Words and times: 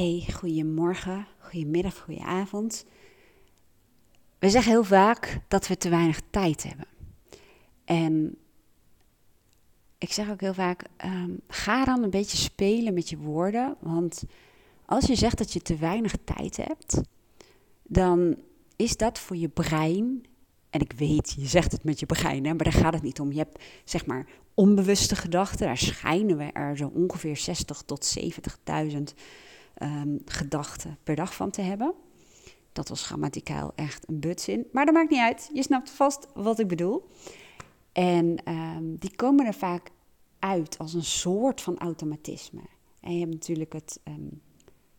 Hey, 0.00 0.26
goedemorgen, 0.32 1.26
goedemiddag, 1.38 1.98
goedenavond. 1.98 2.84
We 4.38 4.50
zeggen 4.50 4.72
heel 4.72 4.84
vaak 4.84 5.40
dat 5.48 5.68
we 5.68 5.76
te 5.76 5.88
weinig 5.88 6.20
tijd 6.30 6.62
hebben. 6.62 6.86
En 7.84 8.36
ik 9.98 10.12
zeg 10.12 10.30
ook 10.30 10.40
heel 10.40 10.54
vaak, 10.54 10.84
ehm, 10.96 11.30
ga 11.48 11.84
dan 11.84 12.02
een 12.02 12.10
beetje 12.10 12.36
spelen 12.36 12.94
met 12.94 13.08
je 13.08 13.16
woorden. 13.16 13.76
Want 13.80 14.24
als 14.86 15.06
je 15.06 15.14
zegt 15.14 15.38
dat 15.38 15.52
je 15.52 15.62
te 15.62 15.76
weinig 15.76 16.14
tijd 16.24 16.56
hebt, 16.56 17.00
dan 17.82 18.36
is 18.76 18.96
dat 18.96 19.18
voor 19.18 19.36
je 19.36 19.48
brein. 19.48 20.24
En 20.70 20.80
ik 20.80 20.92
weet, 20.92 21.34
je 21.38 21.46
zegt 21.46 21.72
het 21.72 21.84
met 21.84 22.00
je 22.00 22.06
brein, 22.06 22.44
hè, 22.44 22.54
maar 22.54 22.64
daar 22.64 22.72
gaat 22.72 22.94
het 22.94 23.02
niet 23.02 23.20
om. 23.20 23.32
Je 23.32 23.38
hebt 23.38 23.64
zeg 23.84 24.06
maar 24.06 24.26
onbewuste 24.54 25.16
gedachten. 25.16 25.66
Daar 25.66 25.78
schijnen 25.78 26.36
we 26.36 26.44
er 26.44 26.76
zo 26.76 26.90
ongeveer 26.94 27.36
60 27.36 27.82
tot 27.82 28.04
70.000 28.04 29.14
um, 29.82 30.22
gedachten 30.24 30.98
per 31.02 31.14
dag 31.16 31.34
van 31.34 31.50
te 31.50 31.60
hebben. 31.60 31.94
Dat 32.72 32.88
was 32.88 33.06
grammaticaal 33.06 33.72
echt 33.74 34.08
een 34.08 34.20
butzin. 34.20 34.66
Maar 34.72 34.84
dat 34.84 34.94
maakt 34.94 35.10
niet 35.10 35.20
uit. 35.20 35.50
Je 35.52 35.62
snapt 35.62 35.90
vast 35.90 36.26
wat 36.34 36.58
ik 36.58 36.68
bedoel. 36.68 37.08
En 37.92 38.50
um, 38.52 38.96
die 38.98 39.16
komen 39.16 39.46
er 39.46 39.54
vaak 39.54 39.90
uit 40.38 40.78
als 40.78 40.94
een 40.94 41.04
soort 41.04 41.60
van 41.60 41.78
automatisme. 41.78 42.62
En 43.00 43.12
je 43.12 43.20
hebt 43.20 43.32
natuurlijk 43.32 43.72
het, 43.72 44.00
um, 44.08 44.40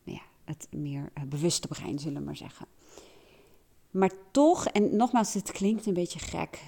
nou 0.03 0.17
ja, 0.17 0.23
het 0.43 0.67
meer 0.71 1.11
uh, 1.17 1.23
bewuste 1.23 1.67
brein, 1.67 1.99
zullen 1.99 2.19
we 2.19 2.25
maar 2.25 2.35
zeggen. 2.35 2.67
Maar 3.91 4.11
toch, 4.31 4.65
en 4.65 4.95
nogmaals, 4.95 5.33
het 5.33 5.51
klinkt 5.51 5.85
een 5.85 5.93
beetje 5.93 6.19
gek. 6.19 6.59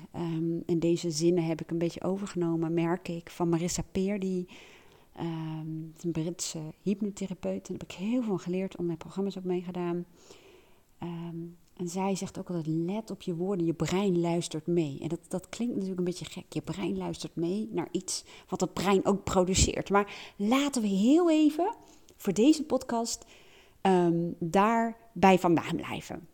En 0.66 0.80
deze 0.80 1.12
zinnen 1.12 1.44
heb 1.46 1.62
ik 1.62 1.72
een 1.72 1.78
beetje 1.78 2.04
overgenomen, 2.04 2.74
merk 2.74 3.08
ik, 3.08 3.30
van 3.30 3.50
Marissa 3.50 3.84
Peer, 3.92 4.20
die 4.20 4.48
Um, 5.20 5.94
een 6.02 6.12
Britse 6.12 6.60
hypnotherapeut. 6.82 7.68
Daar 7.68 7.78
heb 7.78 7.84
ik 7.84 7.96
heel 7.96 8.24
veel 8.24 8.38
geleerd, 8.38 8.78
om 8.78 8.86
mijn 8.86 8.98
programma's 8.98 9.38
ook 9.38 9.44
meegedaan. 9.44 10.06
Um, 11.04 11.58
en 11.74 11.88
zij 11.88 12.16
zegt 12.16 12.40
ook 12.40 12.48
altijd, 12.48 12.68
let 12.68 13.12
op 13.12 13.22
je 13.22 13.36
woorden, 13.36 13.66
je 13.66 13.74
brein 13.74 14.20
luistert 14.20 14.68
mee. 14.68 15.00
En 15.02 15.08
dat, 15.08 15.20
dat 15.28 15.50
klinkt 15.50 15.74
natuurlijk 15.74 16.00
een 16.00 16.06
beetje 16.06 16.26
gek. 16.26 16.46
Je 16.50 16.62
brein 16.62 16.98
luistert 16.98 17.36
mee 17.36 17.70
naar 17.72 17.88
iets 17.92 18.24
wat 18.50 18.62
het 18.62 18.74
brein 18.74 19.06
ook 19.06 19.24
produceert. 19.24 19.90
Maar 19.90 20.34
laten 20.36 20.82
we 20.82 20.88
heel 20.88 21.32
even 21.32 21.76
voor 22.18 22.34
deze 22.34 22.64
podcast 22.64 23.26
um, 23.82 24.36
daarbij 24.40 25.40
vandaan 25.40 25.76
blijven. 25.76 26.28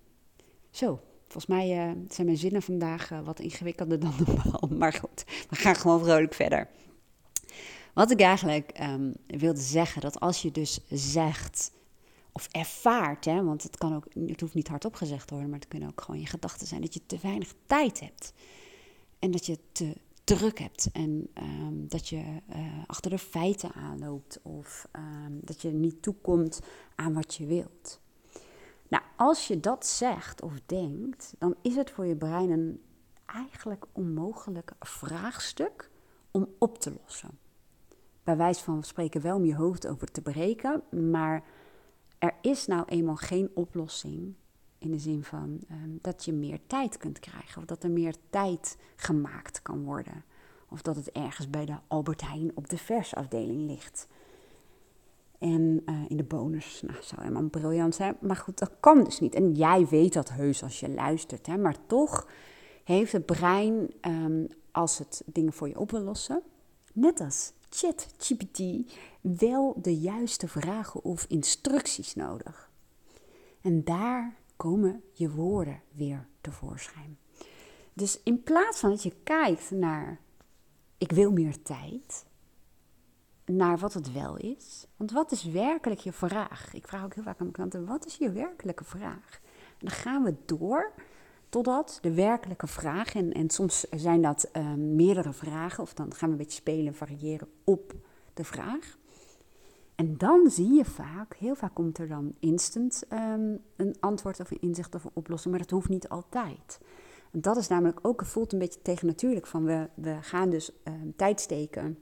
Zo, 0.69 0.99
volgens 1.21 1.45
mij 1.45 1.87
uh, 1.87 1.91
zijn 2.09 2.27
mijn 2.27 2.37
zinnen 2.37 2.61
vandaag 2.61 3.11
uh, 3.11 3.19
wat 3.25 3.39
ingewikkelder 3.39 3.99
dan 3.99 4.13
normaal. 4.25 4.69
Maar 4.79 4.93
goed, 4.93 5.25
we 5.49 5.55
gaan 5.55 5.75
gewoon 5.75 5.99
vrolijk 5.99 6.33
verder. 6.33 6.67
Wat 7.93 8.11
ik 8.11 8.21
eigenlijk 8.21 8.79
um, 8.81 9.13
wilde 9.27 9.61
zeggen, 9.61 10.01
dat 10.01 10.19
als 10.19 10.41
je 10.41 10.51
dus 10.51 10.79
zegt 10.89 11.71
of 12.31 12.47
ervaart, 12.51 13.25
hè, 13.25 13.43
want 13.43 13.63
het, 13.63 13.77
kan 13.77 13.95
ook, 13.95 14.05
het 14.27 14.41
hoeft 14.41 14.53
niet 14.53 14.67
hardop 14.67 14.95
gezegd 14.95 15.27
te 15.27 15.33
worden, 15.33 15.49
maar 15.49 15.59
het 15.59 15.67
kunnen 15.67 15.89
ook 15.89 16.01
gewoon 16.01 16.19
je 16.19 16.25
gedachten 16.25 16.67
zijn, 16.67 16.81
dat 16.81 16.93
je 16.93 17.05
te 17.05 17.17
weinig 17.21 17.53
tijd 17.65 17.99
hebt. 17.99 18.33
En 19.19 19.31
dat 19.31 19.45
je 19.45 19.59
te 19.71 19.95
druk 20.23 20.59
hebt 20.59 20.89
en 20.91 21.29
um, 21.33 21.87
dat 21.87 22.07
je 22.07 22.15
uh, 22.49 22.83
achter 22.87 23.11
de 23.11 23.17
feiten 23.17 23.73
aanloopt 23.73 24.39
of 24.41 24.87
um, 24.95 25.39
dat 25.41 25.61
je 25.61 25.71
niet 25.71 26.01
toekomt 26.01 26.59
aan 26.95 27.13
wat 27.13 27.35
je 27.35 27.45
wilt. 27.45 27.99
Nou, 28.87 29.03
als 29.15 29.47
je 29.47 29.59
dat 29.59 29.85
zegt 29.85 30.41
of 30.41 30.53
denkt, 30.65 31.33
dan 31.37 31.55
is 31.61 31.75
het 31.75 31.91
voor 31.91 32.05
je 32.05 32.15
brein 32.15 32.51
een 32.51 32.81
eigenlijk 33.25 33.85
onmogelijk 33.91 34.71
vraagstuk 34.79 35.89
om 36.31 36.47
op 36.57 36.79
te 36.79 36.93
lossen 37.03 37.37
bij 38.23 38.37
wijze 38.37 38.63
van 38.63 38.83
spreken 38.83 39.21
wel 39.21 39.35
om 39.35 39.45
je 39.45 39.55
hoofd 39.55 39.87
over 39.87 40.11
te 40.11 40.21
breken. 40.21 40.83
Maar 41.11 41.43
er 42.17 42.33
is 42.41 42.67
nou 42.67 42.83
eenmaal 42.85 43.15
geen 43.15 43.51
oplossing 43.53 44.33
in 44.77 44.91
de 44.91 44.99
zin 44.99 45.23
van 45.23 45.59
um, 45.71 45.99
dat 46.01 46.25
je 46.25 46.33
meer 46.33 46.59
tijd 46.67 46.97
kunt 46.97 47.19
krijgen. 47.19 47.57
Of 47.57 47.67
dat 47.67 47.83
er 47.83 47.91
meer 47.91 48.15
tijd 48.29 48.77
gemaakt 48.95 49.61
kan 49.61 49.83
worden. 49.83 50.23
Of 50.69 50.81
dat 50.81 50.95
het 50.95 51.11
ergens 51.11 51.49
bij 51.49 51.65
de 51.65 51.75
Albert 51.87 52.21
Heijn 52.21 52.51
op 52.53 52.69
de 52.69 52.77
versafdeling 52.77 53.67
ligt. 53.67 54.07
En 55.39 55.81
uh, 55.85 55.95
in 56.07 56.17
de 56.17 56.23
bonus, 56.23 56.81
nou, 56.81 56.97
zou 57.01 57.21
helemaal 57.21 57.49
briljant 57.49 57.95
zijn. 57.95 58.17
Maar 58.21 58.35
goed, 58.35 58.57
dat 58.57 58.71
kan 58.79 59.03
dus 59.03 59.19
niet. 59.19 59.33
En 59.33 59.51
jij 59.51 59.87
weet 59.87 60.13
dat 60.13 60.29
heus 60.29 60.63
als 60.63 60.79
je 60.79 60.89
luistert. 60.89 61.45
Hè? 61.45 61.57
Maar 61.57 61.75
toch 61.85 62.27
heeft 62.83 63.11
het 63.11 63.25
brein, 63.25 63.93
um, 64.01 64.47
als 64.71 64.97
het 64.97 65.23
dingen 65.25 65.53
voor 65.53 65.67
je 65.67 65.79
op 65.79 65.91
wil 65.91 66.01
lossen, 66.01 66.41
net 66.93 67.19
als 67.19 67.53
ChatGPT 67.69 68.61
wel 69.21 69.75
de 69.81 69.99
juiste 69.99 70.47
vragen 70.47 71.03
of 71.03 71.25
instructies 71.27 72.15
nodig. 72.15 72.69
En 73.61 73.83
daar 73.83 74.35
komen 74.55 75.03
je 75.13 75.31
woorden 75.31 75.81
weer 75.91 76.27
tevoorschijn. 76.41 77.17
Dus 77.93 78.19
in 78.23 78.43
plaats 78.43 78.79
van 78.79 78.89
dat 78.89 79.03
je 79.03 79.13
kijkt 79.23 79.71
naar 79.71 80.19
ik 80.97 81.11
wil 81.11 81.31
meer 81.31 81.61
tijd, 81.61 82.25
naar 83.45 83.77
wat 83.77 83.93
het 83.93 84.11
wel 84.11 84.37
is. 84.37 84.85
Want 84.97 85.11
wat 85.11 85.31
is 85.31 85.43
werkelijk 85.43 85.99
je 85.99 86.13
vraag? 86.13 86.73
Ik 86.73 86.87
vraag 86.87 87.03
ook 87.03 87.13
heel 87.13 87.23
vaak 87.23 87.39
aan 87.39 87.51
klanten, 87.51 87.85
wat 87.85 88.05
is 88.05 88.15
je 88.15 88.31
werkelijke 88.31 88.83
vraag? 88.83 89.39
En 89.79 89.87
dan 89.87 89.91
gaan 89.91 90.23
we 90.23 90.35
door 90.45 90.93
totdat 91.49 91.97
de 92.01 92.13
werkelijke 92.13 92.67
vraag, 92.67 93.15
en, 93.15 93.31
en 93.31 93.49
soms 93.49 93.85
zijn 93.89 94.21
dat 94.21 94.49
uh, 94.57 94.73
meerdere 94.73 95.33
vragen, 95.33 95.83
of 95.83 95.93
dan 95.93 96.13
gaan 96.13 96.29
we 96.29 96.35
een 96.35 96.41
beetje 96.41 96.59
spelen, 96.59 96.93
variëren 96.93 97.47
op 97.63 97.93
de 98.33 98.43
vraag. 98.43 98.97
En 99.95 100.17
dan 100.17 100.49
zie 100.49 100.73
je 100.73 100.85
vaak, 100.85 101.35
heel 101.35 101.55
vaak 101.55 101.73
komt 101.73 101.97
er 101.97 102.07
dan 102.07 102.33
instant 102.39 103.03
um, 103.13 103.59
een 103.75 103.95
antwoord 103.99 104.39
of 104.39 104.51
een 104.51 104.61
inzicht 104.61 104.95
of 104.95 105.03
een 105.03 105.11
oplossing, 105.13 105.53
maar 105.53 105.63
dat 105.63 105.71
hoeft 105.71 105.89
niet 105.89 106.09
altijd. 106.09 106.79
En 107.31 107.41
dat 107.41 107.57
is 107.57 107.67
namelijk 107.67 107.99
ook, 108.01 108.19
het 108.19 108.29
voelt 108.29 108.53
een 108.53 108.59
beetje 108.59 108.81
tegennatuurlijk 108.81 109.47
van 109.47 109.63
we, 109.63 109.89
we 109.93 110.17
gaan 110.21 110.49
dus 110.49 110.71
um, 110.83 111.13
tijd 111.15 111.39
steken. 111.39 111.97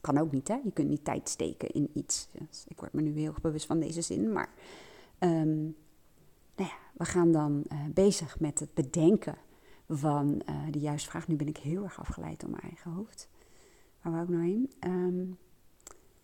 Kan 0.00 0.18
ook 0.18 0.32
niet, 0.32 0.48
hè? 0.48 0.54
Je 0.64 0.72
kunt 0.72 0.88
niet 0.88 1.04
tijd 1.04 1.28
steken 1.28 1.70
in 1.70 1.90
iets. 1.92 2.28
Dus 2.32 2.64
ik 2.68 2.80
word 2.80 2.92
me 2.92 3.02
nu 3.02 3.18
heel 3.18 3.34
bewust 3.42 3.66
van 3.66 3.80
deze 3.80 4.00
zin, 4.00 4.32
maar 4.32 4.48
nou 6.56 6.70
ja, 6.70 6.76
we 6.92 7.04
gaan 7.04 7.32
dan 7.32 7.64
uh, 7.72 7.78
bezig 7.94 8.40
met 8.40 8.58
het 8.58 8.74
bedenken 8.74 9.36
van 9.88 10.42
uh, 10.48 10.56
de 10.70 10.78
juiste 10.78 11.10
vraag. 11.10 11.28
Nu 11.28 11.36
ben 11.36 11.48
ik 11.48 11.56
heel 11.56 11.82
erg 11.82 12.00
afgeleid 12.00 12.40
door 12.40 12.50
mijn 12.50 12.62
eigen 12.62 12.90
hoofd. 12.90 13.28
Waar 14.02 14.12
wou 14.12 14.24
ik 14.24 14.30
nou 14.30 14.42
heen? 14.42 14.72
Um, 14.80 15.38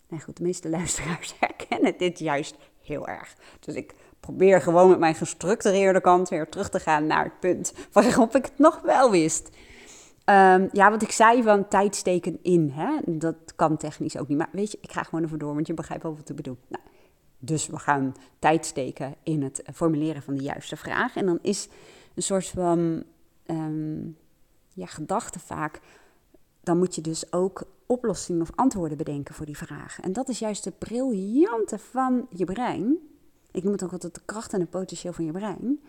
nou 0.08 0.22
goed, 0.22 0.36
de 0.36 0.42
meeste 0.42 0.70
luisteraars 0.78 1.34
herkennen 1.38 1.98
dit 1.98 2.18
juist 2.18 2.56
heel 2.82 3.08
erg. 3.08 3.36
Dus 3.60 3.74
ik 3.74 3.94
probeer 4.20 4.60
gewoon 4.60 4.88
met 4.88 4.98
mijn 4.98 5.14
gestructureerde 5.14 6.00
kant 6.00 6.28
weer 6.28 6.48
terug 6.48 6.68
te 6.68 6.80
gaan 6.80 7.06
naar 7.06 7.24
het 7.24 7.40
punt 7.40 7.72
waarop 7.92 8.36
ik 8.36 8.44
het 8.44 8.58
nog 8.58 8.80
wel 8.80 9.10
wist. 9.10 9.48
Um, 10.24 10.68
ja, 10.72 10.90
wat 10.90 11.02
ik 11.02 11.10
zei 11.10 11.42
van 11.42 11.68
tijd 11.68 11.96
steken 11.96 12.38
in, 12.42 12.70
hè? 12.70 12.98
dat 13.04 13.36
kan 13.56 13.76
technisch 13.76 14.16
ook 14.16 14.28
niet. 14.28 14.38
Maar 14.38 14.48
weet 14.52 14.72
je, 14.72 14.78
ik 14.80 14.92
ga 14.92 15.02
gewoon 15.02 15.24
even 15.24 15.38
door, 15.38 15.54
want 15.54 15.66
je 15.66 15.74
begrijpt 15.74 16.02
wel 16.02 16.16
wat 16.16 16.28
ik 16.28 16.36
bedoel. 16.36 16.56
Nou, 16.68 16.82
dus 17.44 17.66
we 17.66 17.78
gaan 17.78 18.14
tijd 18.38 18.66
steken 18.66 19.14
in 19.22 19.42
het 19.42 19.62
formuleren 19.74 20.22
van 20.22 20.34
de 20.34 20.42
juiste 20.42 20.76
vraag. 20.76 21.16
En 21.16 21.26
dan 21.26 21.38
is 21.42 21.68
een 22.14 22.22
soort 22.22 22.46
van 22.46 23.02
um, 23.46 24.16
ja, 24.72 24.86
gedachte 24.86 25.38
vaak. 25.38 25.80
Dan 26.60 26.78
moet 26.78 26.94
je 26.94 27.00
dus 27.00 27.32
ook 27.32 27.62
oplossingen 27.86 28.42
of 28.42 28.50
antwoorden 28.54 28.96
bedenken 28.96 29.34
voor 29.34 29.46
die 29.46 29.56
vragen. 29.56 30.04
En 30.04 30.12
dat 30.12 30.28
is 30.28 30.38
juist 30.38 30.64
het 30.64 30.78
briljante 30.78 31.78
van 31.78 32.26
je 32.30 32.44
brein. 32.44 32.98
Ik 33.50 33.62
noem 33.62 33.72
het 33.72 33.82
ook 33.82 33.92
altijd 33.92 34.14
de 34.14 34.22
kracht 34.24 34.52
en 34.52 34.60
het 34.60 34.70
potentieel 34.70 35.12
van 35.12 35.24
je 35.24 35.32
brein. 35.32 35.80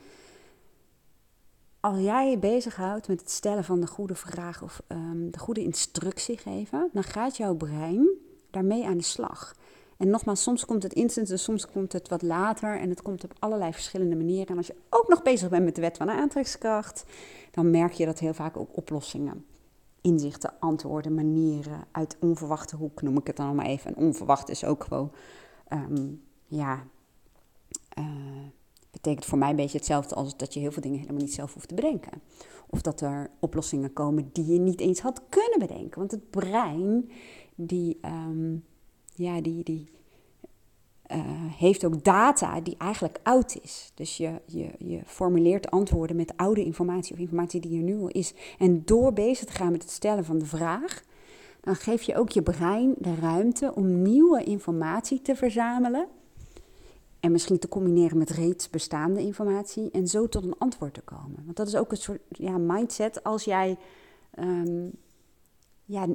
Als 1.79 1.99
jij 1.99 2.29
je 2.29 2.37
bezighoudt 2.37 3.07
met 3.07 3.19
het 3.19 3.31
stellen 3.31 3.63
van 3.63 3.79
de 3.79 3.87
goede 3.87 4.15
vraag 4.15 4.61
of 4.61 4.81
um, 4.87 5.31
de 5.31 5.39
goede 5.39 5.63
instructie 5.63 6.37
geven, 6.37 6.89
dan 6.93 7.03
gaat 7.03 7.37
jouw 7.37 7.55
brein 7.55 8.09
daarmee 8.49 8.85
aan 8.85 8.97
de 8.97 9.03
slag. 9.03 9.55
En 10.03 10.09
nogmaals, 10.09 10.43
soms 10.43 10.65
komt 10.65 10.83
het 10.83 10.93
instant 10.93 11.29
en 11.29 11.39
soms 11.39 11.67
komt 11.67 11.93
het 11.93 12.09
wat 12.09 12.21
later. 12.21 12.79
En 12.79 12.89
het 12.89 13.01
komt 13.01 13.23
op 13.23 13.33
allerlei 13.39 13.73
verschillende 13.73 14.15
manieren. 14.15 14.47
En 14.47 14.57
als 14.57 14.67
je 14.67 14.75
ook 14.89 15.07
nog 15.07 15.21
bezig 15.21 15.49
bent 15.49 15.65
met 15.65 15.75
de 15.75 15.81
wet 15.81 15.97
van 15.97 16.07
de 16.07 16.13
aantrekkingskracht, 16.13 17.05
dan 17.51 17.71
merk 17.71 17.91
je 17.91 18.05
dat 18.05 18.19
heel 18.19 18.33
vaak 18.33 18.57
ook 18.57 18.77
oplossingen, 18.77 19.45
inzichten, 20.01 20.53
antwoorden, 20.59 21.13
manieren 21.13 21.83
uit 21.91 22.17
onverwachte 22.19 22.75
hoek, 22.75 23.01
noem 23.01 23.17
ik 23.17 23.27
het 23.27 23.35
dan 23.35 23.55
maar 23.55 23.65
even. 23.65 23.95
En 23.95 24.03
onverwacht 24.03 24.49
is 24.49 24.65
ook 24.65 24.83
gewoon, 24.83 25.11
um, 25.73 26.21
ja, 26.45 26.83
uh, 27.99 28.05
betekent 28.91 29.25
voor 29.25 29.37
mij 29.37 29.49
een 29.49 29.55
beetje 29.55 29.77
hetzelfde 29.77 30.15
als 30.15 30.37
dat 30.37 30.53
je 30.53 30.59
heel 30.59 30.71
veel 30.71 30.81
dingen 30.81 30.99
helemaal 30.99 31.21
niet 31.21 31.33
zelf 31.33 31.53
hoeft 31.53 31.67
te 31.67 31.75
bedenken. 31.75 32.21
Of 32.69 32.81
dat 32.81 33.01
er 33.01 33.29
oplossingen 33.39 33.93
komen 33.93 34.29
die 34.33 34.45
je 34.45 34.59
niet 34.59 34.79
eens 34.79 34.99
had 34.99 35.21
kunnen 35.29 35.59
bedenken. 35.59 35.99
Want 35.99 36.11
het 36.11 36.29
brein, 36.29 37.11
die. 37.55 37.99
Um, 38.05 38.63
ja, 39.15 39.41
die, 39.41 39.63
die 39.63 39.89
uh, 41.11 41.19
heeft 41.57 41.85
ook 41.85 42.03
data 42.03 42.61
die 42.61 42.75
eigenlijk 42.77 43.19
oud 43.23 43.57
is. 43.61 43.91
Dus 43.93 44.17
je, 44.17 44.41
je, 44.45 44.69
je 44.77 45.01
formuleert 45.05 45.71
antwoorden 45.71 46.15
met 46.15 46.37
oude 46.37 46.63
informatie 46.63 47.13
of 47.13 47.19
informatie 47.19 47.61
die 47.61 47.77
er 47.77 47.83
nu 47.83 47.99
al 47.99 48.07
is. 48.07 48.33
En 48.57 48.81
door 48.85 49.13
bezig 49.13 49.45
te 49.45 49.53
gaan 49.53 49.71
met 49.71 49.81
het 49.81 49.91
stellen 49.91 50.25
van 50.25 50.37
de 50.37 50.45
vraag, 50.45 51.03
dan 51.61 51.75
geef 51.75 52.01
je 52.01 52.15
ook 52.15 52.29
je 52.29 52.41
brein 52.41 52.93
de 52.97 53.15
ruimte 53.15 53.75
om 53.75 54.01
nieuwe 54.01 54.43
informatie 54.43 55.21
te 55.21 55.35
verzamelen 55.35 56.07
En 57.19 57.31
misschien 57.31 57.59
te 57.59 57.67
combineren 57.67 58.17
met 58.17 58.29
reeds 58.29 58.69
bestaande 58.69 59.21
informatie 59.21 59.91
en 59.91 60.07
zo 60.07 60.29
tot 60.29 60.43
een 60.43 60.57
antwoord 60.57 60.93
te 60.93 61.01
komen. 61.01 61.41
Want 61.45 61.57
dat 61.57 61.67
is 61.67 61.75
ook 61.75 61.91
een 61.91 61.97
soort 61.97 62.21
ja, 62.29 62.57
mindset 62.57 63.23
als 63.23 63.43
jij. 63.43 63.77
Um, 64.39 64.91
ja, 65.93 66.07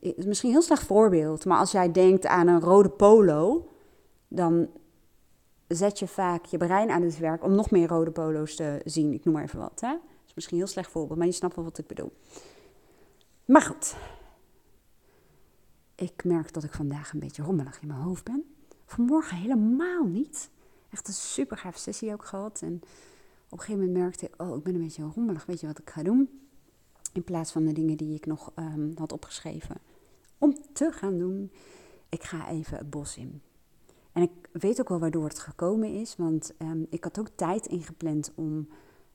eh, 0.00 0.16
misschien 0.16 0.48
een 0.48 0.54
heel 0.54 0.64
slecht 0.64 0.82
voorbeeld, 0.82 1.44
maar 1.44 1.58
als 1.58 1.72
jij 1.72 1.92
denkt 1.92 2.26
aan 2.26 2.46
een 2.46 2.60
rode 2.60 2.88
polo, 2.88 3.68
dan 4.28 4.68
zet 5.68 5.98
je 5.98 6.08
vaak 6.08 6.44
je 6.44 6.56
brein 6.56 6.90
aan 6.90 7.02
het 7.02 7.18
werk 7.18 7.44
om 7.44 7.54
nog 7.54 7.70
meer 7.70 7.88
rode 7.88 8.10
polo's 8.10 8.54
te 8.54 8.80
zien. 8.84 9.12
Ik 9.12 9.24
noem 9.24 9.34
maar 9.34 9.42
even 9.42 9.58
wat. 9.58 9.80
Hè? 9.80 9.90
Dat 9.90 10.26
is 10.26 10.34
misschien 10.34 10.56
een 10.56 10.62
heel 10.62 10.72
slecht 10.72 10.90
voorbeeld, 10.90 11.18
maar 11.18 11.26
je 11.26 11.32
snapt 11.32 11.54
wel 11.56 11.64
wat 11.64 11.78
ik 11.78 11.86
bedoel. 11.86 12.12
Maar 13.44 13.62
goed, 13.62 13.96
ik 15.94 16.24
merk 16.24 16.52
dat 16.52 16.64
ik 16.64 16.72
vandaag 16.72 17.12
een 17.12 17.20
beetje 17.20 17.42
rommelig 17.42 17.80
in 17.80 17.88
mijn 17.88 18.00
hoofd 18.00 18.24
ben. 18.24 18.44
Vanmorgen 18.86 19.36
helemaal 19.36 20.04
niet. 20.04 20.50
Echt 20.90 21.08
een 21.08 21.14
super 21.14 21.72
sessie 21.74 22.12
ook 22.12 22.24
gehad. 22.24 22.60
En 22.62 22.74
op 22.74 23.52
een 23.52 23.58
gegeven 23.58 23.86
moment 23.86 23.98
merkte 23.98 24.26
ik, 24.26 24.42
oh, 24.42 24.56
ik 24.56 24.62
ben 24.62 24.74
een 24.74 24.82
beetje 24.82 25.10
rommelig. 25.14 25.46
Weet 25.46 25.60
je 25.60 25.66
wat 25.66 25.78
ik 25.78 25.90
ga 25.90 26.02
doen? 26.02 26.45
In 27.16 27.24
plaats 27.24 27.52
van 27.52 27.64
de 27.64 27.72
dingen 27.72 27.96
die 27.96 28.14
ik 28.14 28.26
nog 28.26 28.52
ehm, 28.54 28.90
had 28.94 29.12
opgeschreven 29.12 29.76
om 30.38 30.56
te 30.72 30.92
gaan 30.92 31.18
doen. 31.18 31.52
Ik 32.08 32.22
ga 32.22 32.48
even 32.48 32.78
het 32.78 32.90
bos 32.90 33.16
in. 33.16 33.42
En 34.12 34.22
ik 34.22 34.30
weet 34.52 34.80
ook 34.80 34.88
wel 34.88 34.98
waardoor 34.98 35.24
het 35.24 35.38
gekomen 35.38 35.94
is, 35.94 36.16
want 36.16 36.56
ehm, 36.56 36.82
ik 36.90 37.04
had 37.04 37.18
ook 37.18 37.28
tijd 37.34 37.66
ingepland 37.66 38.32
om 38.34 38.68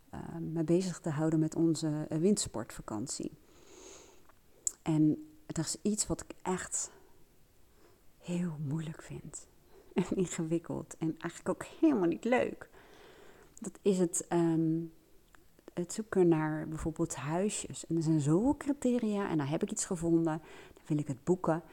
ehm, 0.09 0.51
me 0.51 0.63
bezig 0.63 0.99
te 0.99 1.09
houden 1.09 1.39
met 1.39 1.55
onze 1.55 2.07
uh, 2.09 2.17
windsportvakantie. 2.17 3.31
En 4.81 5.27
het 5.45 5.57
is 5.57 5.77
iets 5.81 6.07
wat 6.07 6.21
ik 6.21 6.35
echt 6.41 6.91
heel 8.17 8.57
moeilijk 8.67 9.01
vind. 9.01 9.47
En 9.93 10.15
ingewikkeld. 10.15 10.95
En 10.97 11.15
eigenlijk 11.19 11.49
ook 11.49 11.65
helemaal 11.79 12.07
niet 12.07 12.23
leuk. 12.23 12.69
Dat 13.59 13.79
is 13.81 13.97
het, 13.97 14.25
het 15.73 15.93
zoeken 15.93 16.27
naar 16.27 16.67
bijvoorbeeld 16.67 17.15
huisjes. 17.15 17.87
En 17.87 17.95
er 17.95 18.03
zijn 18.03 18.19
zoveel 18.19 18.57
criteria. 18.57 19.29
En 19.29 19.37
dan 19.37 19.47
heb 19.47 19.63
ik 19.63 19.71
iets 19.71 19.85
gevonden. 19.85 20.41
Dan 20.73 20.83
wil 20.85 20.97
ik 20.97 21.07
het 21.07 21.23
boeken. 21.23 21.63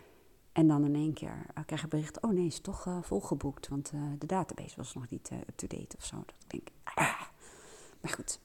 En 0.52 0.68
dan 0.68 0.84
in 0.84 0.94
één 0.94 1.12
keer 1.12 1.46
uh, 1.58 1.64
krijg 1.66 1.84
ik 1.84 1.88
bericht: 1.88 2.20
oh 2.20 2.30
nee, 2.30 2.46
is 2.46 2.60
toch 2.60 2.86
uh, 2.86 2.98
volgeboekt. 3.02 3.68
Want 3.68 3.92
uh, 3.94 4.00
de 4.18 4.26
database 4.26 4.76
was 4.76 4.94
nog 4.94 5.10
niet 5.10 5.30
up-to-date 5.48 5.96
of 5.96 6.04
zo. 6.04 6.16
Dat 6.16 6.34
ik 6.38 6.50
denk, 6.50 6.68
ah. 6.84 7.20
Maar 8.00 8.12
goed. 8.12 8.40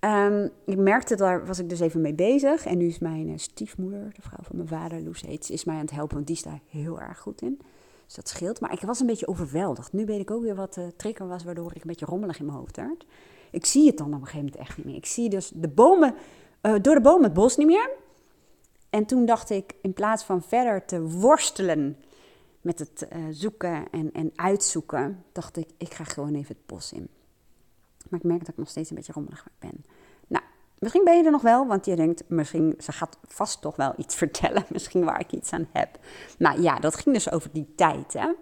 Um, 0.00 0.50
ik 0.64 0.78
merkte, 0.78 1.16
daar 1.16 1.46
was 1.46 1.58
ik 1.58 1.68
dus 1.68 1.80
even 1.80 2.00
mee 2.00 2.14
bezig. 2.14 2.66
En 2.66 2.78
nu 2.78 2.86
is 2.86 2.98
mijn 2.98 3.38
stiefmoeder, 3.38 4.12
de 4.14 4.22
vrouw 4.22 4.42
van 4.42 4.56
mijn 4.56 4.68
vader, 4.68 5.02
Loes 5.02 5.20
heet, 5.20 5.50
is 5.50 5.64
mij 5.64 5.74
aan 5.74 5.80
het 5.80 5.90
helpen. 5.90 6.14
Want 6.14 6.26
die 6.26 6.36
is 6.36 6.42
daar 6.42 6.60
heel 6.68 7.00
erg 7.00 7.18
goed 7.18 7.42
in. 7.42 7.60
Dus 8.04 8.14
dat 8.14 8.28
scheelt. 8.28 8.60
Maar 8.60 8.72
ik 8.72 8.80
was 8.80 9.00
een 9.00 9.06
beetje 9.06 9.28
overweldigd. 9.28 9.92
Nu 9.92 10.04
weet 10.04 10.20
ik 10.20 10.30
ook 10.30 10.42
weer 10.42 10.54
wat 10.54 10.74
de 10.74 10.92
trigger 10.96 11.28
was, 11.28 11.44
waardoor 11.44 11.70
ik 11.70 11.82
een 11.82 11.86
beetje 11.86 12.06
rommelig 12.06 12.38
in 12.38 12.46
mijn 12.46 12.58
hoofd 12.58 12.76
werd. 12.76 13.06
Ik 13.52 13.66
zie 13.66 13.86
het 13.86 13.98
dan 13.98 14.06
op 14.06 14.12
een 14.12 14.26
gegeven 14.26 14.44
moment 14.44 14.56
echt 14.56 14.76
niet 14.76 14.86
meer. 14.86 14.96
Ik 14.96 15.06
zie 15.06 15.28
dus 15.28 15.50
de 15.54 15.68
bomen, 15.68 16.14
door 16.60 16.94
de 16.94 17.00
bomen 17.00 17.22
het 17.22 17.32
bos 17.32 17.56
niet 17.56 17.66
meer. 17.66 17.90
En 18.90 19.06
toen 19.06 19.26
dacht 19.26 19.50
ik, 19.50 19.74
in 19.82 19.92
plaats 19.92 20.24
van 20.24 20.42
verder 20.42 20.84
te 20.84 21.02
worstelen 21.02 21.96
met 22.60 22.78
het 22.78 23.06
uh, 23.12 23.24
zoeken 23.30 23.90
en, 23.90 24.12
en 24.12 24.32
uitzoeken, 24.34 25.24
dacht 25.32 25.56
ik, 25.56 25.68
ik 25.76 25.94
ga 25.94 26.04
gewoon 26.04 26.34
even 26.34 26.54
het 26.56 26.66
bos 26.66 26.92
in. 26.92 27.08
Maar 28.08 28.20
ik 28.20 28.26
merk 28.26 28.38
dat 28.38 28.48
ik 28.48 28.56
nog 28.56 28.68
steeds 28.68 28.90
een 28.90 28.96
beetje 28.96 29.12
rommelig 29.12 29.46
ben. 29.58 29.84
Nou, 30.26 30.44
misschien 30.78 31.04
ben 31.04 31.16
je 31.16 31.24
er 31.24 31.30
nog 31.30 31.42
wel, 31.42 31.66
want 31.66 31.86
je 31.86 31.96
denkt, 31.96 32.22
misschien, 32.28 32.74
ze 32.78 32.92
gaat 32.92 33.18
vast 33.26 33.60
toch 33.60 33.76
wel 33.76 33.94
iets 33.96 34.14
vertellen, 34.22 34.64
misschien 34.68 35.04
waar 35.04 35.20
ik 35.20 35.32
iets 35.32 35.52
aan 35.52 35.68
heb. 35.72 35.98
Maar 36.38 36.60
ja, 36.60 36.78
dat 36.78 36.94
ging 36.94 37.14
dus 37.14 37.30
over 37.30 37.50
die 37.52 37.72
tijd, 37.74 38.12
hè. 38.12 38.32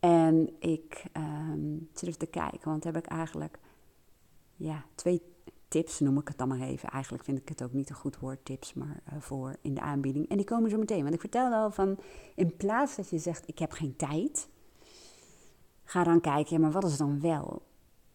En 0.00 0.50
ik 0.58 1.04
um, 1.16 1.88
zit 1.92 2.18
te 2.18 2.26
kijken, 2.26 2.70
want 2.70 2.84
heb 2.84 2.96
ik 2.96 3.06
eigenlijk 3.06 3.58
ja, 4.58 4.84
twee 4.94 5.22
tips, 5.68 6.00
noem 6.00 6.18
ik 6.18 6.28
het 6.28 6.38
dan 6.38 6.48
maar 6.48 6.60
even. 6.60 6.88
Eigenlijk 6.88 7.24
vind 7.24 7.38
ik 7.38 7.48
het 7.48 7.62
ook 7.62 7.72
niet 7.72 7.90
een 7.90 7.96
goed 7.96 8.18
woord, 8.18 8.44
tips, 8.44 8.74
maar 8.74 9.00
uh, 9.12 9.20
voor 9.20 9.56
in 9.60 9.74
de 9.74 9.80
aanbieding. 9.80 10.28
En 10.28 10.36
die 10.36 10.46
komen 10.46 10.70
zo 10.70 10.78
meteen. 10.78 11.02
Want 11.02 11.14
ik 11.14 11.20
vertelde 11.20 11.56
al 11.56 11.70
van, 11.70 11.98
in 12.34 12.56
plaats 12.56 12.96
dat 12.96 13.10
je 13.10 13.18
zegt, 13.18 13.48
ik 13.48 13.58
heb 13.58 13.72
geen 13.72 13.96
tijd, 13.96 14.48
ga 15.84 16.04
dan 16.04 16.20
kijken, 16.20 16.60
maar 16.60 16.70
wat 16.70 16.84
is 16.84 16.96
dan 16.96 17.20
wel? 17.20 17.62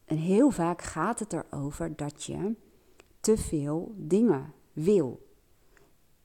En 0.05 0.17
heel 0.17 0.51
vaak 0.51 0.81
gaat 0.81 1.19
het 1.19 1.33
erover 1.33 1.95
dat 1.95 2.23
je 2.23 2.55
te 3.19 3.37
veel 3.37 3.93
dingen 3.97 4.53
wil. 4.73 5.31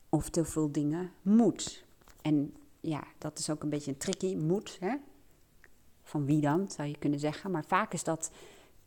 Of 0.08 0.30
te 0.30 0.44
veel 0.44 0.72
dingen 0.72 1.12
moet. 1.22 1.84
En 2.22 2.54
ja, 2.80 3.04
dat 3.18 3.38
is 3.38 3.50
ook 3.50 3.62
een 3.62 3.70
beetje 3.70 3.90
een 3.90 3.98
tricky, 3.98 4.36
moet. 4.36 4.76
Hè? 4.80 4.96
Van 6.02 6.24
wie 6.24 6.40
dan, 6.40 6.70
zou 6.70 6.88
je 6.88 6.98
kunnen 6.98 7.18
zeggen. 7.18 7.50
Maar 7.50 7.64
vaak 7.64 7.92
is 7.92 8.04
dat 8.04 8.30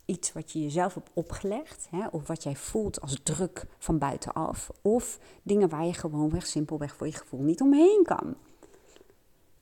iets 0.04 0.32
wat 0.32 0.52
je 0.52 0.62
jezelf 0.62 0.94
hebt 0.94 1.10
opgelegd, 1.12 1.86
hè, 1.90 2.06
of 2.06 2.26
wat 2.26 2.42
jij 2.42 2.56
voelt 2.56 3.00
als 3.00 3.20
druk 3.22 3.66
van 3.78 3.98
buitenaf, 3.98 4.70
of 4.82 5.18
dingen 5.42 5.68
waar 5.68 5.84
je 5.84 5.94
gewoonweg 5.94 6.46
simpelweg 6.46 6.96
voor 6.96 7.06
je 7.06 7.12
gevoel 7.12 7.40
niet 7.40 7.60
omheen 7.60 8.02
kan. 8.04 8.34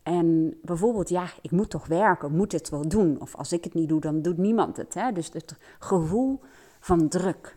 En 0.02 0.58
bijvoorbeeld, 0.62 1.08
ja, 1.08 1.26
ik 1.42 1.50
moet 1.50 1.70
toch 1.70 1.86
werken, 1.86 2.36
moet 2.36 2.52
het 2.52 2.68
wel 2.68 2.88
doen. 2.88 3.20
Of 3.20 3.36
als 3.36 3.52
ik 3.52 3.64
het 3.64 3.74
niet 3.74 3.88
doe, 3.88 4.00
dan 4.00 4.22
doet 4.22 4.38
niemand 4.38 4.76
het. 4.76 4.94
Hè? 4.94 5.12
Dus 5.12 5.30
het 5.32 5.56
gevoel 5.78 6.40
van 6.80 7.08
druk. 7.08 7.56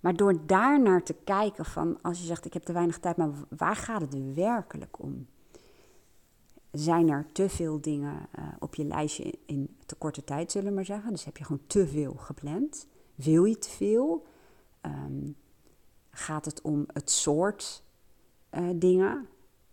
Maar 0.00 0.16
door 0.16 0.46
daar 0.46 0.80
naar 0.80 1.02
te 1.02 1.14
kijken 1.24 1.64
van, 1.64 1.98
als 2.02 2.20
je 2.20 2.26
zegt 2.26 2.44
ik 2.44 2.52
heb 2.52 2.62
te 2.62 2.72
weinig 2.72 2.98
tijd, 2.98 3.16
maar 3.16 3.30
waar 3.56 3.76
gaat 3.76 4.00
het 4.00 4.34
werkelijk 4.34 5.02
om? 5.02 5.26
Zijn 6.72 7.08
er 7.08 7.26
te 7.32 7.48
veel 7.48 7.80
dingen 7.80 8.28
uh, 8.38 8.44
op 8.58 8.74
je 8.74 8.84
lijstje 8.84 9.38
in 9.46 9.76
te 9.86 9.94
korte 9.94 10.24
tijd, 10.24 10.52
zullen 10.52 10.68
we 10.68 10.74
maar 10.74 10.84
zeggen. 10.84 11.10
Dus 11.10 11.24
heb 11.24 11.36
je 11.36 11.44
gewoon 11.44 11.66
te 11.66 11.86
veel 11.86 12.14
gepland. 12.14 12.86
Wil 13.14 13.44
je 13.44 13.58
te 13.58 13.70
veel? 13.70 14.26
Um, 14.82 15.36
gaat 16.10 16.44
het 16.44 16.62
om 16.62 16.86
het 16.92 17.10
soort 17.10 17.82
uh, 18.50 18.68
dingen 18.74 19.28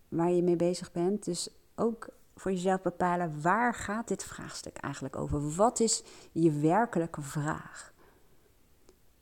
waar 0.08 0.32
je 0.32 0.44
mee 0.44 0.56
bezig 0.56 0.92
bent? 0.92 1.26
Dus 1.26 1.50
ook 1.76 2.10
voor 2.36 2.52
jezelf 2.52 2.82
bepalen 2.82 3.42
waar 3.42 3.74
gaat 3.74 4.08
dit 4.08 4.24
vraagstuk 4.24 4.78
eigenlijk 4.78 5.16
over? 5.16 5.56
Wat 5.56 5.80
is 5.80 6.04
je 6.32 6.52
werkelijke 6.52 7.22
vraag? 7.22 7.94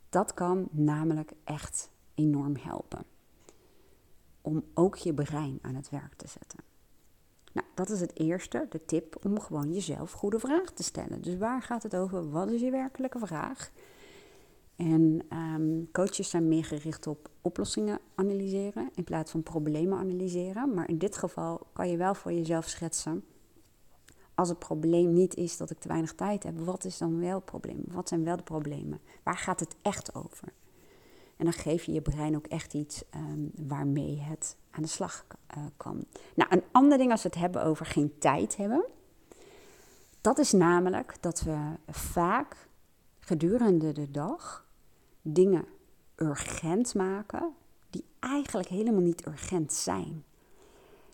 Dat 0.08 0.34
kan 0.34 0.68
namelijk 0.70 1.32
echt 1.44 1.90
enorm 2.14 2.56
helpen. 2.56 3.04
Om 4.40 4.64
ook 4.74 4.96
je 4.96 5.14
brein 5.14 5.58
aan 5.62 5.74
het 5.74 5.90
werk 5.90 6.14
te 6.14 6.28
zetten. 6.28 6.67
Dat 7.78 7.90
is 7.90 8.00
het 8.00 8.18
eerste, 8.18 8.66
de 8.68 8.84
tip 8.84 9.24
om 9.24 9.40
gewoon 9.40 9.72
jezelf 9.72 10.12
goede 10.12 10.38
vragen 10.38 10.74
te 10.74 10.82
stellen. 10.82 11.22
Dus 11.22 11.36
waar 11.36 11.62
gaat 11.62 11.82
het 11.82 11.96
over? 11.96 12.30
Wat 12.30 12.50
is 12.50 12.60
je 12.60 12.70
werkelijke 12.70 13.18
vraag? 13.18 13.70
En 14.76 15.22
um, 15.32 15.88
coaches 15.92 16.30
zijn 16.30 16.48
meer 16.48 16.64
gericht 16.64 17.06
op 17.06 17.30
oplossingen 17.40 17.98
analyseren 18.14 18.90
in 18.94 19.04
plaats 19.04 19.30
van 19.30 19.42
problemen 19.42 19.98
analyseren. 19.98 20.74
Maar 20.74 20.88
in 20.88 20.98
dit 20.98 21.16
geval 21.16 21.66
kan 21.72 21.90
je 21.90 21.96
wel 21.96 22.14
voor 22.14 22.32
jezelf 22.32 22.68
schetsen. 22.68 23.24
Als 24.34 24.48
het 24.48 24.58
probleem 24.58 25.12
niet 25.12 25.34
is 25.34 25.56
dat 25.56 25.70
ik 25.70 25.78
te 25.78 25.88
weinig 25.88 26.14
tijd 26.14 26.42
heb, 26.42 26.58
wat 26.58 26.84
is 26.84 26.98
dan 26.98 27.20
wel 27.20 27.34
het 27.34 27.44
probleem? 27.44 27.82
Wat 27.86 28.08
zijn 28.08 28.24
wel 28.24 28.36
de 28.36 28.42
problemen? 28.42 29.00
Waar 29.22 29.38
gaat 29.38 29.60
het 29.60 29.76
echt 29.82 30.14
over? 30.14 30.48
En 31.38 31.44
dan 31.44 31.52
geef 31.52 31.84
je 31.84 31.92
je 31.92 32.00
brein 32.00 32.36
ook 32.36 32.46
echt 32.46 32.74
iets 32.74 33.02
um, 33.14 33.50
waarmee 33.66 34.18
het 34.20 34.56
aan 34.70 34.82
de 34.82 34.88
slag 34.88 35.26
uh, 35.56 35.64
kan. 35.76 36.04
Nou, 36.34 36.50
een 36.52 36.64
ander 36.72 36.98
ding 36.98 37.10
als 37.10 37.22
we 37.22 37.28
het 37.28 37.38
hebben 37.38 37.64
over 37.64 37.86
geen 37.86 38.18
tijd 38.18 38.56
hebben. 38.56 38.84
Dat 40.20 40.38
is 40.38 40.52
namelijk 40.52 41.16
dat 41.20 41.40
we 41.40 41.58
vaak 41.88 42.68
gedurende 43.18 43.92
de 43.92 44.10
dag 44.10 44.66
dingen 45.22 45.64
urgent 46.16 46.94
maken 46.94 47.52
die 47.90 48.04
eigenlijk 48.18 48.68
helemaal 48.68 49.00
niet 49.00 49.26
urgent 49.26 49.72
zijn. 49.72 50.24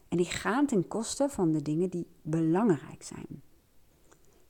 En 0.09 0.16
die 0.16 0.26
gaan 0.26 0.66
ten 0.66 0.88
koste 0.88 1.28
van 1.28 1.52
de 1.52 1.62
dingen 1.62 1.88
die 1.88 2.07
belangrijk 2.23 3.02
zijn. 3.02 3.43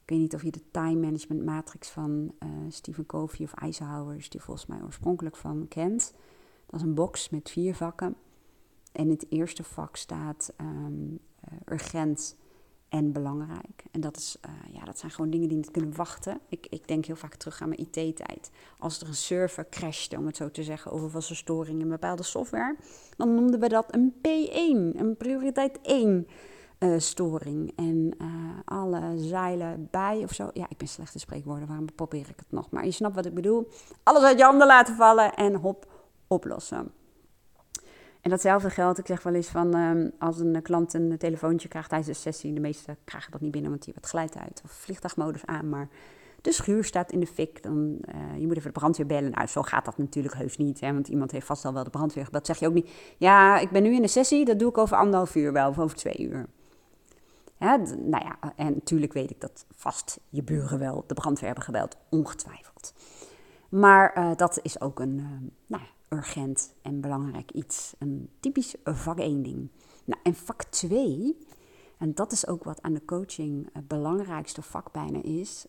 Ik 0.05 0.11
weet 0.11 0.19
niet 0.19 0.35
of 0.35 0.43
je 0.43 0.51
de 0.51 0.71
time 0.71 1.01
management 1.01 1.45
matrix 1.45 1.89
van 1.89 2.35
uh, 2.43 2.51
Stephen 2.69 3.07
Covey 3.07 3.47
of 3.47 3.55
Eisenhower, 3.55 4.17
is 4.17 4.31
die 4.31 4.41
volgens 4.41 4.67
mij 4.67 4.83
oorspronkelijk 4.83 5.37
van, 5.37 5.69
kent. 5.69 6.15
Dat 6.67 6.81
is 6.81 6.87
een 6.87 6.95
box 6.95 7.31
met 7.31 7.51
vier 7.51 7.75
vakken. 7.75 8.17
En 8.93 9.09
het 9.09 9.27
eerste 9.29 9.63
vak 9.63 9.97
staat 9.97 10.53
um, 10.61 11.19
uh, 11.53 11.59
urgent 11.73 12.37
en 12.89 13.13
belangrijk. 13.13 13.85
En 13.91 14.01
dat, 14.01 14.17
is, 14.17 14.37
uh, 14.47 14.75
ja, 14.75 14.85
dat 14.85 14.99
zijn 14.99 15.11
gewoon 15.11 15.31
dingen 15.31 15.49
die 15.49 15.57
niet 15.57 15.71
kunnen 15.71 15.97
wachten. 15.97 16.41
Ik, 16.49 16.67
ik 16.71 16.89
denk 16.89 17.05
heel 17.05 17.17
vaak 17.17 17.35
terug 17.35 17.63
aan 17.63 17.69
mijn 17.69 17.81
IT-tijd. 17.81 18.51
Als 18.79 19.01
er 19.01 19.09
een 19.09 19.15
server 19.15 19.69
crashte, 19.69 20.17
om 20.17 20.27
het 20.27 20.37
zo 20.37 20.51
te 20.51 20.63
zeggen, 20.63 20.93
of 20.93 21.03
er 21.03 21.11
was 21.11 21.31
een 21.31 21.37
storing 21.37 21.81
in 21.81 21.89
bepaalde 21.89 22.23
software, 22.23 22.77
dan 23.17 23.35
noemden 23.35 23.61
we 23.61 23.69
dat 23.69 23.95
een 23.95 24.15
P1, 24.17 24.99
een 24.99 25.15
prioriteit 25.19 25.81
1 25.83 26.27
uh, 26.79 26.99
storing. 26.99 27.73
En 27.77 28.15
uh, 28.21 28.29
alle 28.65 29.13
zeilen 29.17 29.89
bij 29.91 30.21
of 30.23 30.33
zo. 30.33 30.51
Ja, 30.53 30.67
ik 30.69 30.77
ben 30.77 30.89
slecht 30.89 31.15
in 31.15 31.21
spreekwoorden, 31.21 31.69
waarom 31.69 31.95
probeer 31.95 32.29
ik 32.29 32.37
het 32.37 32.53
nog? 32.53 32.71
Maar 32.71 32.85
je 32.85 32.91
snapt 32.91 33.15
wat 33.15 33.27
ik 33.27 33.35
bedoel. 33.35 33.69
Alles 34.03 34.23
uit 34.23 34.39
je 34.39 34.45
handen 34.45 34.67
laten 34.67 34.97
vallen 34.97 35.35
en 35.35 35.55
hop, 35.55 35.87
oplossen. 36.27 36.93
En 38.21 38.31
datzelfde 38.31 38.71
geldt, 38.71 38.99
ik 38.99 39.07
zeg 39.07 39.23
wel 39.23 39.35
eens 39.35 39.49
van 39.49 39.75
ehm, 39.75 40.11
als 40.19 40.39
een 40.39 40.63
klant 40.63 40.95
een 40.95 41.19
telefoontje 41.19 41.69
krijgt 41.69 41.89
tijdens 41.89 42.11
de 42.11 42.23
sessie, 42.23 42.53
de 42.53 42.61
meeste 42.61 42.97
krijgen 43.05 43.33
dat 43.33 43.41
niet 43.41 43.51
binnen, 43.51 43.71
want 43.71 43.85
die 43.85 43.95
wat 43.95 44.07
glijdt 44.07 44.37
uit 44.37 44.61
of 44.65 44.71
vliegtuigmodus 44.71 45.47
aan, 45.47 45.69
maar 45.69 45.89
de 46.41 46.53
schuur 46.53 46.85
staat 46.85 47.13
in 47.13 47.21
de 47.21 47.27
fik, 47.27 47.63
dan 47.63 47.99
uh, 48.15 48.39
je 48.39 48.47
moet 48.47 48.57
even 48.57 48.73
de 48.73 48.79
brandweer 48.79 49.07
bellen. 49.07 49.31
Nou, 49.31 49.47
zo 49.47 49.63
gaat 49.63 49.85
dat 49.85 49.99
natuurlijk 49.99 50.35
heus 50.35 50.57
niet, 50.57 50.81
hè, 50.81 50.93
want 50.93 51.09
iemand 51.09 51.31
heeft 51.31 51.47
vast 51.47 51.65
al 51.65 51.73
wel 51.73 51.85
de 51.85 51.91
brandweer 51.91 52.25
gebeld. 52.25 52.47
Zeg 52.47 52.59
je 52.59 52.67
ook 52.67 52.75
niet, 52.75 52.91
ja, 53.19 53.59
ik 53.59 53.71
ben 53.71 53.83
nu 53.83 53.95
in 53.95 54.03
de 54.03 54.09
sessie, 54.09 54.45
dat 54.45 54.59
doe 54.59 54.69
ik 54.69 54.79
over 54.79 54.97
anderhalf 54.97 55.35
uur 55.35 55.53
wel, 55.53 55.69
of 55.69 55.79
over 55.79 55.97
twee 55.97 56.19
uur. 56.19 56.47
Nou 57.65 58.25
ja, 58.25 58.39
en 58.57 58.73
natuurlijk 58.73 59.13
weet 59.13 59.31
ik 59.31 59.41
dat 59.41 59.67
vast 59.75 60.21
je 60.29 60.43
buren 60.43 60.79
wel 60.79 61.05
de 61.07 61.15
brandweer 61.15 61.47
hebben 61.47 61.65
gebeld, 61.65 61.97
ongetwijfeld. 62.09 62.95
Maar 63.69 64.19
uh, 64.19 64.37
dat 64.37 64.59
is 64.63 64.81
ook 64.81 65.01
een 65.01 65.19
uh, 65.19 65.27
nou, 65.67 65.83
urgent 66.09 66.75
en 66.83 67.01
belangrijk 67.01 67.51
iets. 67.51 67.95
Een 67.99 68.31
typisch 68.41 68.75
vak 68.85 69.19
1 69.19 69.43
ding. 69.43 69.69
Nou, 70.05 70.21
en 70.23 70.35
vak 70.35 70.63
2, 70.63 71.39
en 71.99 72.15
dat 72.15 72.33
is 72.33 72.47
ook 72.47 72.65
wat 72.65 72.83
aan 72.83 72.95
de 72.95 73.05
coaching 73.05 73.69
het 73.73 73.89
belangrijkste 73.89 74.63
vak 74.63 74.93
bijna 74.93 75.23
is. 75.23 75.67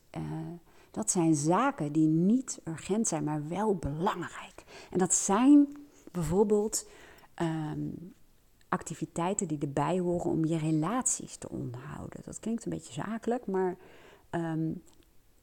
Dat 0.92 1.12
zijn 1.12 1.36
zaken 1.36 1.92
die 1.92 2.08
niet 2.08 2.62
urgent 2.64 3.08
zijn, 3.08 3.24
maar 3.24 3.48
wel 3.48 3.76
belangrijk. 3.76 4.64
En 4.92 4.98
dat 4.98 5.14
zijn 5.14 5.68
bijvoorbeeld 6.12 6.88
um, 7.42 8.14
activiteiten 8.70 9.48
die 9.48 9.60
erbij 9.60 10.00
horen 10.00 10.32
om 10.32 10.46
je 10.46 10.58
relaties 10.58 11.38
te 11.38 11.50
onderhouden. 11.50 12.22
Dat 12.24 12.40
klinkt 12.40 12.66
een 12.66 12.72
beetje 12.72 12.94
zakelijk, 12.94 13.46
maar 13.46 13.78
um, 14.32 14.84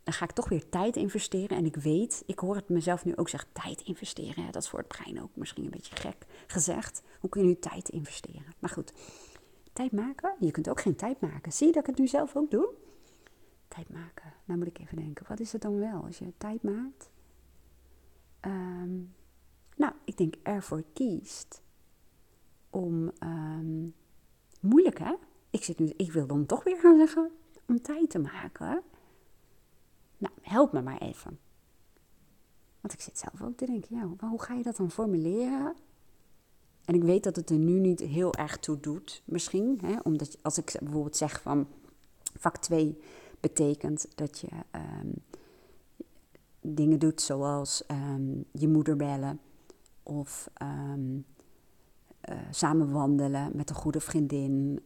dan 0.03 0.15
ga 0.15 0.25
ik 0.25 0.33
toch 0.33 0.49
weer 0.49 0.69
tijd 0.69 0.97
investeren. 0.97 1.57
En 1.57 1.65
ik 1.65 1.77
weet, 1.77 2.23
ik 2.27 2.39
hoor 2.39 2.57
het 2.57 2.69
mezelf 2.69 3.05
nu 3.05 3.17
ook 3.17 3.29
zeggen, 3.29 3.49
tijd 3.53 3.81
investeren. 3.81 4.53
Dat 4.53 4.63
is 4.63 4.69
voor 4.69 4.79
het 4.79 4.89
brein 4.89 5.23
ook 5.23 5.37
misschien 5.37 5.65
een 5.65 5.71
beetje 5.71 5.97
gek 5.97 6.27
gezegd. 6.47 7.03
Hoe 7.21 7.31
kun 7.31 7.41
je 7.41 7.47
nu 7.47 7.59
tijd 7.59 7.89
investeren? 7.89 8.55
Maar 8.59 8.71
goed, 8.71 8.93
tijd 9.73 9.93
maken? 9.93 10.35
Je 10.41 10.51
kunt 10.51 10.69
ook 10.69 10.81
geen 10.81 10.97
tijd 10.97 11.21
maken. 11.21 11.53
Zie 11.53 11.67
je 11.67 11.73
dat 11.73 11.83
ik 11.83 11.89
het 11.89 11.99
nu 11.99 12.07
zelf 12.07 12.37
ook 12.37 12.51
doe? 12.51 12.69
Tijd 13.69 13.89
maken. 13.91 14.33
Nou 14.45 14.59
moet 14.59 14.69
ik 14.69 14.79
even 14.79 14.97
denken, 14.97 15.27
wat 15.29 15.41
is 15.41 15.53
het 15.53 15.63
dan 15.63 15.79
wel 15.79 16.05
als 16.05 16.19
je 16.19 16.33
tijd 16.39 16.63
maakt? 16.63 17.11
Um, 18.41 19.15
nou, 19.77 19.93
ik 20.05 20.17
denk 20.17 20.35
ervoor 20.43 20.83
kiest 20.93 21.63
om, 22.73 23.11
um, 23.23 23.95
moeilijk 24.61 24.99
hè? 24.99 25.15
Ik, 25.51 25.65
zit 25.65 25.79
nu, 25.79 25.93
ik 25.97 26.13
wil 26.13 26.27
dan 26.27 26.47
toch 26.47 26.65
weer 26.65 26.79
gaan 26.79 26.99
zeggen, 26.99 27.31
om 27.67 27.83
tijd 27.83 28.11
te 28.11 28.19
maken. 28.19 28.83
Nou, 30.19 30.35
help 30.43 30.73
me 30.73 30.83
maar 30.83 30.99
even. 30.99 31.39
Want 32.81 32.95
ik 32.95 33.01
zit 33.01 33.19
zelf 33.19 33.43
ook 33.43 33.57
te 33.57 33.67
denken, 33.67 33.97
ja, 33.97 34.27
hoe 34.27 34.43
ga 34.43 34.55
je 34.55 34.63
dat 34.63 34.77
dan 34.77 34.91
formuleren? 34.91 35.75
En 36.85 36.95
ik 36.95 37.03
weet 37.03 37.25
dat 37.25 37.37
het 37.37 37.51
er 37.51 37.59
nu 37.59 37.79
niet 37.79 38.01
heel 38.01 38.35
erg 38.35 38.59
toe 38.59 38.81
doet, 38.81 39.23
misschien. 39.25 39.79
Hè? 39.83 39.99
Omdat 40.03 40.39
als 40.43 40.59
ik 40.59 40.77
bijvoorbeeld 40.81 41.17
zeg 41.17 41.41
van 41.43 41.67
vak 42.39 42.57
2 42.57 42.99
betekent 43.41 44.07
dat 44.15 44.39
je 44.39 44.49
um, 44.73 45.15
dingen 46.61 46.99
doet 46.99 47.21
zoals 47.21 47.85
um, 47.91 48.45
je 48.53 48.69
moeder 48.69 48.97
bellen 48.97 49.41
of 50.03 50.51
uh, 52.31 52.37
samen 52.51 52.91
wandelen 52.91 53.51
met 53.55 53.71
een 53.71 53.77
goede 53.77 54.01
vriendin, 54.01 54.81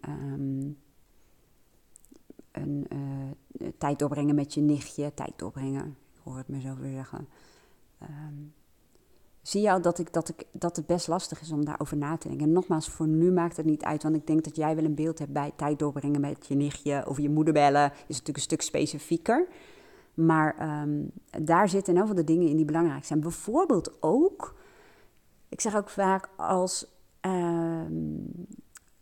een 2.53 2.87
uh, 2.93 3.69
tijd 3.79 3.99
doorbrengen 3.99 4.35
met 4.35 4.55
je 4.55 4.61
nichtje, 4.61 5.15
tijd 5.15 5.33
doorbrengen, 5.37 5.97
ik 6.15 6.21
hoor 6.25 6.37
het 6.37 6.49
mezelf 6.49 6.79
weer 6.79 6.93
zeggen 6.93 7.29
zie 9.47 9.63
je 9.63 9.71
al 9.71 9.81
dat, 9.81 9.99
ik, 9.99 10.13
dat, 10.13 10.29
ik, 10.29 10.45
dat 10.53 10.77
het 10.77 10.87
best 10.87 11.09
lastig 11.09 11.41
is 11.41 11.53
om 11.53 11.65
daarover 11.65 11.97
na 11.97 12.17
te 12.17 12.29
denken. 12.29 12.47
En 12.47 12.53
nogmaals, 12.53 12.89
voor 12.89 13.07
nu 13.07 13.33
maakt 13.33 13.57
het 13.57 13.67
niet 13.67 13.83
uit, 13.83 14.03
want 14.03 14.15
ik 14.15 14.27
denk 14.27 14.45
dat 14.45 14.57
jij 14.57 14.75
wel 14.75 14.85
een 14.85 14.95
beeld 14.95 15.19
hebt 15.19 15.33
bij 15.33 15.53
tijd 15.57 15.79
doorbrengen 15.79 16.21
met 16.21 16.47
je 16.47 16.55
nichtje 16.55 17.05
of 17.07 17.19
je 17.19 17.29
moeder 17.29 17.53
bellen. 17.53 17.93
Is 17.93 17.95
natuurlijk 18.07 18.37
een 18.37 18.43
stuk 18.43 18.63
specifieker. 18.63 19.47
Maar 20.15 20.83
um, 20.83 21.11
daar 21.45 21.69
zitten 21.69 21.93
ieder 21.95 22.09
geval 22.09 22.25
de 22.25 22.33
dingen 22.33 22.49
in 22.49 22.57
die 22.57 22.65
belangrijk 22.65 23.05
zijn. 23.05 23.21
Bijvoorbeeld 23.21 24.03
ook, 24.03 24.55
ik 25.49 25.61
zeg 25.61 25.77
ook 25.77 25.89
vaak 25.89 26.29
als, 26.37 26.87
um, 27.27 28.47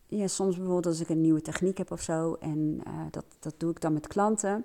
ja, 0.07 0.27
soms 0.27 0.57
bijvoorbeeld 0.57 0.87
als 0.87 1.01
ik 1.01 1.09
een 1.09 1.21
nieuwe 1.21 1.41
techniek 1.41 1.79
heb 1.79 1.91
of 1.91 2.01
zo, 2.01 2.35
en 2.35 2.81
uh, 2.87 3.01
dat, 3.11 3.25
dat 3.39 3.55
doe 3.57 3.71
ik 3.71 3.81
dan 3.81 3.93
met 3.93 4.07
klanten. 4.07 4.65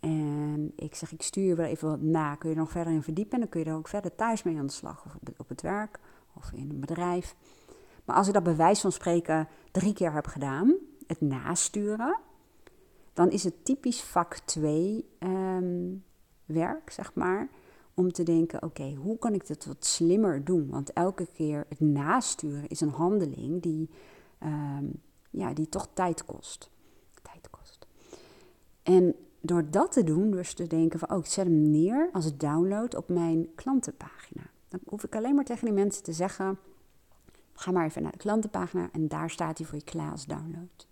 En 0.00 0.72
ik 0.76 0.94
zeg, 0.94 1.12
ik 1.12 1.22
stuur 1.22 1.56
wel 1.56 1.66
even 1.66 1.88
wat 1.88 2.00
na. 2.00 2.34
Kun 2.34 2.48
je 2.48 2.54
er 2.54 2.60
nog 2.60 2.70
verder 2.70 2.92
in 2.92 3.02
verdiepen? 3.02 3.32
En 3.32 3.40
dan 3.40 3.48
kun 3.48 3.60
je 3.60 3.66
er 3.66 3.76
ook 3.76 3.88
verder 3.88 4.14
thuis 4.14 4.42
mee 4.42 4.58
aan 4.58 4.66
de 4.66 4.72
slag. 4.72 5.04
Of 5.04 5.16
op 5.36 5.48
het 5.48 5.62
werk 5.62 5.98
of 6.34 6.52
in 6.52 6.70
een 6.70 6.80
bedrijf. 6.80 7.36
Maar 8.04 8.16
als 8.16 8.26
ik 8.26 8.34
dat 8.34 8.42
bij 8.42 8.56
wijze 8.56 8.80
van 8.80 8.92
spreken 8.92 9.48
drie 9.70 9.92
keer 9.92 10.12
heb 10.12 10.26
gedaan, 10.26 10.74
het 11.06 11.20
nasturen, 11.20 12.18
dan 13.12 13.30
is 13.30 13.44
het 13.44 13.64
typisch 13.64 14.02
vak 14.02 14.34
2 14.34 15.08
um, 15.18 15.28
ehm, 15.28 15.94
werk, 16.44 16.90
zeg 16.90 17.14
maar. 17.14 17.48
Om 17.94 18.12
te 18.12 18.22
denken, 18.22 18.62
oké, 18.62 18.94
hoe 18.94 19.18
kan 19.18 19.34
ik 19.34 19.46
dit 19.46 19.66
wat 19.66 19.84
slimmer 19.84 20.44
doen? 20.44 20.70
Want 20.70 20.92
elke 20.92 21.26
keer 21.32 21.66
het 21.68 21.80
nasturen 21.80 22.68
is 22.68 22.80
een 22.80 22.88
handeling 22.88 23.62
die, 23.62 23.90
um, 24.42 24.92
ja, 25.30 25.52
die 25.52 25.68
toch 25.68 25.88
tijd 25.92 26.24
kost. 26.24 26.70
Tijd 27.22 27.50
kost. 27.50 27.86
En 28.82 29.14
door 29.40 29.70
dat 29.70 29.92
te 29.92 30.04
doen, 30.04 30.30
dus 30.30 30.54
te 30.54 30.66
denken 30.66 30.98
van, 30.98 31.10
oh, 31.10 31.18
ik 31.18 31.26
zet 31.26 31.44
hem 31.44 31.70
neer 31.70 32.08
als 32.12 32.36
download 32.36 32.96
op 32.96 33.08
mijn 33.08 33.48
klantenpagina. 33.54 34.42
Dan 34.68 34.80
hoef 34.86 35.04
ik 35.04 35.16
alleen 35.16 35.34
maar 35.34 35.44
tegen 35.44 35.64
die 35.64 35.74
mensen 35.74 36.02
te 36.02 36.12
zeggen, 36.12 36.58
ga 37.52 37.70
maar 37.70 37.86
even 37.86 38.02
naar 38.02 38.12
de 38.12 38.18
klantenpagina 38.18 38.88
en 38.92 39.08
daar 39.08 39.30
staat 39.30 39.58
hij 39.58 39.66
voor 39.66 39.78
je 39.78 39.84
klaar 39.84 40.10
als 40.10 40.26
download. 40.26 40.86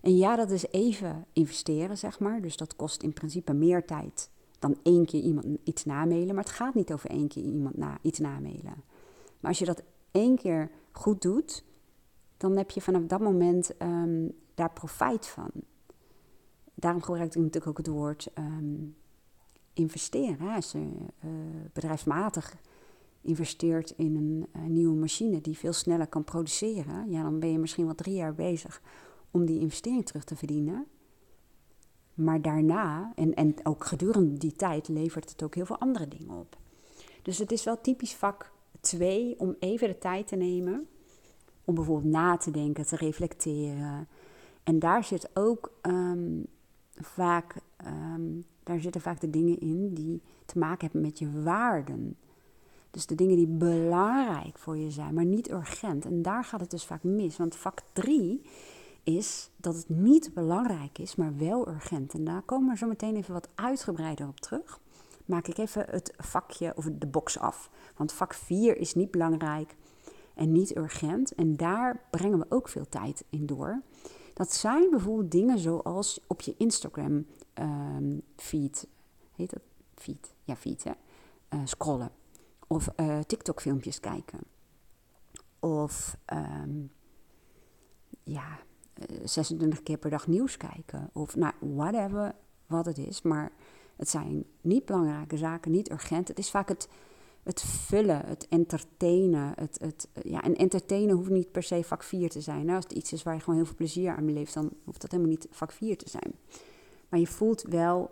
En 0.00 0.16
ja, 0.16 0.36
dat 0.36 0.50
is 0.50 0.66
even 0.70 1.26
investeren, 1.32 1.98
zeg 1.98 2.18
maar. 2.18 2.40
Dus 2.40 2.56
dat 2.56 2.76
kost 2.76 3.02
in 3.02 3.12
principe 3.12 3.52
meer 3.52 3.84
tijd 3.84 4.30
dan 4.64 4.78
één 4.82 5.06
keer 5.06 5.20
iemand 5.20 5.46
iets 5.64 5.84
namailen. 5.84 6.34
Maar 6.34 6.44
het 6.44 6.52
gaat 6.52 6.74
niet 6.74 6.92
over 6.92 7.10
één 7.10 7.28
keer 7.28 7.42
iemand 7.42 7.76
na, 7.76 7.98
iets 8.02 8.18
namailen. 8.18 8.84
Maar 9.40 9.50
als 9.50 9.58
je 9.58 9.64
dat 9.64 9.82
één 10.10 10.36
keer 10.36 10.70
goed 10.92 11.22
doet, 11.22 11.64
dan 12.36 12.56
heb 12.56 12.70
je 12.70 12.80
vanaf 12.80 13.02
dat 13.02 13.20
moment 13.20 13.70
um, 13.82 14.32
daar 14.54 14.70
profijt 14.70 15.26
van 15.26 15.50
daarom 16.74 17.02
gebruik 17.02 17.34
ik 17.34 17.36
natuurlijk 17.36 17.66
ook 17.66 17.76
het 17.76 17.86
woord 17.86 18.30
um, 18.38 18.96
investeren. 19.72 20.54
Als 20.54 20.72
je 20.72 20.78
uh, 20.78 21.30
bedrijfsmatig 21.72 22.56
investeert 23.20 23.90
in 23.90 24.16
een 24.16 24.46
uh, 24.56 24.68
nieuwe 24.68 24.96
machine 24.96 25.40
die 25.40 25.58
veel 25.58 25.72
sneller 25.72 26.06
kan 26.06 26.24
produceren, 26.24 27.10
ja, 27.10 27.22
dan 27.22 27.38
ben 27.38 27.52
je 27.52 27.58
misschien 27.58 27.84
wel 27.84 27.94
drie 27.94 28.14
jaar 28.14 28.34
bezig 28.34 28.82
om 29.30 29.44
die 29.46 29.60
investering 29.60 30.06
terug 30.06 30.24
te 30.24 30.36
verdienen. 30.36 30.86
Maar 32.14 32.42
daarna, 32.42 33.12
en, 33.14 33.34
en 33.34 33.54
ook 33.62 33.84
gedurende 33.84 34.38
die 34.38 34.52
tijd, 34.52 34.88
levert 34.88 35.30
het 35.30 35.42
ook 35.42 35.54
heel 35.54 35.66
veel 35.66 35.78
andere 35.78 36.08
dingen 36.08 36.38
op. 36.38 36.56
Dus 37.22 37.38
het 37.38 37.52
is 37.52 37.64
wel 37.64 37.80
typisch 37.80 38.14
vak 38.14 38.52
2 38.80 39.38
om 39.38 39.56
even 39.58 39.88
de 39.88 39.98
tijd 39.98 40.26
te 40.26 40.36
nemen 40.36 40.86
om 41.64 41.74
bijvoorbeeld 41.74 42.12
na 42.12 42.36
te 42.36 42.50
denken, 42.50 42.86
te 42.86 42.96
reflecteren. 42.96 44.08
En 44.62 44.78
daar 44.78 45.04
zit 45.04 45.30
ook 45.36 45.72
um, 45.82 46.46
vaak, 46.94 47.56
um, 47.86 48.44
daar 48.62 48.80
zitten 48.80 49.00
vaak 49.00 49.20
de 49.20 49.30
dingen 49.30 49.60
in 49.60 49.94
die 49.94 50.22
te 50.46 50.58
maken 50.58 50.80
hebben 50.80 51.00
met 51.00 51.18
je 51.18 51.42
waarden. 51.42 52.16
Dus 52.90 53.06
de 53.06 53.14
dingen 53.14 53.36
die 53.36 53.46
belangrijk 53.46 54.58
voor 54.58 54.76
je 54.76 54.90
zijn, 54.90 55.14
maar 55.14 55.24
niet 55.24 55.50
urgent. 55.50 56.04
En 56.04 56.22
daar 56.22 56.44
gaat 56.44 56.60
het 56.60 56.70
dus 56.70 56.84
vaak 56.84 57.02
mis. 57.02 57.36
Want 57.36 57.56
vak 57.56 57.80
3 57.92 58.42
is 59.04 59.50
dat 59.56 59.74
het 59.74 59.88
niet 59.88 60.34
belangrijk 60.34 60.98
is, 60.98 61.14
maar 61.14 61.36
wel 61.36 61.68
urgent. 61.68 62.14
En 62.14 62.24
daar 62.24 62.42
komen 62.42 62.70
we 62.70 62.76
zo 62.76 62.86
meteen 62.86 63.16
even 63.16 63.32
wat 63.32 63.48
uitgebreider 63.54 64.28
op 64.28 64.40
terug. 64.40 64.80
Maak 65.24 65.46
ik 65.46 65.58
even 65.58 65.86
het 65.90 66.14
vakje 66.16 66.72
of 66.76 66.88
de 66.92 67.06
box 67.06 67.38
af. 67.38 67.70
Want 67.96 68.12
vak 68.12 68.34
4 68.34 68.76
is 68.76 68.94
niet 68.94 69.10
belangrijk 69.10 69.76
en 70.34 70.52
niet 70.52 70.76
urgent. 70.76 71.34
En 71.34 71.56
daar 71.56 72.00
brengen 72.10 72.38
we 72.38 72.46
ook 72.48 72.68
veel 72.68 72.88
tijd 72.88 73.24
in 73.30 73.46
door. 73.46 73.82
Dat 74.34 74.52
zijn 74.52 74.90
bijvoorbeeld 74.90 75.30
dingen 75.30 75.58
zoals 75.58 76.20
op 76.26 76.40
je 76.40 76.54
Instagram 76.56 77.26
um, 77.54 78.22
feed, 78.36 78.86
heet 79.32 79.50
dat 79.50 79.62
feed? 79.94 80.34
Ja, 80.44 80.56
feed 80.56 80.84
hè? 80.84 80.92
Uh, 81.54 81.60
scrollen. 81.64 82.10
Of 82.66 82.88
uh, 82.96 83.18
TikTok 83.18 83.60
filmpjes 83.60 84.00
kijken. 84.00 84.40
Of 85.60 86.16
um, 86.32 86.90
ja, 88.22 88.58
26 89.24 89.78
eh, 89.78 89.84
keer 89.84 89.98
per 89.98 90.10
dag 90.10 90.26
nieuws 90.26 90.56
kijken. 90.56 91.10
Of 91.12 91.36
nou, 91.36 91.52
whatever 91.60 92.34
wat 92.66 92.86
het 92.86 92.98
is. 92.98 93.22
Maar 93.22 93.52
het 93.96 94.08
zijn 94.08 94.44
niet 94.60 94.84
belangrijke 94.84 95.36
zaken, 95.36 95.70
niet 95.70 95.90
urgent. 95.90 96.28
Het 96.28 96.38
is 96.38 96.50
vaak 96.50 96.68
het 96.68 96.88
het 97.44 97.60
vullen, 97.62 98.26
het 98.26 98.46
entertainen. 98.48 99.52
Het, 99.56 99.78
het, 99.80 100.08
ja, 100.22 100.42
en 100.42 100.56
entertainen 100.56 101.16
hoeft 101.16 101.30
niet 101.30 101.52
per 101.52 101.62
se 101.62 101.84
vak 101.84 102.02
4 102.02 102.30
te 102.30 102.40
zijn. 102.40 102.64
Nou, 102.64 102.76
als 102.76 102.84
het 102.84 102.92
iets 102.92 103.12
is 103.12 103.22
waar 103.22 103.34
je 103.34 103.40
gewoon 103.40 103.56
heel 103.56 103.66
veel 103.66 103.74
plezier 103.74 104.16
aan 104.16 104.26
beleeft, 104.26 104.54
dan 104.54 104.70
hoeft 104.84 105.00
dat 105.00 105.10
helemaal 105.10 105.32
niet 105.32 105.46
vak 105.50 105.72
4 105.72 105.96
te 105.96 106.10
zijn. 106.10 106.34
Maar 107.08 107.20
je 107.20 107.26
voelt 107.26 107.62
wel 107.62 108.10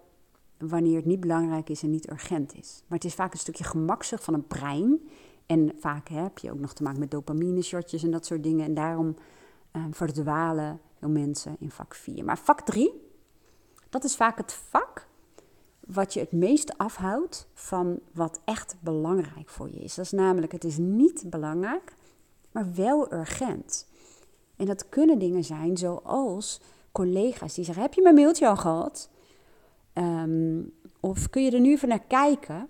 wanneer 0.59 0.97
het 0.97 1.05
niet 1.05 1.21
belangrijk 1.21 1.69
is 1.69 1.83
en 1.83 1.91
niet 1.91 2.11
urgent 2.11 2.55
is. 2.55 2.83
Maar 2.87 2.99
het 2.99 3.07
is 3.07 3.15
vaak 3.15 3.33
een 3.33 3.39
stukje 3.39 3.65
gemakzucht 3.65 4.25
van 4.25 4.35
het 4.35 4.49
brein. 4.49 5.01
En 5.47 5.73
vaak 5.79 6.09
heb 6.09 6.39
je 6.39 6.51
ook 6.53 6.61
nog 6.61 6.75
te 6.75 6.83
maken 6.83 7.01
met 7.01 7.11
dopamine-shotjes 7.11 8.03
en 8.03 8.11
dat 8.11 8.27
soort 8.27 8.43
dingen. 8.43 8.65
En 8.65 8.75
daarom 8.75 9.17
verdwalen 9.91 10.81
veel 10.99 11.09
mensen 11.09 11.57
in 11.59 11.71
vak 11.71 11.95
4. 11.95 12.25
Maar 12.25 12.39
vak 12.39 12.61
3, 12.61 12.93
dat 13.89 14.05
is 14.05 14.17
vaak 14.17 14.37
het 14.37 14.53
vak 14.53 15.07
wat 15.81 16.15
je 16.15 16.21
het 16.21 16.33
meest 16.33 16.79
afhoudt 16.79 17.49
van 17.55 18.01
wat 18.13 18.41
echt 18.45 18.77
belangrijk 18.81 19.49
voor 19.49 19.71
je 19.71 19.81
is. 19.81 19.95
Dat 19.95 20.05
is 20.05 20.13
namelijk, 20.13 20.53
het 20.53 20.65
is 20.65 20.77
niet 20.79 21.25
belangrijk, 21.27 21.95
maar 22.53 22.75
wel 22.75 23.13
urgent. 23.13 23.89
En 24.57 24.67
dat 24.67 24.89
kunnen 24.89 25.19
dingen 25.19 25.45
zijn 25.45 25.77
zoals 25.77 26.61
collega's 26.93 27.55
die 27.55 27.65
zeggen: 27.65 27.83
Heb 27.83 27.95
je 27.95 28.03
mijn 28.03 28.15
mailtje 28.15 28.49
al 28.49 28.57
gehad? 28.57 29.11
Ehm, 29.93 30.61
of 31.01 31.31
kun 31.31 31.43
je 31.43 31.51
er 31.51 31.61
nu 31.61 31.73
even 31.73 31.89
naar 31.89 32.05
kijken? 32.07 32.69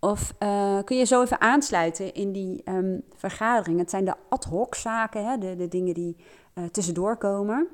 Of 0.00 0.34
uh, 0.38 0.78
kun 0.84 0.96
je 0.96 1.04
zo 1.04 1.22
even 1.22 1.40
aansluiten 1.40 2.14
in 2.14 2.32
die 2.32 2.62
um, 2.64 3.02
vergadering? 3.16 3.78
Het 3.78 3.90
zijn 3.90 4.04
de 4.04 4.14
ad 4.28 4.44
hoc 4.44 4.74
zaken, 4.74 5.26
hè? 5.26 5.38
De, 5.38 5.56
de 5.56 5.68
dingen 5.68 5.94
die 5.94 6.16
uh, 6.54 6.64
tussendoor 6.64 7.16
komen. 7.16 7.68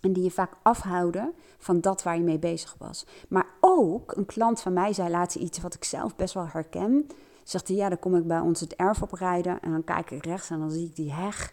En 0.00 0.12
die 0.12 0.22
je 0.22 0.30
vaak 0.30 0.52
afhouden 0.62 1.34
van 1.58 1.80
dat 1.80 2.02
waar 2.02 2.16
je 2.16 2.22
mee 2.22 2.38
bezig 2.38 2.76
was. 2.78 3.06
Maar 3.28 3.46
ook, 3.60 4.16
een 4.16 4.26
klant 4.26 4.60
van 4.60 4.72
mij 4.72 4.92
zei 4.92 5.10
laatst 5.10 5.36
iets 5.36 5.60
wat 5.60 5.74
ik 5.74 5.84
zelf 5.84 6.16
best 6.16 6.34
wel 6.34 6.46
herken. 6.46 7.06
Zegt 7.42 7.68
hij, 7.68 7.76
ja, 7.76 7.88
dan 7.88 7.98
kom 7.98 8.16
ik 8.16 8.26
bij 8.26 8.40
ons 8.40 8.60
het 8.60 8.76
erf 8.76 9.02
oprijden 9.02 9.60
en 9.60 9.70
dan 9.70 9.84
kijk 9.84 10.10
ik 10.10 10.24
rechts 10.24 10.50
en 10.50 10.58
dan 10.58 10.70
zie 10.70 10.86
ik 10.86 10.96
die 10.96 11.12
heg. 11.12 11.52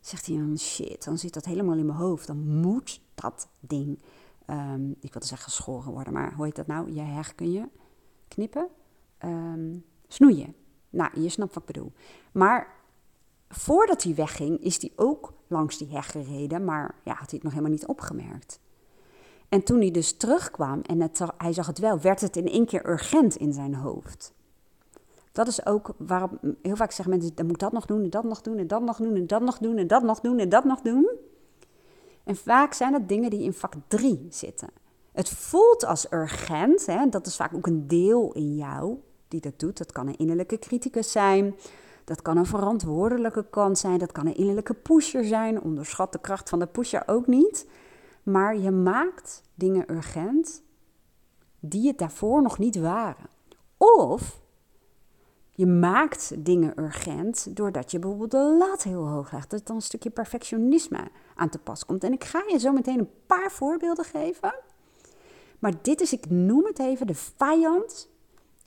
Zegt 0.00 0.26
hij 0.26 0.56
shit, 0.56 1.04
dan 1.04 1.18
zit 1.18 1.34
dat 1.34 1.44
helemaal 1.44 1.76
in 1.76 1.86
mijn 1.86 1.98
hoofd. 1.98 2.26
Dan 2.26 2.60
moet 2.60 3.00
dat 3.14 3.48
ding, 3.60 4.02
um, 4.46 4.90
ik 5.00 5.12
wilde 5.12 5.26
zeggen 5.26 5.50
geschoren 5.50 5.92
worden, 5.92 6.12
maar 6.12 6.34
hoe 6.34 6.44
heet 6.44 6.56
dat 6.56 6.66
nou? 6.66 6.92
Je 6.92 7.00
heg 7.00 7.34
kun 7.34 7.52
je 7.52 7.68
knippen, 8.28 8.68
um, 9.24 9.84
snoeien. 10.08 10.54
Nou, 10.90 11.20
je 11.20 11.28
snapt 11.28 11.54
wat 11.54 11.62
ik 11.62 11.72
bedoel. 11.72 11.92
Maar 12.32 12.74
voordat 13.48 14.02
hij 14.02 14.14
wegging, 14.14 14.60
is 14.60 14.80
hij 14.80 14.92
ook 14.96 15.32
langs 15.46 15.78
die 15.78 15.88
heg 15.88 16.10
gereden, 16.10 16.64
maar 16.64 16.94
ja, 17.04 17.12
had 17.12 17.30
hij 17.30 17.38
het 17.38 17.42
nog 17.42 17.52
helemaal 17.52 17.72
niet 17.72 17.86
opgemerkt. 17.86 18.60
En 19.48 19.62
toen 19.62 19.80
hij 19.80 19.90
dus 19.90 20.16
terugkwam 20.16 20.80
en 20.80 21.00
het, 21.00 21.20
hij 21.38 21.52
zag 21.52 21.66
het 21.66 21.78
wel, 21.78 22.00
werd 22.00 22.20
het 22.20 22.36
in 22.36 22.48
één 22.48 22.66
keer 22.66 22.88
urgent 22.88 23.36
in 23.36 23.52
zijn 23.52 23.74
hoofd. 23.74 24.34
Dat 25.32 25.46
is 25.46 25.66
ook 25.66 25.94
waarom 25.96 26.38
heel 26.62 26.76
vaak 26.76 26.92
zeggen 26.92 27.16
mensen, 27.16 27.34
dan 27.34 27.46
moet 27.46 27.58
dat 27.58 27.72
nog 27.72 27.86
doen 27.86 28.02
en 28.02 28.10
dat 28.10 28.24
nog 28.24 28.40
doen 28.40 28.58
en 28.58 28.66
dat 28.66 28.82
nog 28.82 28.98
doen 28.98 29.16
en 29.16 29.26
dat 29.26 29.42
nog 29.42 29.58
doen 29.58 29.78
en 29.78 29.86
dat 29.86 30.02
nog 30.02 30.20
doen 30.20 30.38
en 30.38 30.48
dat 30.48 30.64
nog 30.64 30.80
doen. 30.80 31.10
En 32.24 32.36
vaak 32.36 32.72
zijn 32.72 32.92
het 32.92 33.08
dingen 33.08 33.30
die 33.30 33.42
in 33.42 33.52
vak 33.52 33.72
3 33.88 34.26
zitten. 34.30 34.68
Het 35.12 35.28
voelt 35.28 35.84
als 35.84 36.12
urgent, 36.12 36.86
hè? 36.86 37.08
dat 37.08 37.26
is 37.26 37.36
vaak 37.36 37.54
ook 37.54 37.66
een 37.66 37.86
deel 37.86 38.32
in 38.32 38.56
jou 38.56 38.98
die 39.28 39.40
dat 39.40 39.58
doet. 39.58 39.78
Dat 39.78 39.92
kan 39.92 40.06
een 40.06 40.16
innerlijke 40.16 40.58
criticus 40.58 41.12
zijn, 41.12 41.54
dat 42.04 42.22
kan 42.22 42.36
een 42.36 42.46
verantwoordelijke 42.46 43.46
kant 43.50 43.78
zijn, 43.78 43.98
dat 43.98 44.12
kan 44.12 44.26
een 44.26 44.36
innerlijke 44.36 44.74
pusher 44.74 45.24
zijn. 45.24 45.62
Onderschat 45.62 46.12
de 46.12 46.20
kracht 46.20 46.48
van 46.48 46.58
de 46.58 46.66
pusher 46.66 47.02
ook 47.06 47.26
niet. 47.26 47.66
Maar 48.22 48.56
je 48.56 48.70
maakt 48.70 49.42
dingen 49.54 49.92
urgent 49.92 50.62
die 51.60 51.86
het 51.86 51.98
daarvoor 51.98 52.42
nog 52.42 52.58
niet 52.58 52.76
waren. 52.76 53.28
Of 53.76 54.40
je 55.50 55.66
maakt 55.66 56.44
dingen 56.44 56.80
urgent 56.80 57.56
doordat 57.56 57.90
je 57.90 57.98
bijvoorbeeld 57.98 58.30
de 58.30 58.56
lat 58.58 58.82
heel 58.82 59.08
hoog 59.08 59.32
legt. 59.32 59.50
Dat 59.50 59.66
dan 59.66 59.76
een 59.76 59.82
stukje 59.82 60.10
perfectionisme 60.10 61.08
aan 61.34 61.48
te 61.48 61.58
pas 61.58 61.86
komt. 61.86 62.04
En 62.04 62.12
ik 62.12 62.24
ga 62.24 62.42
je 62.48 62.58
zo 62.58 62.72
meteen 62.72 62.98
een 62.98 63.10
paar 63.26 63.52
voorbeelden 63.52 64.04
geven. 64.04 64.54
Maar 65.58 65.72
dit 65.82 66.00
is, 66.00 66.12
ik 66.12 66.30
noem 66.30 66.64
het 66.64 66.78
even, 66.78 67.06
de 67.06 67.14
vijand 67.14 68.08